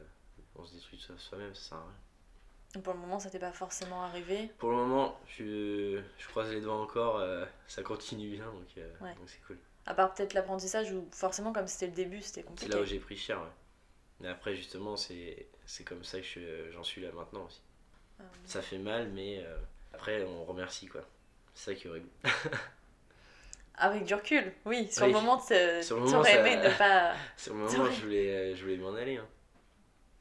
on 0.56 0.63
se 0.65 0.73
détruit 0.75 0.97
soi- 0.99 1.17
soi-même 1.17 1.54
ça 1.56 1.69
sert 1.69 1.78
à 1.78 1.82
rien 1.82 2.82
Pour 2.82 2.93
le 2.93 2.99
moment, 2.99 3.19
ça 3.19 3.30
t'est 3.30 3.39
pas 3.39 3.51
forcément 3.51 4.04
arrivé? 4.04 4.49
Pour 4.58 4.69
le 4.71 4.78
moment, 4.78 5.19
je, 5.28 6.01
je 6.17 6.28
croise 6.28 6.49
les 6.51 6.62
doigts 6.62 6.75
encore, 6.75 7.17
euh, 7.17 7.45
ça 7.67 7.84
continue 7.84 8.32
bien, 8.32 8.45
donc 8.45 8.67
euh, 8.78 8.91
Ouais. 9.01 9.13
donc 9.15 9.28
c'est 9.30 9.41
cool. 9.47 9.58
À 9.86 9.93
part 9.93 10.13
peut-être 10.13 10.34
l'apprentissage 10.34 10.91
où 10.91 11.08
forcément, 11.12 11.54
comme 11.54 11.67
c'était 11.67 11.88
le 11.88 11.93
début, 11.93 12.21
c'était 12.21 12.41
C'est 12.41 12.47
compliqué. 12.47 12.73
là 12.73 12.82
où 12.82 12.86
j'ai 12.86 12.99
pris 12.99 13.17
cher, 13.17 13.39
ouais. 13.39 13.49
Mais 14.21 14.28
après, 14.30 14.56
justement, 14.56 14.97
c'est 14.97 15.47
c'est 15.65 15.84
comme 15.84 16.04
ça 16.04 16.19
que 16.19 16.25
je- 16.25 16.71
j'en 16.71 16.84
suis 16.84 17.01
là 17.01 17.12
maintenant 17.12 17.45
aussi. 17.45 17.62
Euh, 18.21 18.23
Ça 18.45 18.62
fait 18.62 18.78
mal, 18.78 19.10
mais 19.10 19.45
après, 19.93 20.23
on 20.25 20.45
remercie, 20.45 20.88
quoi. 20.88 21.01
C'est 21.54 21.71
ça 21.71 21.75
qui 21.75 21.88
est 21.88 21.89
horrible. 21.89 22.10
Avec 23.77 24.05
du 24.05 24.13
recul, 24.13 24.53
oui. 24.65 24.88
Sur 24.91 25.03
Oui. 25.05 25.09
le 25.13 25.19
moment, 25.19 25.38
t'aurais 25.38 25.81
ça- 25.83 26.39
aimé 26.39 26.55
ne 26.57 26.77
pas. 26.77 27.13
Sur 27.38 27.53
le 27.53 27.59
moment, 27.61 27.91
je 27.91 28.01
voulais, 28.01 28.55
je 28.55 28.63
voulais 28.63 28.77
m'en 28.77 28.93
aller. 28.95 29.17
Hein. 29.17 29.27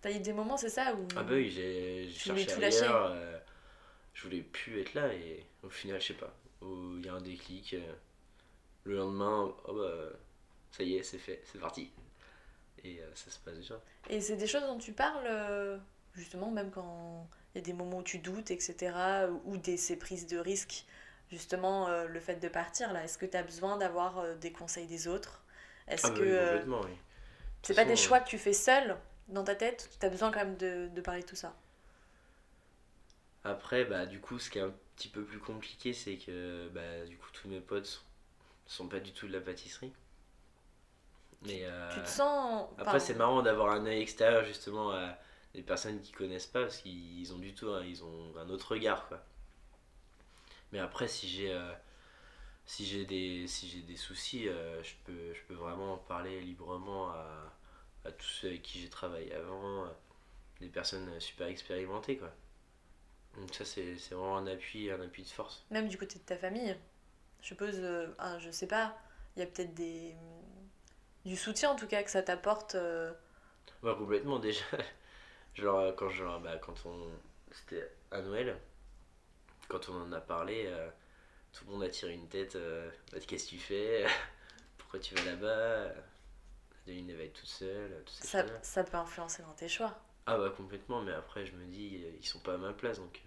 T'as 0.00 0.10
eu 0.12 0.18
des 0.20 0.32
moments, 0.32 0.56
c'est 0.56 0.68
ça 0.68 0.94
où... 0.94 1.06
Ah 1.16 1.22
bah 1.22 1.32
oui, 1.34 1.50
j'ai 1.50 2.10
cherché 2.10 2.46
tout 2.46 2.60
ailleurs. 2.62 3.06
euh, 3.12 3.38
je 4.12 4.24
voulais 4.24 4.42
plus 4.42 4.80
être 4.80 4.94
là 4.94 5.12
et 5.14 5.46
au 5.62 5.70
final, 5.70 6.00
je 6.00 6.08
sais 6.08 6.14
pas. 6.14 6.34
Il 6.62 7.02
y 7.04 7.08
a 7.08 7.14
un 7.14 7.20
déclic. 7.22 7.74
euh, 7.74 7.92
le 8.84 8.96
lendemain, 8.98 9.54
oh 9.66 9.72
bah, 9.74 10.10
ça 10.72 10.82
y 10.82 10.96
est, 10.96 11.02
c'est 11.02 11.18
fait, 11.18 11.42
c'est 11.50 11.58
parti. 11.58 11.90
Et 12.82 13.00
euh, 13.00 13.10
ça 13.14 13.30
se 13.30 13.38
passe 13.38 13.54
déjà. 13.54 13.80
Et 14.10 14.20
c'est 14.20 14.36
des 14.36 14.46
choses 14.46 14.62
dont 14.64 14.76
tu 14.76 14.92
parles, 14.92 15.24
euh, 15.26 15.78
justement, 16.14 16.50
même 16.50 16.70
quand 16.70 17.26
il 17.54 17.58
y 17.58 17.62
a 17.62 17.64
des 17.64 17.72
moments 17.72 17.98
où 17.98 18.02
tu 18.02 18.18
doutes, 18.18 18.50
etc., 18.50 18.94
ou 19.44 19.56
des, 19.56 19.78
ces 19.78 19.96
prises 19.96 20.26
de 20.26 20.36
risques, 20.38 20.84
justement, 21.30 21.88
euh, 21.88 22.06
le 22.06 22.20
fait 22.20 22.36
de 22.36 22.48
partir, 22.48 22.92
là, 22.92 23.04
est-ce 23.04 23.18
que 23.18 23.26
tu 23.26 23.36
as 23.36 23.42
besoin 23.42 23.76
d'avoir 23.76 24.18
euh, 24.18 24.34
des 24.36 24.52
conseils 24.52 24.86
des 24.86 25.08
autres? 25.08 25.44
Est-ce 25.88 26.10
Ah 26.10 26.12
bah 26.12 26.18
que 26.18 26.22
oui, 26.22 26.32
euh, 26.32 26.36
complètement, 26.36 26.82
oui. 26.84 26.96
De 27.68 27.74
c'est 27.74 27.74
pas 27.74 27.84
des 27.84 27.96
choix 27.96 28.20
que 28.20 28.28
tu 28.28 28.38
fais 28.38 28.52
seul 28.52 28.96
dans 29.26 29.42
ta 29.42 29.56
tête? 29.56 29.90
Tu 29.98 30.06
as 30.06 30.08
besoin 30.08 30.30
quand 30.30 30.38
même 30.38 30.56
de, 30.56 30.88
de 30.94 31.00
parler 31.00 31.22
de 31.22 31.26
tout 31.26 31.34
ça? 31.36 31.56
Après, 33.44 33.84
bah, 33.84 34.06
du 34.06 34.20
coup, 34.20 34.40
ce 34.40 34.50
qui 34.50 34.58
est 34.58 34.62
un 34.62 34.74
petit 34.96 35.08
peu 35.08 35.22
plus 35.24 35.38
compliqué, 35.38 35.92
c'est 35.92 36.16
que 36.18 36.68
bah, 36.74 37.06
du 37.06 37.16
coup, 37.16 37.28
tous 37.32 37.48
mes 37.48 37.60
potes 37.60 37.86
sont, 37.86 38.02
sont 38.66 38.88
pas 38.88 39.00
du 39.00 39.12
tout 39.12 39.28
de 39.28 39.32
la 39.34 39.40
pâtisserie. 39.40 39.92
Mais 41.42 41.60
euh, 41.64 41.72
Tu 41.88 42.02
te 42.02 42.08
sens. 42.10 42.68
après, 42.78 43.00
c'est 43.00 43.14
marrant 43.14 43.42
d'avoir 43.42 43.72
un 43.72 43.86
œil 43.86 44.00
extérieur 44.02 44.44
justement 44.44 44.92
à 44.92 45.18
des 45.54 45.62
personnes 45.62 46.00
qui 46.00 46.12
connaissent 46.12 46.46
pas 46.46 46.62
parce 46.62 46.78
qu'ils 46.78 47.32
ont 47.34 47.38
du 47.38 47.54
tout, 47.54 47.68
un- 47.70 47.84
ils 47.84 48.04
ont 48.04 48.36
un 48.38 48.48
autre 48.50 48.72
regard 48.72 49.08
quoi. 49.08 49.24
Mais 50.74 50.80
après, 50.80 51.06
si 51.06 51.28
j'ai 51.28 51.52
euh, 51.52 51.72
si 52.66 52.84
j'ai 52.84 53.04
des 53.06 53.46
si 53.46 53.68
j'ai 53.68 53.82
des 53.82 53.94
soucis, 53.96 54.48
euh, 54.48 54.82
je 54.82 54.94
peux 55.04 55.32
je 55.32 55.40
peux 55.46 55.54
vraiment 55.54 55.94
en 55.94 55.98
parler 55.98 56.40
librement 56.40 57.10
à, 57.10 57.54
à 58.04 58.10
tous 58.10 58.26
ceux 58.26 58.48
avec 58.48 58.62
qui 58.62 58.80
j'ai 58.80 58.90
travaillé 58.90 59.32
avant, 59.34 59.84
euh, 59.84 59.88
des 60.60 60.66
personnes 60.66 61.20
super 61.20 61.46
expérimentées 61.46 62.16
quoi. 62.16 62.32
Donc 63.38 63.54
ça 63.54 63.64
c'est 63.64 63.96
c'est 63.98 64.16
vraiment 64.16 64.36
un 64.36 64.48
appui 64.48 64.90
un 64.90 65.00
appui 65.00 65.22
de 65.22 65.28
force. 65.28 65.64
Même 65.70 65.86
du 65.86 65.96
côté 65.96 66.18
de 66.18 66.24
ta 66.24 66.36
famille, 66.36 66.76
je 67.40 67.46
suppose, 67.46 67.78
euh, 67.78 68.08
ah, 68.18 68.40
je 68.40 68.50
sais 68.50 68.66
pas, 68.66 68.98
il 69.36 69.40
y 69.40 69.42
a 69.44 69.46
peut-être 69.46 69.74
des. 69.74 70.16
du 71.24 71.36
soutien 71.36 71.70
en 71.70 71.76
tout 71.76 71.86
cas 71.86 72.02
que 72.02 72.10
ça 72.10 72.22
t'apporte. 72.24 72.76
Ouais, 73.84 73.94
complètement 73.96 74.40
déjà. 74.40 74.64
Genre, 75.54 75.94
quand, 75.94 76.08
genre, 76.08 76.40
bah, 76.40 76.58
quand 76.58 76.74
on. 76.84 77.10
C'était 77.52 77.88
à 78.10 78.20
Noël, 78.22 78.58
quand 79.68 79.88
on 79.88 80.02
en 80.02 80.12
a 80.12 80.20
parlé, 80.20 80.64
euh, 80.66 80.88
tout 81.52 81.64
le 81.66 81.72
monde 81.72 81.82
a 81.84 81.88
tiré 81.88 82.12
une 82.14 82.28
tête. 82.28 82.56
euh, 82.56 82.90
Bah, 83.12 83.18
Qu'est-ce 83.26 83.46
que 83.46 83.50
tu 83.50 83.58
fais? 83.58 84.06
Pourquoi 84.78 85.00
tu 85.00 85.14
vas 85.14 85.24
là-bas? 85.24 85.92
Adeline, 86.86 87.10
elle 87.10 87.16
va 87.16 87.22
être 87.24 87.34
toute 87.34 87.48
seule. 87.48 88.02
Ça, 88.62 88.84
peut 88.84 88.96
influencer 88.96 89.42
dans 89.42 89.52
tes 89.54 89.68
choix. 89.68 89.98
Ah, 90.26 90.38
bah, 90.38 90.50
complètement, 90.56 91.02
mais 91.02 91.12
après, 91.12 91.46
je 91.46 91.52
me 91.52 91.64
dis, 91.66 92.02
euh, 92.04 92.10
ils 92.20 92.26
sont 92.26 92.40
pas 92.40 92.54
à 92.54 92.58
ma 92.58 92.72
place 92.72 92.98
donc. 92.98 93.22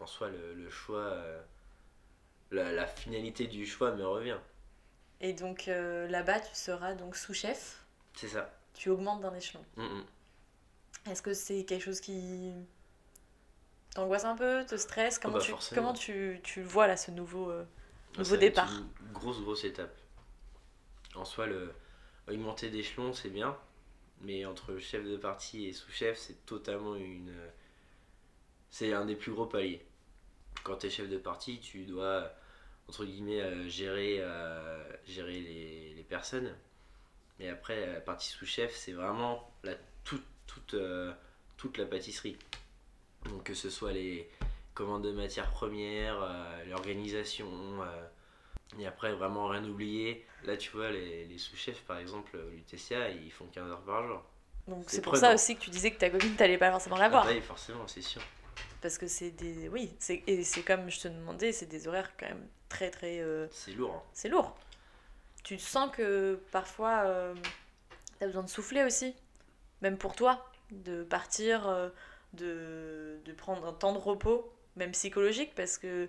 en 0.00 0.06
soi, 0.06 0.28
le, 0.28 0.54
le 0.54 0.70
choix. 0.70 1.16
la, 2.50 2.72
la 2.72 2.86
finalité 2.86 3.46
du 3.46 3.66
choix 3.66 3.92
me 3.92 4.06
revient. 4.06 4.38
Et 5.20 5.32
donc 5.32 5.66
là-bas, 5.66 6.40
tu 6.40 6.54
seras 6.54 6.94
donc 6.94 7.16
sous-chef, 7.16 7.84
C'est 8.14 8.28
ça. 8.28 8.52
tu 8.74 8.90
augmentes 8.90 9.20
d'un 9.22 9.34
échelon. 9.34 9.64
Est-ce 11.10 11.22
que 11.22 11.32
c'est 11.34 11.64
quelque 11.64 11.82
chose 11.84 12.00
qui 12.00 12.52
t'angoisse 13.96 14.24
un 14.24 14.36
peu, 14.36 14.64
te 14.66 14.76
stresse 14.76 15.18
Comment, 15.18 15.38
bah, 15.38 15.40
tu, 15.40 15.50
forcément. 15.50 15.80
comment 15.82 15.94
tu, 15.94 16.38
tu 16.42 16.60
le 16.60 16.66
vois 16.66 16.86
là, 16.86 16.96
ce 16.96 17.10
nouveau, 17.10 17.50
euh, 17.50 17.64
Ah, 18.14 18.18
nouveau 18.18 18.34
ça 18.34 18.40
départ 18.40 18.70
Une 18.70 19.12
grosse, 19.12 19.40
grosse 19.40 19.64
étape. 19.64 19.96
En 21.14 21.24
soi, 21.24 21.46
le 21.46 21.72
augmenter 22.28 22.68
d'échelon, 22.70 23.12
c'est 23.14 23.30
bien. 23.30 23.56
Mais 24.20 24.44
entre 24.44 24.78
chef 24.78 25.04
de 25.04 25.16
parti 25.16 25.66
et 25.66 25.72
sous-chef, 25.72 26.18
c'est 26.18 26.44
totalement 26.46 26.94
une. 26.96 27.32
C'est 28.70 28.92
un 28.92 29.04
des 29.06 29.16
plus 29.16 29.32
gros 29.32 29.46
paliers. 29.46 29.84
Quand 30.62 30.76
tu 30.76 30.86
es 30.86 30.90
chef 30.90 31.08
de 31.08 31.18
parti, 31.18 31.60
tu 31.60 31.84
dois, 31.84 32.30
entre 32.88 33.04
guillemets, 33.04 33.40
euh, 33.40 33.68
gérer, 33.68 34.16
euh, 34.20 34.82
gérer 35.06 35.40
les, 35.40 35.94
les 35.94 36.02
personnes. 36.02 36.54
Mais 37.38 37.48
après, 37.48 37.86
la 37.86 38.00
partie 38.00 38.28
sous-chef, 38.28 38.74
c'est 38.74 38.92
vraiment 38.92 39.50
la, 39.62 39.74
toute, 40.04 40.24
toute, 40.46 40.74
toute 41.56 41.78
la 41.78 41.84
pâtisserie. 41.86 42.36
Donc 43.28 43.44
que 43.44 43.54
ce 43.54 43.70
soit 43.70 43.92
les 43.92 44.28
commandes 44.74 45.04
de 45.04 45.12
matières 45.12 45.50
premières, 45.50 46.20
euh, 46.22 46.64
l'organisation, 46.66 47.46
euh, 47.82 48.06
et 48.78 48.86
après 48.86 49.12
vraiment 49.14 49.48
rien 49.48 49.64
oublier. 49.64 50.26
Là 50.44 50.56
tu 50.56 50.70
vois, 50.70 50.90
les, 50.90 51.24
les 51.26 51.38
sous-chefs 51.38 51.82
par 51.82 51.98
exemple, 51.98 52.38
l'UTCA, 52.52 53.10
ils 53.10 53.30
font 53.32 53.46
15 53.46 53.70
heures 53.70 53.80
par 53.82 54.06
jour. 54.06 54.22
Donc 54.68 54.84
c'est 54.88 55.00
pour 55.00 55.16
ça 55.16 55.32
aussi 55.32 55.56
que 55.56 55.60
tu 55.60 55.70
disais 55.70 55.92
que 55.92 55.98
ta 55.98 56.10
copine, 56.10 56.34
t'allais 56.34 56.58
pas 56.58 56.70
forcément 56.70 56.96
la 56.96 57.08
voir. 57.08 57.22
Ah 57.24 57.28
bah 57.28 57.34
oui, 57.36 57.40
forcément, 57.40 57.86
c'est 57.86 58.02
sûr. 58.02 58.20
Parce 58.82 58.98
que 58.98 59.06
c'est 59.06 59.30
des... 59.30 59.68
Oui, 59.68 59.92
et 60.26 60.42
c'est 60.44 60.62
comme 60.62 60.90
je 60.90 61.00
te 61.00 61.08
demandais, 61.08 61.52
c'est 61.52 61.66
des 61.66 61.86
horaires 61.88 62.10
quand 62.18 62.26
même 62.26 62.46
très 62.68 62.90
très... 62.90 63.20
euh, 63.20 63.46
C'est 63.50 63.72
lourd. 63.72 63.94
hein. 63.94 64.02
C'est 64.12 64.28
lourd. 64.28 64.56
Tu 65.44 65.58
sens 65.58 65.90
que 65.94 66.40
parfois, 66.50 67.02
euh, 67.04 67.34
t'as 68.18 68.26
besoin 68.26 68.42
de 68.42 68.48
souffler 68.48 68.82
aussi. 68.84 69.14
Même 69.82 69.96
pour 69.98 70.14
toi, 70.16 70.44
de 70.72 71.04
partir, 71.04 71.68
euh, 71.68 71.88
de, 72.32 73.18
de 73.24 73.32
prendre 73.32 73.66
un 73.66 73.72
temps 73.72 73.92
de 73.92 73.98
repos, 73.98 74.52
même 74.76 74.92
psychologique, 74.92 75.54
parce 75.54 75.78
que 75.78 76.08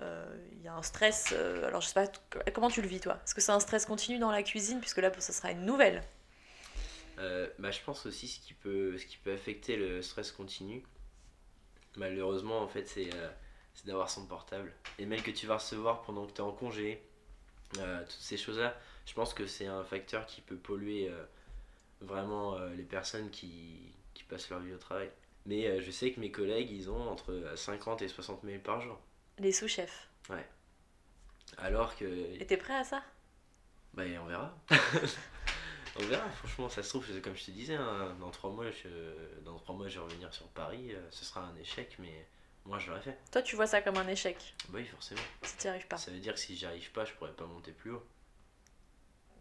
euh, 0.00 0.36
il 0.52 0.62
y 0.62 0.68
a 0.68 0.74
un 0.74 0.82
stress. 0.82 1.30
euh, 1.32 1.66
alors 1.66 1.80
je 1.80 1.88
sais 1.88 1.94
pas, 1.94 2.06
comment 2.52 2.70
tu 2.70 2.82
le 2.82 2.88
vis 2.88 3.00
toi? 3.00 3.20
Est-ce 3.24 3.34
que 3.34 3.40
c'est 3.40 3.52
un 3.52 3.60
stress 3.60 3.84
continu 3.84 4.18
dans 4.18 4.30
la 4.30 4.42
cuisine, 4.42 4.80
puisque 4.80 4.98
là, 4.98 5.12
ça 5.18 5.32
sera 5.32 5.50
une 5.50 5.64
nouvelle? 5.64 6.02
Euh, 7.18 7.48
bah, 7.58 7.70
je 7.70 7.80
pense 7.82 8.06
aussi 8.06 8.28
ce 8.28 8.40
qui 8.40 8.54
peut, 8.54 8.96
ce 8.96 9.06
qui 9.06 9.16
peut 9.16 9.32
affecter 9.32 9.76
le 9.76 10.02
stress 10.02 10.30
continu, 10.30 10.84
malheureusement, 11.96 12.60
en 12.60 12.68
fait, 12.68 12.86
c'est 12.86 13.10
d'avoir 13.84 14.08
son 14.10 14.26
portable. 14.26 14.72
Les 14.98 15.06
mails 15.06 15.22
que 15.22 15.30
tu 15.30 15.46
vas 15.46 15.56
recevoir 15.56 16.02
pendant 16.02 16.26
que 16.26 16.32
tu 16.32 16.38
es 16.38 16.44
en 16.44 16.52
congé, 16.52 17.02
toutes 17.72 18.10
ces 18.10 18.36
choses-là, 18.36 18.76
je 19.06 19.14
pense 19.14 19.34
que 19.34 19.46
c'est 19.46 19.66
un 19.66 19.84
facteur 19.84 20.26
qui 20.26 20.40
peut 20.40 20.56
polluer 20.56 21.10
vraiment 22.00 22.58
les 22.76 22.84
personnes 22.84 23.30
qui, 23.30 23.80
qui 24.14 24.22
passent 24.24 24.48
leur 24.50 24.60
vie 24.60 24.74
au 24.74 24.78
travail. 24.78 25.10
Mais 25.48 25.66
euh, 25.66 25.80
je 25.80 25.90
sais 25.90 26.12
que 26.12 26.20
mes 26.20 26.30
collègues, 26.30 26.70
ils 26.70 26.90
ont 26.90 27.08
entre 27.10 27.54
50 27.56 28.02
et 28.02 28.08
60 28.08 28.42
mails 28.44 28.62
par 28.62 28.82
jour. 28.82 28.98
Les 29.38 29.50
sous-chefs. 29.50 30.08
Alors 31.56 31.96
que. 31.96 32.04
Et 32.38 32.46
t'es 32.46 32.58
prêt 32.58 32.74
à 32.76 32.84
ça? 32.84 33.02
Bah, 33.94 34.02
on 34.22 34.26
verra. 34.26 34.54
on 35.98 36.04
verra, 36.04 36.28
franchement, 36.28 36.68
ça 36.68 36.82
se 36.82 36.90
trouve, 36.90 37.20
comme 37.22 37.34
je 37.34 37.46
te 37.46 37.50
disais, 37.50 37.74
hein, 37.74 38.14
dans 38.20 38.30
trois 38.30 38.50
mois, 38.50 38.70
je, 38.70 39.40
dans 39.40 39.58
trois 39.58 39.74
mois, 39.74 39.88
je 39.88 39.98
vais 39.98 40.04
revenir 40.04 40.32
sur 40.34 40.46
Paris. 40.48 40.94
euh, 40.94 41.00
ce 41.10 41.24
sera 41.24 41.40
un 41.40 41.56
échec, 41.56 41.96
mais 41.98 42.26
moi, 42.66 42.78
je 42.78 42.90
l'aurais 42.90 43.00
fait. 43.00 43.18
Toi, 43.32 43.40
tu 43.40 43.56
vois 43.56 43.66
ça 43.66 43.80
comme 43.80 43.96
un 43.96 44.06
échec, 44.06 44.54
Bah 44.68 44.78
oui, 44.78 44.84
forcément. 44.84 45.22
si 45.42 45.56
t'y 45.56 45.68
arrives 45.68 45.88
pas. 45.88 45.96
Ça 45.96 46.10
veut 46.10 46.18
dire 46.20 46.34
que 46.34 46.40
si 46.40 46.54
j'y 46.54 46.66
arrive 46.66 46.92
pas, 46.92 47.06
je 47.06 47.14
pourrais 47.14 47.32
pas 47.32 47.46
monter 47.46 47.72
plus 47.72 47.92
haut. 47.92 48.06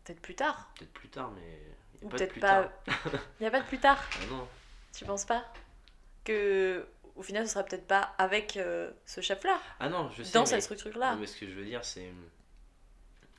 Peut-être 0.06 0.22
plus 0.22 0.36
tard. 0.36 0.72
Peut-être 0.80 0.94
plus 0.94 1.10
tard, 1.10 1.32
mais. 1.32 1.62
y 2.02 2.04
a 2.04 2.06
Ou 2.06 2.10
pas 2.10 2.18
peut-être 2.18 2.40
pas. 2.40 2.72
Il 2.88 3.20
n'y 3.42 3.48
a 3.48 3.52
pas 3.52 3.60
de 3.60 3.68
plus 3.68 3.80
tard. 3.80 4.02
Ah 4.14 4.26
non. 4.30 4.48
Tu 4.94 5.04
penses 5.04 5.26
pas? 5.26 5.46
Que 6.28 6.86
au 7.16 7.22
final 7.24 7.48
ce 7.48 7.54
sera 7.54 7.64
peut-être 7.64 7.88
pas 7.88 8.14
avec 8.18 8.58
euh, 8.58 8.92
ce 9.06 9.22
chef-là, 9.22 9.60
Ah 9.80 9.90
non, 9.90 10.10
je 10.12 10.24
sais. 10.24 10.34
dans 10.34 10.42
mais... 10.42 10.46
cette 10.48 10.62
structure-là. 10.64 11.14
Non, 11.14 11.20
mais 11.22 11.28
ce 11.28 11.38
que 11.40 11.48
je 11.48 11.54
veux 11.54 11.66
dire, 11.66 11.84
c'est. 11.86 12.12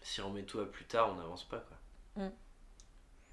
Si 0.02 0.20
on 0.22 0.30
met 0.30 0.42
tout 0.44 0.60
à 0.60 0.66
plus 0.70 0.84
tard, 0.86 1.12
on 1.12 1.16
n'avance 1.16 1.44
pas, 1.44 1.58
quoi. 1.58 2.24
Mm. 2.24 2.30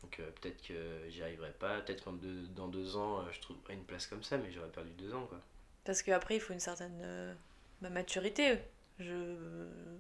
Donc 0.04 0.20
euh, 0.20 0.30
peut-être 0.42 0.62
que 0.68 0.74
j'y 1.10 1.22
arriverai 1.24 1.52
pas. 1.54 1.80
Peut-être 1.82 2.04
qu'en 2.04 2.14
deux, 2.14 2.48
dans 2.50 2.68
deux 2.68 2.96
ans, 2.98 3.20
euh, 3.22 3.32
je 3.32 3.40
trouverai 3.40 3.74
une 3.74 3.86
place 3.86 4.08
comme 4.08 4.24
ça, 4.24 4.38
mais 4.38 4.52
j'aurais 4.52 4.70
perdu 4.70 4.92
deux 4.92 5.14
ans, 5.14 5.26
quoi. 5.26 5.40
Parce 5.86 6.02
qu'après 6.04 6.36
il 6.36 6.40
faut 6.42 6.54
une 6.54 6.60
certaine 6.60 7.00
euh, 7.04 7.34
bah, 7.82 7.90
maturité 7.90 8.58
je... 9.00 9.36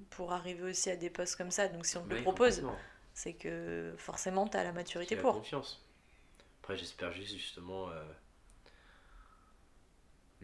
pour 0.09 0.34
arriver 0.34 0.63
aussi 0.69 0.89
à 0.89 0.95
des 0.95 1.09
postes 1.09 1.36
comme 1.38 1.51
ça. 1.51 1.67
Donc 1.69 1.86
si 1.86 1.97
on 1.97 2.03
te 2.03 2.09
Bah 2.09 2.15
le 2.15 2.21
propose, 2.23 2.63
c'est 3.13 3.34
que 3.34 3.93
forcément 3.97 4.47
tu 4.47 4.57
as 4.57 4.63
la 4.63 4.73
maturité 4.73 5.15
J'ai 5.15 5.15
la 5.15 5.21
pour. 5.21 5.36
confiance. 5.36 5.82
Après, 6.61 6.75
j'espère 6.75 7.11
juste 7.11 7.36
justement 7.36 7.89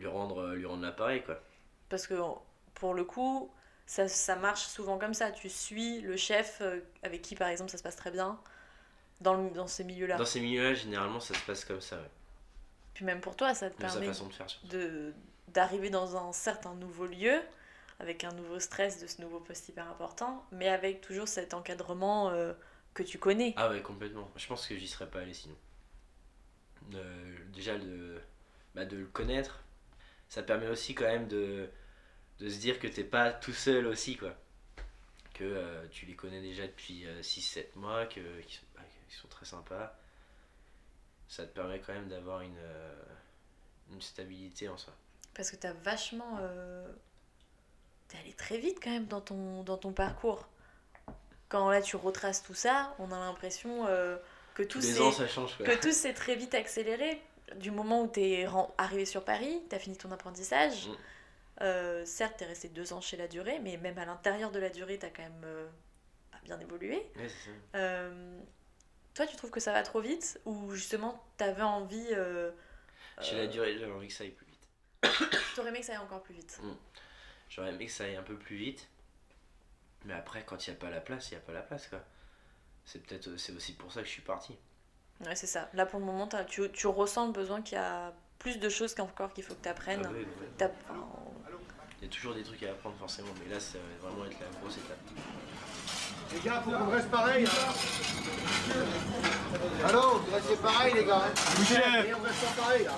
lui 0.01 0.07
rendre 0.07 0.53
lui 0.53 0.65
rendre 0.65 0.83
l'appareil 0.83 1.23
quoi. 1.23 1.39
Parce 1.89 2.07
que 2.07 2.15
pour 2.75 2.93
le 2.93 3.03
coup, 3.03 3.51
ça, 3.85 4.07
ça 4.07 4.35
marche 4.35 4.63
souvent 4.65 4.97
comme 4.97 5.13
ça. 5.13 5.31
Tu 5.31 5.49
suis 5.49 6.01
le 6.01 6.17
chef 6.17 6.59
euh, 6.61 6.79
avec 7.03 7.21
qui 7.21 7.35
par 7.35 7.49
exemple 7.49 7.71
ça 7.71 7.77
se 7.77 7.83
passe 7.83 7.95
très 7.95 8.11
bien 8.11 8.39
dans, 9.21 9.35
le- 9.35 9.49
dans 9.51 9.67
ces 9.67 9.83
milieux-là. 9.83 10.17
Dans 10.17 10.25
ces 10.25 10.39
milieux-là, 10.41 10.73
généralement, 10.73 11.19
ça 11.19 11.33
se 11.33 11.45
passe 11.45 11.65
comme 11.65 11.81
ça. 11.81 11.97
ouais. 11.97 12.09
Puis 12.93 13.05
même 13.05 13.21
pour 13.21 13.35
toi, 13.35 13.53
ça 13.53 13.69
te 13.69 13.77
permet 13.77 14.11
d'arriver 15.49 15.89
dans 15.89 16.15
un 16.17 16.33
certain 16.33 16.73
nouveau 16.75 17.05
lieu 17.07 17.39
avec 17.99 18.23
un 18.23 18.31
nouveau 18.31 18.59
stress 18.59 18.99
de 19.01 19.07
ce 19.07 19.21
nouveau 19.21 19.39
poste 19.39 19.69
hyper 19.69 19.87
important 19.89 20.43
mais 20.51 20.67
avec 20.67 21.01
toujours 21.01 21.27
cet 21.27 21.53
encadrement 21.53 22.29
euh, 22.29 22.53
que 22.93 23.03
tu 23.03 23.19
connais 23.19 23.53
Ah 23.57 23.69
ouais, 23.69 23.81
complètement. 23.81 24.29
Je 24.35 24.47
pense 24.47 24.65
que 24.67 24.75
j'y 24.77 24.87
serais 24.87 25.07
pas 25.07 25.19
allé 25.19 25.33
sinon. 25.33 25.55
Euh, 26.93 27.35
déjà, 27.53 27.77
de, 27.77 28.19
bah, 28.75 28.85
de 28.85 28.97
le 28.97 29.05
connaître, 29.05 29.63
ça 30.32 30.41
permet 30.41 30.67
aussi 30.67 30.95
quand 30.95 31.03
même 31.05 31.27
de, 31.27 31.69
de 32.39 32.49
se 32.49 32.57
dire 32.57 32.79
que 32.79 32.88
t'es 32.88 33.03
pas 33.03 33.32
tout 33.32 33.51
seul 33.53 33.86
aussi, 33.86 34.15
quoi. 34.15 34.34
Que 35.34 35.43
euh, 35.43 35.86
tu 35.91 36.05
les 36.05 36.15
connais 36.15 36.41
déjà 36.41 36.65
depuis 36.65 37.05
6-7 37.21 37.65
mois, 37.75 38.05
que, 38.05 38.39
qu'ils 38.41 38.55
sont, 38.55 38.65
bah, 38.75 38.82
qu'ils 39.09 39.17
sont 39.17 39.27
très 39.27 39.45
sympas. 39.45 39.93
Ça 41.27 41.45
te 41.45 41.53
permet 41.53 41.79
quand 41.79 41.93
même 41.93 42.07
d'avoir 42.07 42.41
une, 42.41 42.57
euh, 42.57 43.03
une 43.91 44.01
stabilité 44.01 44.69
en 44.69 44.77
soi. 44.77 44.93
parce 45.34 45.51
que 45.51 45.55
t'as 45.57 45.73
vachement 45.73 46.38
euh, 46.41 46.88
t'es 48.07 48.17
allé 48.17 48.34
très 48.34 48.57
vite 48.57 48.79
quand 48.82 48.91
même 48.91 49.07
dans 49.07 49.21
ton 49.21 49.63
dans 49.63 49.77
ton 49.77 49.91
parcours 49.91 50.47
quand 51.49 51.69
là 51.69 51.82
tu 51.82 51.95
retraces 51.95 52.43
tout 52.43 52.53
ça 52.53 52.95
on 52.99 53.11
a 53.11 53.19
l'impression 53.19 53.86
euh, 53.88 54.17
que 54.55 54.63
tout 54.63 54.82
s'est 54.82 54.99
ans, 54.99 55.11
change, 55.11 55.57
que 55.57 55.82
tout 55.82 55.91
s'est 55.91 56.13
très 56.13 56.36
vite 56.36 56.53
accéléré 56.53 57.21
du 57.55 57.71
moment 57.71 58.01
où 58.03 58.07
t'es 58.07 58.45
ren- 58.47 58.73
arrivé 58.77 59.05
sur 59.05 59.23
Paris 59.25 59.61
t'as 59.69 59.79
fini 59.79 59.97
ton 59.97 60.11
apprentissage 60.11 60.87
Mm. 60.87 60.95
Euh, 61.63 62.05
certes 62.05 62.37
t'es 62.37 62.45
resté 62.45 62.69
deux 62.69 62.91
ans 62.93 63.01
chez 63.01 63.17
la 63.17 63.27
durée 63.27 63.59
mais 63.59 63.77
même 63.77 63.97
à 63.99 64.05
l'intérieur 64.05 64.49
de 64.51 64.57
la 64.57 64.69
durée 64.69 64.97
t'as 64.97 65.09
quand 65.11 65.21
même 65.21 65.43
euh, 65.43 65.67
bien 66.43 66.59
évolué 66.59 67.05
ça. 67.15 67.49
Euh, 67.75 68.39
toi 69.13 69.27
tu 69.27 69.35
trouves 69.35 69.51
que 69.51 69.59
ça 69.59 69.71
va 69.71 69.83
trop 69.83 70.01
vite 70.01 70.39
ou 70.45 70.71
justement 70.73 71.23
t'avais 71.37 71.61
envie 71.61 72.07
euh, 72.13 72.51
Chez 73.21 73.35
la 73.37 73.45
durée, 73.47 73.77
j'avais 73.77 73.91
envie 73.91 74.07
que 74.07 74.13
ça 74.13 74.23
aille 74.23 74.31
plus 74.31 74.47
vite. 74.47 74.67
t'aurais 75.55 75.69
aimé 75.69 75.81
que 75.81 75.85
ça 75.85 75.91
aille 75.93 75.99
encore 75.99 76.23
plus 76.23 76.33
vite 76.33 76.59
J'aurais 77.49 77.69
aimé 77.69 77.85
que 77.85 77.91
ça 77.91 78.05
aille 78.05 78.15
un 78.15 78.23
peu 78.23 78.37
plus 78.37 78.55
vite. 78.55 78.87
Mais 80.05 80.13
après, 80.13 80.43
quand 80.45 80.65
il 80.65 80.71
n'y 80.71 80.77
a 80.77 80.79
pas 80.79 80.89
la 80.89 81.01
place, 81.01 81.29
il 81.29 81.33
n'y 81.33 81.37
a 81.37 81.41
pas 81.41 81.51
la 81.51 81.61
place, 81.61 81.87
quoi. 81.87 81.99
C'est 82.85 83.03
peut-être 83.05 83.35
c'est 83.37 83.51
aussi 83.51 83.73
pour 83.75 83.91
ça 83.91 83.99
que 84.01 84.07
je 84.07 84.11
suis 84.13 84.21
parti. 84.21 84.57
Ouais, 85.26 85.36
c'est 85.36 85.47
ça. 85.47 85.69
Là, 85.74 85.86
pour 85.86 85.99
le 85.99 86.05
moment, 86.05 86.28
t'as- 86.28 86.43
tu, 86.43 86.69
tu 86.72 86.88
ressens 86.88 87.28
le 87.28 87.32
besoin 87.32 87.61
qu'il 87.61 87.78
y 87.78 87.82
a 87.82 88.11
plus 88.39 88.59
de 88.59 88.69
choses 88.69 88.95
qu'encore 88.95 89.32
qu'il 89.34 89.43
faut 89.43 89.53
que 89.53 89.61
tu 89.63 89.69
apprennes. 89.69 90.01
Ah 90.05 90.09
oui, 90.13 90.26
complètement. 90.26 91.34
Il 92.01 92.05
y 92.05 92.07
a 92.07 92.11
toujours 92.11 92.34
des 92.34 92.41
trucs 92.43 92.63
à 92.63 92.72
apprendre 92.72 92.95
forcément, 92.97 93.30
mais 93.43 93.53
là 93.53 93.59
ça 93.59 93.78
va 94.01 94.09
vraiment 94.09 94.26
être 94.26 94.39
la 94.39 94.47
grosse 94.59 94.78
étape. 94.78 94.97
Les 96.34 96.39
gars, 96.39 96.61
faut 96.65 96.72
qu'on 96.72 96.89
reste 96.89 97.11
pareil. 97.11 97.45
Là. 97.45 97.51
Alors, 99.88 100.17
vous 100.19 100.34
restez 100.34 100.55
pareil, 100.55 100.93
les 100.95 101.05
gars. 101.05 101.26
Hein. 101.26 102.03
Et 102.07 102.13
on 102.15 102.22
reste 102.22 102.41
pas 102.55 102.61
pareil, 102.63 102.84
là. 102.86 102.93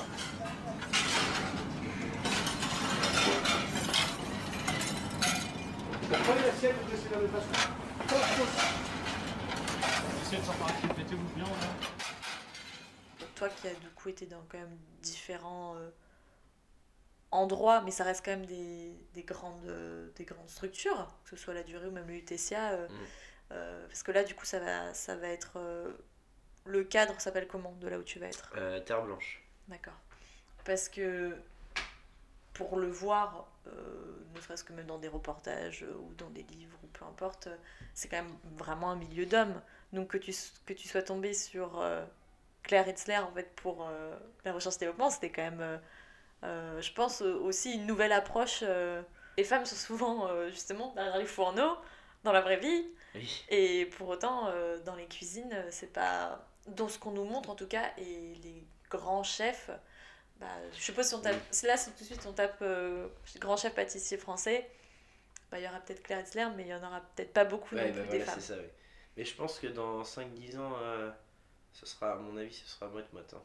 Prenez 6.26 6.42
l'assiette, 6.46 6.76
vous 6.84 6.92
laissez 6.92 7.10
la 7.12 7.18
même 7.18 7.30
façon. 7.30 7.48
Essayez 10.24 10.42
de 10.42 10.46
s'emparer, 10.46 10.74
mettez-vous 10.98 11.30
bien 11.36 11.46
toi 13.48 13.50
qui 13.62 13.68
as 13.68 13.74
du 13.76 13.90
coup 13.90 14.10
été 14.10 14.26
dans 14.26 14.42
quand 14.50 14.58
même 14.58 14.78
différents 15.02 15.76
euh, 15.76 15.90
endroits, 17.32 17.82
mais 17.82 17.92
ça 17.92 18.04
reste 18.04 18.24
quand 18.24 18.32
même 18.32 18.46
des, 18.46 18.94
des 19.14 19.24
grandes, 19.24 19.66
euh, 19.66 20.10
des 20.16 20.26
grandes 20.26 20.50
structures, 20.50 21.08
que 21.24 21.32
ce 21.32 21.36
soit 21.36 21.54
la 21.54 21.64
durée 21.64 21.88
ou 21.88 21.92
même 21.92 22.08
le 22.08 22.16
UTCA. 22.16 22.72
euh, 22.72 22.88
Mm. 22.88 23.88
parce 23.88 24.02
que 24.04 24.12
là, 24.12 24.24
du 24.24 24.34
coup, 24.34 24.46
ça 24.46 24.60
va, 24.60 24.94
ça 24.94 25.16
va 25.16 25.28
être. 25.28 25.60
le 26.66 26.84
cadre 26.84 27.20
s'appelle 27.20 27.48
comment 27.48 27.74
de 27.74 27.88
là 27.88 28.00
où 28.00 28.04
tu 28.04 28.20
vas 28.20 28.28
être? 28.28 28.52
Terre 28.86 29.04
Blanche. 29.04 29.44
D'accord. 29.68 29.94
Parce 30.66 30.90
que 30.90 31.38
pour 32.54 32.78
le 32.78 32.88
voir, 32.88 33.48
euh, 33.68 33.72
ne 34.36 34.42
serait-ce 34.42 34.64
que 34.64 34.74
même 34.74 34.86
dans 34.86 35.00
des 35.00 35.08
reportages 35.08 35.84
euh, 35.84 35.94
ou 35.96 36.14
dans 36.16 36.30
des 36.30 36.44
livres 36.44 36.78
ou 36.84 36.88
peu 36.88 37.04
importe, 37.06 37.48
euh, 37.48 37.56
c'est 37.94 38.08
quand 38.08 38.22
même 38.24 38.36
vraiment 38.58 38.92
un 38.92 38.96
milieu 38.96 39.26
d'hommes. 39.26 39.60
Donc 39.92 40.10
que 40.10 40.18
tu, 40.18 40.34
que 40.66 40.74
tu 40.74 40.88
sois 40.88 41.02
tombé 41.04 41.34
sur 41.34 41.84
Claire 42.64 42.88
Hitzler 42.88 43.18
en 43.18 43.32
fait 43.32 43.54
pour 43.56 43.88
euh, 43.88 44.18
la 44.46 44.54
recherche 44.54 44.76
et 44.78 44.80
développement, 44.80 45.10
c'était 45.10 45.30
quand 45.30 45.44
même, 45.44 45.62
euh, 45.62 45.78
euh, 46.44 46.82
je 46.82 46.92
pense, 46.94 47.22
aussi 47.22 47.74
une 47.74 47.86
nouvelle 47.86 48.12
approche. 48.12 48.64
Les 49.38 49.44
femmes 49.44 49.66
sont 49.66 49.76
souvent 49.76 50.30
justement 50.50 50.94
derrière 50.96 51.18
les 51.18 51.26
fourneaux 51.26 51.76
dans 52.24 52.32
la 52.32 52.42
vraie 52.42 52.58
vie. 52.58 52.86
Oui. 53.16 53.46
Et 53.50 53.86
pour 53.98 54.10
autant, 54.10 54.52
dans 54.86 54.96
les 54.96 55.06
cuisines, 55.08 55.56
c'est 55.70 55.92
pas. 55.92 56.48
Dans 56.68 56.88
ce 56.88 56.98
qu'on 56.98 57.12
nous 57.12 57.26
montre 57.26 57.50
en 57.50 57.56
tout 57.56 57.68
cas, 57.68 57.92
et 57.98 58.36
les 58.42 58.64
grands 58.90 59.24
chefs, 59.24 59.70
bah, 60.40 60.48
je 60.72 60.82
suppose 60.82 61.08
si 61.08 61.14
on 61.16 61.20
tape. 61.20 61.36
Là, 61.64 61.76
si 61.76 61.92
tout 61.92 62.00
de 62.00 62.06
suite 62.06 62.26
on 62.26 62.32
tape 62.32 62.64
grand 63.40 63.58
chef 63.58 63.74
pâtissier 63.74 64.18
français, 64.18 64.70
bah, 65.52 65.60
il 65.60 65.66
y 65.66 65.68
aura 65.68 65.80
peut-être 65.80 66.02
Claire 66.04 66.22
Hitzler, 66.22 66.48
mais 66.56 66.64
il 66.64 66.70
y 66.70 66.74
en 66.74 66.84
aura 66.84 67.02
peut-être 67.16 67.34
pas 67.34 67.44
beaucoup 67.44 67.76
Ouais, 67.76 67.90
non 67.92 67.96
bah 67.96 68.02
plus 68.02 68.10
des 68.12 68.18
voilà, 68.20 68.26
femmes. 68.32 68.40
c'est 68.40 68.54
ça, 68.54 68.60
oui. 68.60 68.68
Mais 69.18 69.26
je 69.26 69.36
pense 69.36 69.60
que 69.60 69.68
dans 69.68 70.04
5-10 70.04 70.58
ans, 70.58 70.74
ce 71.74 71.86
sera, 71.86 72.14
à 72.14 72.16
mon 72.16 72.38
avis, 72.38 72.54
ce 72.54 72.68
sera 72.68 72.88
moite-moite. 72.88 73.34
hein. 73.34 73.42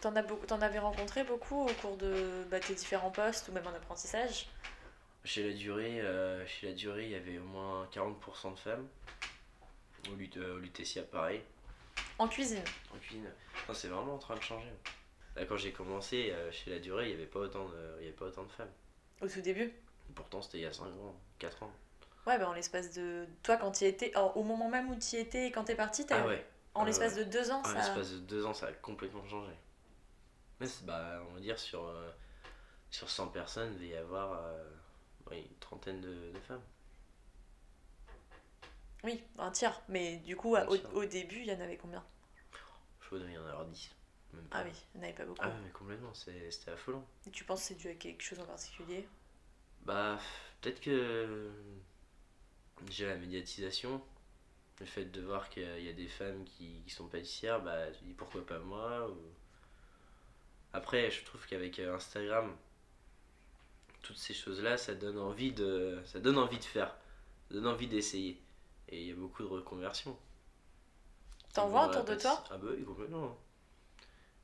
T'en, 0.00 0.14
as 0.16 0.22
beaucoup, 0.22 0.46
t'en 0.46 0.60
avais 0.60 0.78
rencontré 0.78 1.24
beaucoup 1.24 1.62
au 1.66 1.72
cours 1.74 1.96
de 1.96 2.44
bah, 2.50 2.60
tes 2.60 2.74
différents 2.74 3.10
postes 3.10 3.48
ou 3.48 3.52
même 3.52 3.66
en 3.66 3.74
apprentissage? 3.74 4.46
Chez 5.24 5.48
la 5.50 5.52
durée, 5.56 6.00
euh, 6.00 6.46
chez 6.46 6.68
la 6.68 6.72
durée, 6.72 7.04
il 7.06 7.10
y 7.10 7.14
avait 7.16 7.38
au 7.38 7.44
moins 7.44 7.88
40% 7.92 8.52
de 8.52 8.58
femmes. 8.58 8.88
Au, 10.10 10.14
Lut- 10.14 10.36
euh, 10.36 10.54
au 10.56 10.58
Lutetia, 10.58 11.02
pareil. 11.02 11.42
En 12.18 12.28
cuisine? 12.28 12.62
En 12.94 12.98
cuisine. 12.98 13.30
Non, 13.68 13.74
c'est 13.74 13.88
vraiment 13.88 14.14
en 14.14 14.18
train 14.18 14.36
de 14.36 14.42
changer. 14.42 14.70
Là, 15.36 15.44
quand 15.44 15.56
j'ai 15.56 15.72
commencé, 15.72 16.30
euh, 16.30 16.50
chez 16.52 16.70
la 16.70 16.78
durée, 16.78 17.06
il 17.06 17.08
n'y 17.08 17.14
avait, 17.14 17.26
pas 17.26 17.40
autant 17.40 17.68
de- 17.68 17.96
il 17.98 18.04
y 18.04 18.06
avait 18.08 18.16
pas 18.16 18.26
autant 18.26 18.44
de 18.44 18.52
femmes. 18.52 18.70
au 19.20 19.28
tout 19.28 19.40
début? 19.40 19.72
Pourtant, 20.14 20.40
c'était 20.40 20.58
il 20.58 20.62
y 20.62 20.66
a 20.66 20.72
5 20.72 20.86
ans, 20.86 21.14
4 21.40 21.62
ans. 21.64 21.72
Ouais, 22.26 22.38
bah, 22.38 22.48
en 22.48 22.52
l'espace 22.52 22.92
de. 22.94 23.26
Toi, 23.42 23.56
quand 23.56 23.72
tu 23.72 23.84
étais. 23.84 24.14
alors, 24.14 24.36
au 24.36 24.42
moment 24.44 24.68
même 24.68 24.88
où 24.90 24.96
tu 24.96 25.16
étais 25.16 25.48
et 25.48 25.50
quand 25.52 25.64
t'es 25.64 25.74
parti, 25.74 26.06
t'as- 26.06 26.22
Ah 26.22 26.26
ouais. 26.26 26.44
En 26.78 26.82
Ah 26.82 26.86
l'espace 26.86 27.14
de 27.16 27.24
deux 27.24 27.50
ans, 27.50 27.60
En 27.60 27.64
ça. 27.64 27.74
l'espace 27.74 28.12
de 28.12 28.18
2 28.18 28.46
ans, 28.46 28.54
ça 28.54 28.66
a 28.68 28.72
complètement 28.72 29.26
changé. 29.26 29.52
Mais 30.60 30.66
bah, 30.82 31.22
on 31.28 31.34
va 31.34 31.40
dire 31.40 31.58
sur, 31.58 31.84
euh, 31.86 32.10
sur 32.90 33.08
100 33.10 33.28
personnes, 33.28 33.72
il 33.72 33.74
devait 33.74 33.88
y 33.88 33.96
avoir 33.96 34.32
euh, 34.42 34.64
une 35.32 35.58
trentaine 35.60 36.00
de, 36.00 36.32
de 36.32 36.40
femmes. 36.40 36.62
Oui, 39.04 39.22
un 39.38 39.50
tiers. 39.50 39.80
Mais 39.88 40.16
du 40.18 40.36
coup, 40.36 40.56
au, 40.56 40.76
tiers. 40.76 40.94
au 40.94 41.04
début, 41.04 41.40
il 41.40 41.46
y 41.46 41.52
en 41.52 41.60
avait 41.60 41.76
combien? 41.76 42.04
Je 43.00 43.16
qu'il 43.16 43.30
y 43.30 43.38
en 43.38 43.46
avoir 43.46 43.64
10. 43.66 43.90
Même 44.34 44.46
Ah 44.50 44.62
oui, 44.64 44.72
il 44.94 44.98
n'y 45.00 45.04
en 45.04 45.08
avait 45.08 45.16
pas 45.16 45.24
beaucoup. 45.24 45.40
Ah 45.42 45.52
mais 45.64 45.70
complètement, 45.70 46.12
c'était 46.12 46.70
affolant. 46.70 47.06
Et 47.26 47.30
tu 47.30 47.44
penses 47.44 47.60
que 47.60 47.66
c'est 47.68 47.74
dû 47.76 47.88
à 47.88 47.94
quelque 47.94 48.22
chose 48.22 48.38
en 48.40 48.44
particulier? 48.44 49.08
Bah, 49.82 50.18
peut-être 50.60 50.80
que 50.80 51.50
déjà 52.82 53.06
la 53.06 53.16
médiatisation, 53.16 54.02
le 54.80 54.86
fait 54.86 55.04
de 55.06 55.20
voir 55.22 55.48
qu'il 55.50 55.62
y 55.82 55.88
a- 55.88 55.92
des 55.92 56.08
femmes 56.08 56.44
qui, 56.44 56.82
qui 56.84 56.90
sont 56.90 57.08
pâtissières, 57.08 57.60
bah, 57.62 57.90
tu 57.92 58.04
dis 58.04 58.14
pourquoi 58.14 58.44
pas 58.46 58.58
moi 58.60 59.08
ou... 59.10 59.16
Après, 60.72 61.10
je 61.10 61.22
trouve 61.24 61.46
qu'avec 61.46 61.78
euh, 61.78 61.94
Instagram, 61.94 62.56
toutes 64.02 64.16
ces 64.18 64.34
choses-là, 64.34 64.76
ça 64.76 64.94
donne 64.94 65.18
envie 65.18 65.52
de, 65.52 65.98
ça 66.06 66.18
donne 66.20 66.38
envie 66.38 66.58
de 66.58 66.64
faire, 66.64 66.96
ça 67.48 67.54
donne 67.54 67.66
envie 67.66 67.86
d'essayer. 67.86 68.40
Et 68.88 69.00
il 69.02 69.06
y 69.08 69.12
a 69.12 69.14
beaucoup 69.14 69.42
de 69.42 69.48
reconversions. 69.48 70.16
T'en 71.52 71.68
vois 71.68 71.88
autour 71.88 72.04
de 72.04 72.14
toi 72.14 72.42
Ah 72.50 72.56
bah 72.56 72.68
oui, 72.76 72.84
complètement. 72.84 73.36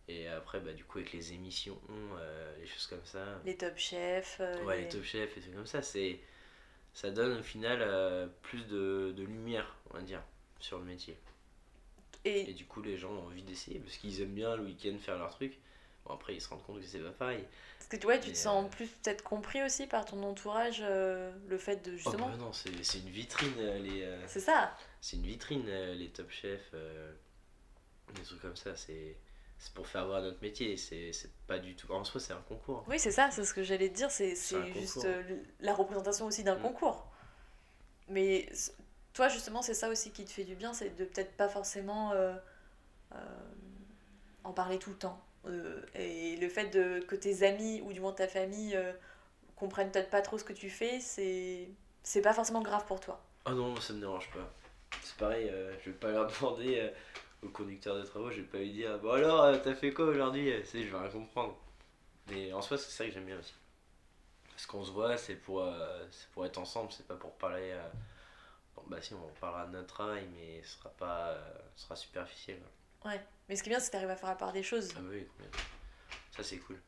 Et 0.08 0.28
après, 0.28 0.60
bah, 0.60 0.72
du 0.72 0.84
coup, 0.84 0.98
avec 0.98 1.12
les 1.12 1.32
émissions, 1.32 1.78
euh, 2.18 2.56
les 2.58 2.66
choses 2.66 2.86
comme 2.86 3.04
ça. 3.04 3.40
Les 3.44 3.56
top 3.56 3.76
chefs 3.78 4.38
euh, 4.40 4.64
Ouais, 4.64 4.76
les- 4.78 4.82
les 4.84 4.88
top 4.88 5.02
chefs 5.02 5.36
et 5.36 5.40
c'est 5.40 5.50
comme 5.50 5.66
ça, 5.66 5.82
c'est 5.82 6.20
ça 6.94 7.10
donne 7.10 7.38
au 7.40 7.42
final 7.42 7.78
euh, 7.82 8.26
plus 8.42 8.64
de, 8.66 9.12
de 9.16 9.22
lumière, 9.24 9.76
on 9.90 9.94
va 9.98 10.02
dire, 10.02 10.22
sur 10.60 10.78
le 10.78 10.84
métier. 10.84 11.16
Et, 12.24 12.50
Et 12.50 12.54
du 12.54 12.64
coup, 12.64 12.80
les 12.82 12.96
gens 12.96 13.10
ont 13.12 13.26
envie 13.26 13.42
d'essayer 13.42 13.78
parce 13.80 13.96
qu'ils 13.98 14.22
aiment 14.22 14.34
bien 14.34 14.56
le 14.56 14.62
week-end 14.64 14.96
faire 14.98 15.18
leur 15.18 15.30
truc. 15.30 15.58
Bon, 16.06 16.14
après, 16.14 16.34
ils 16.34 16.40
se 16.40 16.48
rendent 16.48 16.62
compte 16.64 16.80
que 16.80 16.86
c'est 16.86 16.98
pas 17.00 17.10
pareil. 17.10 17.44
Parce 17.78 17.88
que 18.00 18.06
ouais, 18.06 18.20
tu 18.20 18.32
te 18.32 18.36
sens 18.36 18.70
plus 18.70 18.86
peut-être 18.86 19.22
compris 19.22 19.62
aussi 19.62 19.86
par 19.86 20.04
ton 20.06 20.22
entourage, 20.22 20.78
euh, 20.82 21.32
le 21.48 21.58
fait 21.58 21.84
de 21.84 21.92
Oh, 21.92 21.96
justement. 21.96 22.28
bah 22.30 22.36
non, 22.38 22.52
c'est 22.52 22.82
c'est 22.82 22.98
une 23.00 23.10
vitrine, 23.10 23.52
euh, 23.58 23.78
les, 23.78 24.02
euh, 24.02 24.22
C'est 24.26 24.40
ça 24.40 24.74
c'est 25.00 25.16
une 25.16 25.22
vitrine, 25.26 25.64
euh, 25.68 25.94
les 25.94 26.08
top 26.08 26.30
chefs, 26.30 26.70
euh, 26.72 27.12
des 28.14 28.22
trucs 28.22 28.40
comme 28.40 28.56
ça. 28.56 28.74
C'est 28.76 29.16
c'est 29.58 29.72
pour 29.72 29.86
faire 29.86 30.06
voir 30.06 30.20
notre 30.22 30.40
métier. 30.42 30.76
C'est 30.76 31.12
pas 31.46 31.58
du 31.58 31.74
tout. 31.74 31.90
En 31.92 32.04
soi, 32.04 32.20
c'est 32.20 32.32
un 32.32 32.42
concours. 32.48 32.84
Oui, 32.88 32.98
c'est 32.98 33.10
ça, 33.10 33.30
c'est 33.30 33.44
ce 33.44 33.54
que 33.54 33.62
j'allais 33.62 33.88
te 33.88 33.94
dire, 33.94 34.10
c'est 34.10 34.34
juste 34.74 35.04
euh, 35.04 35.22
la 35.60 35.74
représentation 35.74 36.26
aussi 36.26 36.44
d'un 36.44 36.56
Mm. 36.56 36.62
concours. 36.62 37.06
Mais 38.08 38.48
toi, 39.14 39.28
justement, 39.28 39.62
c'est 39.62 39.74
ça 39.74 39.88
aussi 39.88 40.10
qui 40.10 40.24
te 40.24 40.30
fait 40.30 40.44
du 40.44 40.54
bien, 40.54 40.72
c'est 40.74 40.90
de 40.90 41.04
peut-être 41.04 41.32
pas 41.36 41.48
forcément 41.48 42.12
euh, 42.12 42.34
euh, 43.14 43.16
en 44.44 44.52
parler 44.52 44.78
tout 44.78 44.90
le 44.90 44.96
temps. 44.96 45.20
Et 45.94 46.36
le 46.36 46.48
fait 46.48 46.68
de, 46.70 47.00
que 47.00 47.14
tes 47.16 47.42
amis 47.46 47.82
ou 47.82 47.92
du 47.92 48.00
moins 48.00 48.12
ta 48.12 48.26
famille 48.26 48.78
comprennent 49.56 49.90
peut-être 49.90 50.08
pas 50.08 50.22
trop 50.22 50.38
ce 50.38 50.44
que 50.44 50.54
tu 50.54 50.70
fais, 50.70 51.00
c'est 51.00 51.68
c'est 52.02 52.22
pas 52.22 52.32
forcément 52.32 52.62
grave 52.62 52.86
pour 52.86 52.98
toi. 52.98 53.22
Oh 53.46 53.50
non, 53.50 53.76
ça 53.76 53.92
me 53.92 54.00
dérange 54.00 54.30
pas. 54.30 54.50
C'est 55.02 55.16
pareil, 55.16 55.52
je 55.84 55.90
vais 55.90 55.96
pas 55.96 56.10
leur 56.12 56.32
demander 56.40 56.90
au 57.44 57.48
conducteur 57.50 57.96
de 57.96 58.02
travaux, 58.02 58.30
je 58.30 58.40
vais 58.40 58.46
pas 58.46 58.58
lui 58.58 58.72
dire 58.72 58.98
Bon 58.98 59.12
alors, 59.12 59.42
euh, 59.44 59.58
t'as 59.62 59.74
fait 59.74 59.92
quoi 59.92 60.06
aujourd'hui? 60.06 60.52
C'est, 60.64 60.82
je 60.82 60.90
vais 60.90 60.98
rien 60.98 61.10
comprendre. 61.10 61.56
Mais 62.28 62.52
en 62.52 62.62
soi, 62.62 62.78
c'est 62.78 62.90
ça 62.90 63.04
que 63.04 63.10
j'aime 63.12 63.26
bien 63.26 63.38
aussi. 63.38 63.54
Parce 64.50 64.66
qu'on 64.66 64.84
se 64.84 64.90
voit, 64.90 65.16
c'est 65.16 65.34
pour, 65.36 65.62
euh, 65.62 66.06
c'est 66.10 66.28
pour 66.30 66.46
être 66.46 66.58
ensemble, 66.58 66.90
c'est 66.92 67.06
pas 67.06 67.16
pour 67.16 67.32
parler. 67.34 67.70
euh, 67.72 67.88
Bon, 68.76 68.82
bah 68.88 69.00
si, 69.00 69.14
on 69.14 69.28
parlera 69.40 69.66
de 69.66 69.72
notre 69.72 69.94
travail, 69.94 70.26
mais 70.34 70.62
ce 70.64 70.78
sera 70.78 70.90
pas. 70.90 71.28
euh, 71.28 71.52
ce 71.76 71.84
sera 71.84 71.96
superficiel. 71.96 72.60
Ouais. 73.04 73.24
Mais 73.48 73.54
ce 73.56 73.62
qui 73.62 73.68
est 73.68 73.72
bien, 73.72 73.78
c'est 73.78 73.86
que 73.88 73.92
t'arrives 73.92 74.10
à 74.10 74.16
faire 74.16 74.30
la 74.30 74.34
part 74.36 74.52
des 74.52 74.62
choses. 74.62 74.92
Ah, 74.96 75.00
bah 75.00 75.08
oui. 75.12 75.26
Ça, 76.36 76.42
c'est 76.42 76.58
cool. 76.58 76.80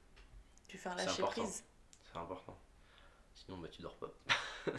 Tu 0.66 0.78
fais 0.78 0.88
un 0.88 0.96
lâcher 0.96 1.22
prise. 1.22 1.62
C'est 2.10 2.18
important. 2.18 2.58
Sinon, 3.34 3.58
bah, 3.58 3.68
tu 3.68 3.82
dors 3.82 3.94
pas. 3.96 4.10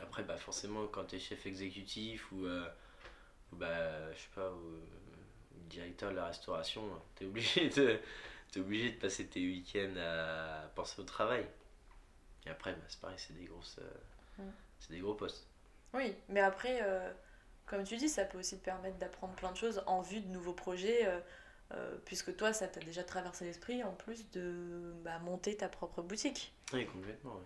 Après, 0.00 0.22
bah, 0.22 0.36
forcément, 0.36 0.86
quand 0.88 1.04
t'es 1.04 1.18
chef 1.18 1.46
exécutif 1.46 2.30
ou, 2.30 2.46
ou 2.46 3.56
bah, 3.56 4.12
je 4.12 4.18
sais 4.20 4.28
pas, 4.34 4.50
ou 4.52 4.80
directeur 5.68 6.10
de 6.10 6.16
la 6.16 6.26
restauration, 6.26 6.82
t'es 7.16 7.24
obligé 7.26 7.68
de, 7.70 7.98
t'es 8.52 8.60
obligé 8.60 8.90
de 8.92 8.96
passer 8.98 9.26
tes 9.26 9.40
week-ends 9.40 9.94
à 9.98 10.68
penser 10.74 11.00
au 11.00 11.04
travail. 11.04 11.46
Et 12.46 12.50
après, 12.50 12.72
bah, 12.72 12.84
c'est 12.88 13.00
pareil, 13.00 13.16
c'est 13.18 13.34
des 13.34 13.44
grosses, 13.46 13.78
euh, 13.80 14.42
Mm. 14.42 14.50
c'est 14.78 14.92
des 14.92 15.00
gros 15.00 15.14
postes. 15.14 15.46
Oui, 15.94 16.14
mais 16.28 16.40
après, 16.40 16.80
euh, 16.82 17.10
comme 17.66 17.84
tu 17.84 17.96
dis, 17.96 18.08
ça 18.08 18.24
peut 18.24 18.38
aussi 18.38 18.58
te 18.58 18.64
permettre 18.64 18.98
d'apprendre 18.98 19.34
plein 19.34 19.50
de 19.52 19.56
choses 19.56 19.82
en 19.86 20.02
vue 20.02 20.20
de 20.20 20.28
nouveaux 20.28 20.52
projets, 20.52 21.06
euh, 21.72 21.96
puisque 22.04 22.36
toi, 22.36 22.52
ça 22.52 22.68
t'a 22.68 22.80
déjà 22.80 23.02
traversé 23.02 23.44
l'esprit, 23.44 23.82
en 23.82 23.92
plus 23.94 24.30
de 24.30 24.92
bah, 25.04 25.18
monter 25.20 25.56
ta 25.56 25.68
propre 25.68 26.02
boutique. 26.02 26.52
Oui, 26.72 26.86
complètement. 26.86 27.34
ouais. 27.36 27.42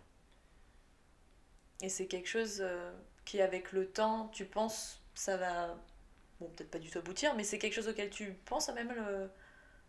Et 1.83 1.89
c'est 1.89 2.07
quelque 2.07 2.29
chose 2.29 2.63
qui, 3.25 3.41
avec 3.41 3.73
le 3.73 3.87
temps, 3.91 4.29
tu 4.29 4.45
penses, 4.45 5.01
ça 5.15 5.37
va, 5.37 5.77
bon, 6.41 6.49
peut-être 6.49 6.71
pas 6.71 6.79
du 6.79 6.91
tout 6.91 6.99
aboutir, 6.99 7.35
mais 7.37 7.45
c'est 7.45 7.59
quelque 7.59 7.75
chose 7.75 7.89
auquel 7.89 8.11
tu 8.11 8.33
penses 8.47 8.69
même 8.71 8.93
le- 8.93 9.31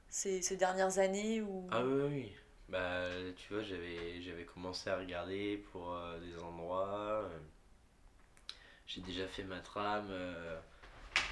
ces, 0.10 0.42
ces 0.42 0.58
dernières 0.58 1.00
années 1.00 1.42
ou... 1.42 1.68
Ah 1.72 1.84
oui, 1.84 2.04
oui. 2.10 2.34
Bah, 2.70 3.08
tu 3.36 3.54
vois, 3.54 3.64
j'avais, 3.64 4.22
j'avais 4.22 4.46
commencé 4.46 4.90
à 4.90 4.98
regarder 4.98 5.58
pour 5.72 5.94
euh, 5.94 6.20
des 6.20 6.42
endroits. 6.42 7.24
euh, 7.26 7.40
j'ai 8.88 9.02
déjà 9.02 9.28
fait 9.28 9.44
ma 9.44 9.60
trame. 9.60 10.08
euh. 10.10 10.58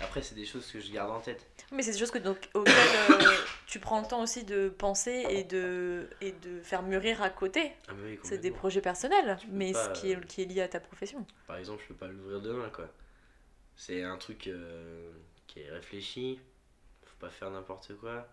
Après, 0.02 0.22
c'est 0.22 0.36
des 0.36 0.46
choses 0.46 0.72
que 0.72 0.80
je 0.80 0.92
garde 0.92 1.12
en 1.12 1.20
tête. 1.20 1.46
Mais 1.72 1.84
c'est 1.84 1.92
des 1.92 1.98
choses 1.98 2.12
que, 2.12 2.18
donc, 2.18 2.50
auxquelles 2.54 2.74
euh, 2.76 3.20
tu 3.68 3.80
prends 3.80 4.02
le 4.02 4.08
temps 4.08 4.22
aussi 4.22 4.44
de 4.46 4.70
penser 4.70 5.26
et 5.30 5.44
de, 5.44 6.10
et 6.22 6.32
de 6.32 6.62
faire 6.62 6.84
mûrir 6.84 7.22
à 7.22 7.30
côté. 7.30 7.74
Ah, 7.88 7.92
oui, 8.06 8.18
C'est 8.24 8.38
des 8.38 8.52
projets 8.52 8.82
personnels, 8.82 9.38
mais 9.52 9.74
pas, 9.74 9.84
ce 9.84 10.00
qui 10.00 10.12
est, 10.12 10.16
euh, 10.16 10.22
qui 10.22 10.42
est 10.42 10.46
lié 10.46 10.62
à 10.62 10.68
ta 10.68 10.80
profession. 10.80 11.26
Par 11.48 11.58
exemple, 11.58 11.82
je 11.84 11.88
peux 11.90 11.96
pas 12.00 12.08
l'ouvrir 12.08 12.42
demain, 12.42 12.70
quoi. 12.70 12.88
C'est 13.80 14.04
un 14.04 14.18
truc 14.20 14.46
euh, 14.48 15.12
qui 15.48 15.62
est 15.62 15.72
réfléchi. 15.72 16.40
Faut 17.06 17.18
pas 17.20 17.32
faire 17.32 17.52
n'importe 17.52 17.96
quoi. 17.98 18.28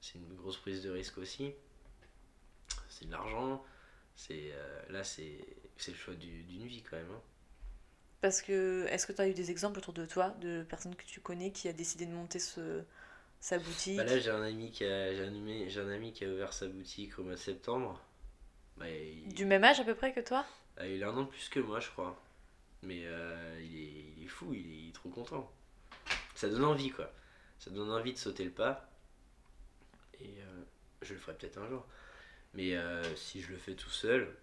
C'est 0.00 0.16
une 0.18 0.36
grosse 0.36 0.58
prise 0.58 0.82
de 0.82 0.90
risque 0.90 1.18
aussi. 1.18 1.54
C'est 2.88 3.06
de 3.06 3.12
l'argent. 3.12 3.64
C'est, 4.16 4.50
euh, 4.52 4.82
là, 4.90 5.04
c'est, 5.04 5.38
c'est 5.76 5.92
le 5.92 5.96
choix 5.98 6.14
du- 6.14 6.42
d'une 6.44 6.66
vie, 6.66 6.82
quand 6.82 6.96
même. 6.96 7.10
hein. 7.12 7.22
Parce 8.20 8.42
que, 8.42 8.86
est-ce 8.90 9.06
que 9.06 9.12
tu 9.12 9.22
as 9.22 9.28
eu 9.28 9.32
des 9.34 9.50
exemples 9.50 9.78
autour 9.78 9.92
de 9.94 10.04
toi, 10.06 10.30
de 10.40 10.64
personnes 10.68 10.96
que 10.96 11.04
tu 11.04 11.20
connais 11.20 11.50
qui 11.52 11.68
a 11.68 11.72
décidé 11.72 12.04
de 12.06 12.12
monter 12.12 12.38
ce, 12.38 12.82
sa 13.40 13.58
boutique? 13.58 13.96
Bah 13.96 14.04
là, 14.04 14.18
j'ai 14.18 14.30
un, 14.30 14.42
ami 14.42 14.70
qui 14.70 14.84
a, 14.84 15.14
j'ai, 15.14 15.22
un, 15.24 15.86
un 15.86 15.90
ami 15.90 16.12
qui 16.12 16.24
a 16.24 16.28
ouvert 16.28 16.52
sa 16.52 16.68
boutique 16.68 17.18
au 17.18 17.22
mois 17.24 17.32
de 17.34 17.38
septembre. 17.38 18.00
Bah, 18.78 18.88
il, 18.90 19.26
Du 19.26 19.44
même 19.44 19.62
âge 19.62 19.78
à 19.78 19.84
peu 19.84 19.94
près 19.94 20.14
que 20.14 20.20
toi? 20.20 20.46
Ah, 20.78 20.86
il 20.86 21.02
a 21.04 21.08
un 21.10 21.16
an 21.18 21.26
plus 21.26 21.48
que 21.50 21.60
moi, 21.60 21.80
je 21.80 21.90
crois. 21.90 22.18
Mais 22.86 23.02
euh, 23.06 23.60
il, 23.62 23.76
est, 23.76 24.04
il 24.18 24.24
est 24.24 24.28
fou, 24.28 24.54
il 24.54 24.60
est, 24.60 24.76
il 24.84 24.88
est 24.90 24.92
trop 24.92 25.10
content. 25.10 25.52
Ça 26.34 26.48
donne 26.48 26.64
envie, 26.64 26.90
quoi. 26.90 27.12
Ça 27.58 27.70
donne 27.70 27.90
envie 27.90 28.12
de 28.12 28.18
sauter 28.18 28.44
le 28.44 28.50
pas. 28.52 28.88
Et 30.20 30.34
euh, 30.40 30.62
je 31.02 31.14
le 31.14 31.20
ferai 31.20 31.34
peut-être 31.36 31.58
un 31.58 31.68
jour. 31.68 31.84
Mais 32.54 32.76
euh, 32.76 33.02
si 33.16 33.42
je 33.42 33.50
le 33.52 33.58
fais 33.58 33.74
tout 33.74 33.90
seul, 33.90 34.34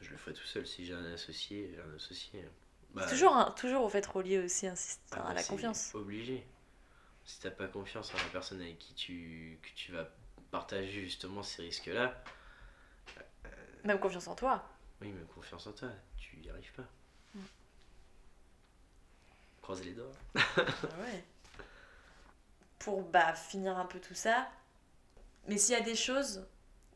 je 0.00 0.10
le 0.10 0.16
ferai 0.16 0.34
tout 0.34 0.44
seul. 0.44 0.66
Si 0.66 0.84
j'ai 0.84 0.94
un 0.94 1.12
associé, 1.12 1.70
j'ai 1.74 1.80
un 1.80 1.94
associé. 1.94 2.44
Bah, 2.94 3.06
toujours, 3.08 3.34
un- 3.36 3.50
toujours 3.52 3.84
au 3.84 3.88
fait 3.88 4.04
relié 4.06 4.38
aussi 4.38 4.66
insiste- 4.66 5.00
ah, 5.12 5.20
à 5.20 5.22
bah, 5.28 5.34
la 5.34 5.42
confiance. 5.44 5.94
Obligé. 5.94 6.44
Si 7.24 7.40
t'as 7.40 7.50
pas 7.50 7.68
confiance 7.68 8.12
en 8.14 8.18
la 8.18 8.24
personne 8.32 8.60
avec 8.60 8.78
qui 8.78 8.94
tu, 8.94 9.58
que 9.62 9.68
tu 9.74 9.92
vas 9.92 10.08
partager 10.50 11.02
justement 11.04 11.42
ces 11.42 11.62
risques-là, 11.62 12.22
Même 13.84 13.98
confiance 14.00 14.28
en 14.28 14.34
toi. 14.34 14.64
oui, 15.00 15.12
mais 15.12 15.24
confiance 15.34 15.66
en 15.66 15.72
toi, 15.72 15.90
tu 16.16 16.36
y 16.42 16.50
arrives 16.50 16.72
pas. 16.72 16.86
Mm. 17.34 17.38
Croisez 19.62 19.84
les 19.84 19.92
doigts. 19.92 20.12
Ah 20.36 21.00
ouais. 21.02 21.24
Pour 22.78 23.02
bah, 23.02 23.34
finir 23.34 23.78
un 23.78 23.86
peu 23.86 23.98
tout 23.98 24.14
ça, 24.14 24.50
mais 25.48 25.56
s'il 25.58 25.74
y 25.74 25.78
a 25.78 25.82
des 25.82 25.94
choses 25.94 26.46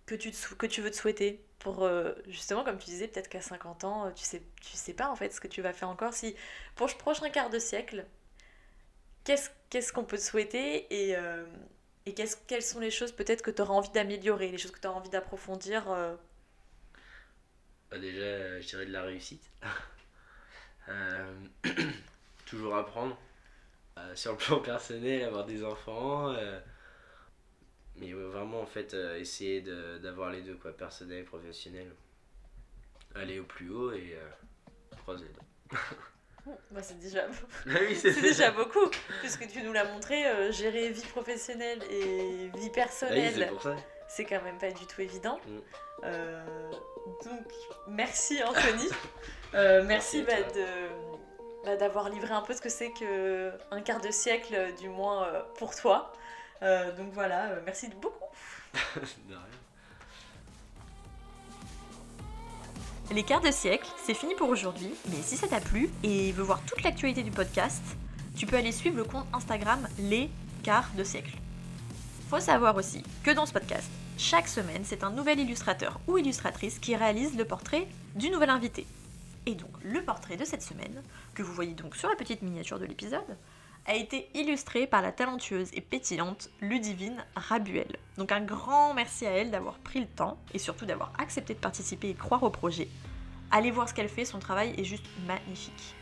que 0.06 0.14
tu, 0.14 0.30
te 0.30 0.54
que 0.54 0.66
tu 0.66 0.80
veux 0.80 0.90
te 0.90 0.96
souhaiter 0.96 1.42
pour 1.58 1.84
euh, 1.84 2.12
justement 2.28 2.64
comme 2.64 2.78
tu 2.78 2.86
disais 2.86 3.08
peut-être 3.08 3.28
qu'à 3.28 3.42
50 3.42 3.84
ans 3.84 4.10
tu 4.12 4.24
sais 4.24 4.42
tu 4.60 4.76
sais 4.76 4.94
pas 4.94 5.08
en 5.08 5.16
fait 5.16 5.32
ce 5.34 5.40
que 5.40 5.48
tu 5.48 5.60
vas 5.60 5.72
faire 5.72 5.88
encore 5.88 6.14
si 6.14 6.34
pour 6.76 6.86
le 6.86 6.94
prochain 6.94 7.28
quart 7.30 7.50
de 7.50 7.58
siècle 7.58 8.06
qu'est-ce 9.24 9.50
qu'est-ce 9.68 9.92
qu'on 9.92 10.04
peut 10.04 10.16
te 10.16 10.22
souhaiter 10.22 10.86
et 10.90 11.16
euh, 11.16 11.44
et 12.06 12.14
qu'est-ce 12.14 12.36
quelles 12.46 12.62
sont 12.62 12.80
les 12.80 12.90
choses 12.90 13.12
peut-être 13.12 13.42
que 13.42 13.50
tu 13.50 13.60
auras 13.60 13.74
envie 13.74 13.90
d'améliorer 13.90 14.50
les 14.50 14.56
choses 14.58 14.70
que 14.70 14.80
tu 14.80 14.86
auras 14.86 14.98
envie 14.98 15.10
d'approfondir 15.10 15.90
euh, 15.90 16.16
Bah, 17.90 17.98
déjà, 17.98 18.60
je 18.60 18.66
dirais 18.66 18.86
de 18.86 18.92
la 18.92 19.02
réussite. 19.02 19.50
Euh, 20.88 21.34
toujours 22.46 22.76
apprendre. 22.76 23.16
Euh, 23.98 24.14
sur 24.14 24.32
le 24.32 24.38
plan 24.38 24.60
personnel, 24.60 25.24
avoir 25.24 25.44
des 25.44 25.64
enfants. 25.64 26.30
euh, 26.30 26.60
mais 27.96 28.14
ouais, 28.14 28.24
vraiment, 28.24 28.60
en 28.60 28.66
fait, 28.66 28.94
essayer 28.94 29.60
de- 29.60 29.98
d'avoir 29.98 30.30
les 30.30 30.42
deux, 30.42 30.54
quoi, 30.54 30.72
personnel 30.72 31.18
et 31.18 31.24
professionnel. 31.24 31.90
Aller 33.14 33.40
au 33.40 33.44
plus 33.44 33.70
haut 33.70 33.92
et 33.92 34.16
croiser 34.98 35.26
les 35.26 35.76
bah, 36.70 36.82
c'est 36.82 36.98
déjà 36.98 37.26
Ah 37.66 37.78
oui, 37.86 37.96
c'est 37.96 38.20
déjà 38.20 38.50
beaucoup 38.50 38.88
puisque 39.20 39.48
tu 39.48 39.62
nous 39.62 39.72
l'as 39.72 39.84
montré 39.84 40.26
euh, 40.26 40.52
gérer 40.52 40.90
vie 40.90 41.06
professionnelle 41.06 41.82
et 41.90 42.48
vie 42.48 42.50
Ah 42.54 42.58
oui, 42.62 42.70
personnelle 42.70 43.50
c'est 44.08 44.24
quand 44.24 44.42
même 44.42 44.58
pas 44.58 44.70
du 44.70 44.86
tout 44.86 45.02
évident. 45.02 45.38
Mm. 45.46 45.58
Euh, 46.04 46.70
donc, 47.24 47.52
merci 47.88 48.42
Anthony. 48.42 48.88
Euh, 49.54 49.82
merci 49.86 50.22
bah, 50.22 50.32
de- 50.54 51.64
bah, 51.64 51.76
d'avoir 51.76 52.08
livré 52.10 52.32
un 52.32 52.42
peu 52.42 52.54
ce 52.54 52.60
que 52.60 52.68
c'est 52.68 52.90
que 52.92 53.52
un 53.70 53.80
quart 53.80 54.00
de 54.00 54.10
siècle, 54.10 54.54
euh, 54.54 54.72
du 54.72 54.88
moins 54.88 55.24
euh, 55.24 55.40
pour 55.58 55.74
toi. 55.74 56.12
Euh, 56.62 56.92
donc 56.96 57.12
voilà, 57.12 57.46
euh, 57.50 57.60
merci 57.64 57.88
beaucoup. 58.00 58.12
De 58.96 59.34
rien. 59.34 59.42
Les 63.10 63.22
quarts 63.22 63.40
de 63.40 63.50
siècle, 63.50 63.88
c'est 64.04 64.12
fini 64.12 64.34
pour 64.34 64.50
aujourd'hui, 64.50 64.92
mais 65.08 65.22
si 65.22 65.38
ça 65.38 65.48
t'a 65.48 65.60
plu 65.60 65.88
et 66.02 66.30
veut 66.32 66.42
voir 66.42 66.60
toute 66.66 66.82
l'actualité 66.82 67.22
du 67.22 67.30
podcast, 67.30 67.82
tu 68.36 68.44
peux 68.44 68.56
aller 68.56 68.70
suivre 68.72 68.96
le 68.98 69.04
compte 69.04 69.24
Instagram 69.32 69.88
Les 69.98 70.28
Quarts 70.62 70.90
de 70.94 71.04
siècle. 71.04 71.32
Faut 72.28 72.38
savoir 72.40 72.76
aussi 72.76 73.02
que 73.24 73.30
dans 73.30 73.46
ce 73.46 73.54
podcast, 73.54 73.88
chaque 74.18 74.46
semaine, 74.46 74.82
c'est 74.84 75.02
un 75.04 75.10
nouvel 75.10 75.40
illustrateur 75.40 75.98
ou 76.06 76.18
illustratrice 76.18 76.78
qui 76.78 76.94
réalise 76.96 77.34
le 77.38 77.46
portrait 77.46 77.86
du 78.14 78.28
nouvel 78.28 78.50
invité. 78.50 78.86
Et 79.48 79.54
donc, 79.54 79.70
le 79.82 80.04
portrait 80.04 80.36
de 80.36 80.44
cette 80.44 80.60
semaine, 80.60 81.02
que 81.32 81.42
vous 81.42 81.54
voyez 81.54 81.72
donc 81.72 81.96
sur 81.96 82.10
la 82.10 82.16
petite 82.16 82.42
miniature 82.42 82.78
de 82.78 82.84
l'épisode, 82.84 83.38
a 83.86 83.94
été 83.94 84.28
illustré 84.34 84.86
par 84.86 85.00
la 85.00 85.10
talentueuse 85.10 85.70
et 85.72 85.80
pétillante 85.80 86.50
Ludivine 86.60 87.24
Rabuel. 87.34 87.96
Donc 88.18 88.30
un 88.30 88.42
grand 88.42 88.92
merci 88.92 89.24
à 89.24 89.30
elle 89.30 89.50
d'avoir 89.50 89.78
pris 89.78 90.00
le 90.00 90.06
temps 90.06 90.36
et 90.52 90.58
surtout 90.58 90.84
d'avoir 90.84 91.14
accepté 91.16 91.54
de 91.54 91.60
participer 91.60 92.10
et 92.10 92.14
croire 92.14 92.42
au 92.42 92.50
projet. 92.50 92.88
Allez 93.50 93.70
voir 93.70 93.88
ce 93.88 93.94
qu'elle 93.94 94.10
fait, 94.10 94.26
son 94.26 94.38
travail 94.38 94.74
est 94.76 94.84
juste 94.84 95.06
magnifique. 95.26 95.94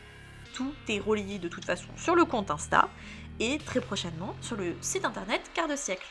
Tout 0.53 0.75
est 0.89 0.99
relayé 0.99 1.39
de 1.39 1.47
toute 1.47 1.65
façon 1.65 1.87
sur 1.95 2.17
le 2.17 2.25
compte 2.25 2.51
Insta 2.51 2.89
et 3.39 3.59
très 3.59 3.81
prochainement 3.81 4.35
sur 4.41 4.57
le 4.57 4.75
site 4.81 5.05
internet 5.05 5.49
Quart 5.55 5.69
de 5.69 5.77
siècle. 5.77 6.09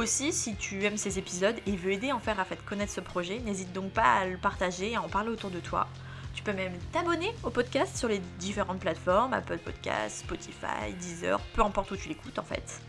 Aussi, 0.00 0.32
si 0.32 0.56
tu 0.56 0.82
aimes 0.86 0.96
ces 0.96 1.18
épisodes 1.18 1.56
et 1.66 1.76
veux 1.76 1.92
aider 1.92 2.10
en 2.10 2.20
faire 2.20 2.40
à 2.40 2.46
fait 2.46 2.56
connaître 2.64 2.90
ce 2.90 3.02
projet, 3.02 3.38
n'hésite 3.40 3.74
donc 3.74 3.92
pas 3.92 4.14
à 4.20 4.24
le 4.24 4.38
partager 4.38 4.92
et 4.92 4.96
à 4.96 5.02
en 5.02 5.10
parler 5.10 5.28
autour 5.28 5.50
de 5.50 5.60
toi. 5.60 5.88
Tu 6.32 6.42
peux 6.42 6.54
même 6.54 6.72
t'abonner 6.90 7.34
au 7.42 7.50
podcast 7.50 7.94
sur 7.98 8.08
les 8.08 8.18
différentes 8.38 8.80
plateformes, 8.80 9.34
Apple 9.34 9.58
Podcasts, 9.58 10.20
Spotify, 10.20 10.94
Deezer, 10.98 11.38
peu 11.52 11.60
importe 11.62 11.90
où 11.90 11.98
tu 11.98 12.08
l'écoutes 12.08 12.38
en 12.38 12.44
fait. 12.44 12.80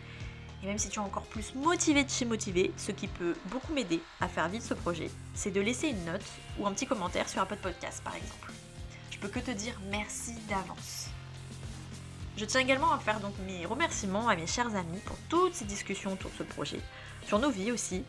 Et 0.64 0.68
même 0.68 0.78
si 0.78 0.88
tu 0.88 1.00
es 1.00 1.04
encore 1.04 1.26
plus 1.26 1.54
motivé 1.54 2.06
de 2.06 2.10
chez 2.10 2.24
motivé, 2.24 2.72
ce 2.78 2.94
qui 2.94 3.10
peut 3.10 3.36
beaucoup 3.48 3.74
m'aider 3.74 4.00
à 4.22 4.30
faire 4.30 4.48
vivre 4.48 4.64
ce 4.64 4.74
projet, 4.74 5.12
c'est 5.34 5.52
de 5.52 5.60
laisser 5.60 5.90
une 5.90 6.06
note 6.06 6.24
ou 6.60 6.66
un 6.66 6.72
petit 6.72 6.88
commentaire 6.88 7.28
sur 7.28 7.42
Apple 7.42 7.58
Podcast 7.58 8.02
par 8.06 8.16
exemple. 8.16 8.54
Je 9.10 9.18
peux 9.18 9.28
que 9.28 9.40
te 9.40 9.52
dire 9.52 9.78
merci 9.90 10.32
d'avance. 10.48 11.10
Je 12.38 12.46
tiens 12.46 12.62
également 12.62 12.92
à 12.92 12.98
faire 13.00 13.20
donc 13.20 13.34
mes 13.46 13.66
remerciements 13.66 14.30
à 14.30 14.36
mes 14.36 14.48
chers 14.48 14.74
amis 14.76 15.00
pour 15.06 15.18
toutes 15.30 15.54
ces 15.54 15.66
discussions 15.66 16.14
autour 16.14 16.32
de 16.32 16.38
ce 16.38 16.44
projet, 16.44 16.80
sur 17.26 17.40
nos 17.40 17.50
vies 17.50 17.72
aussi, 17.72 18.04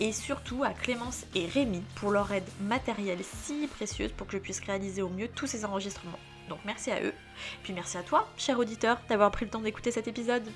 et 0.00 0.12
surtout 0.12 0.64
à 0.64 0.70
Clémence 0.70 1.24
et 1.34 1.46
Rémi 1.46 1.82
pour 1.94 2.10
leur 2.10 2.32
aide 2.32 2.48
matérielle 2.60 3.22
si 3.44 3.66
précieuse 3.66 4.12
pour 4.12 4.26
que 4.26 4.32
je 4.34 4.42
puisse 4.42 4.60
réaliser 4.60 5.02
au 5.02 5.08
mieux 5.08 5.28
tous 5.28 5.46
ces 5.46 5.64
enregistrements. 5.64 6.18
Donc 6.48 6.58
merci 6.64 6.90
à 6.90 7.02
eux. 7.02 7.14
Puis 7.62 7.72
merci 7.72 7.98
à 7.98 8.02
toi, 8.02 8.28
cher 8.36 8.58
auditeur, 8.58 8.98
d'avoir 9.08 9.30
pris 9.30 9.44
le 9.44 9.50
temps 9.50 9.60
d'écouter 9.60 9.90
cet 9.90 10.08
épisode. 10.08 10.50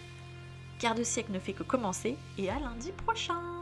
Quart 0.79 0.95
de 0.95 1.05
siècle 1.05 1.33
ne 1.33 1.39
fait 1.39 1.53
que 1.53 1.63
commencer 1.63 2.17
et 2.39 2.51
à 2.51 2.59
lundi 2.59 2.93
prochain 2.93 3.56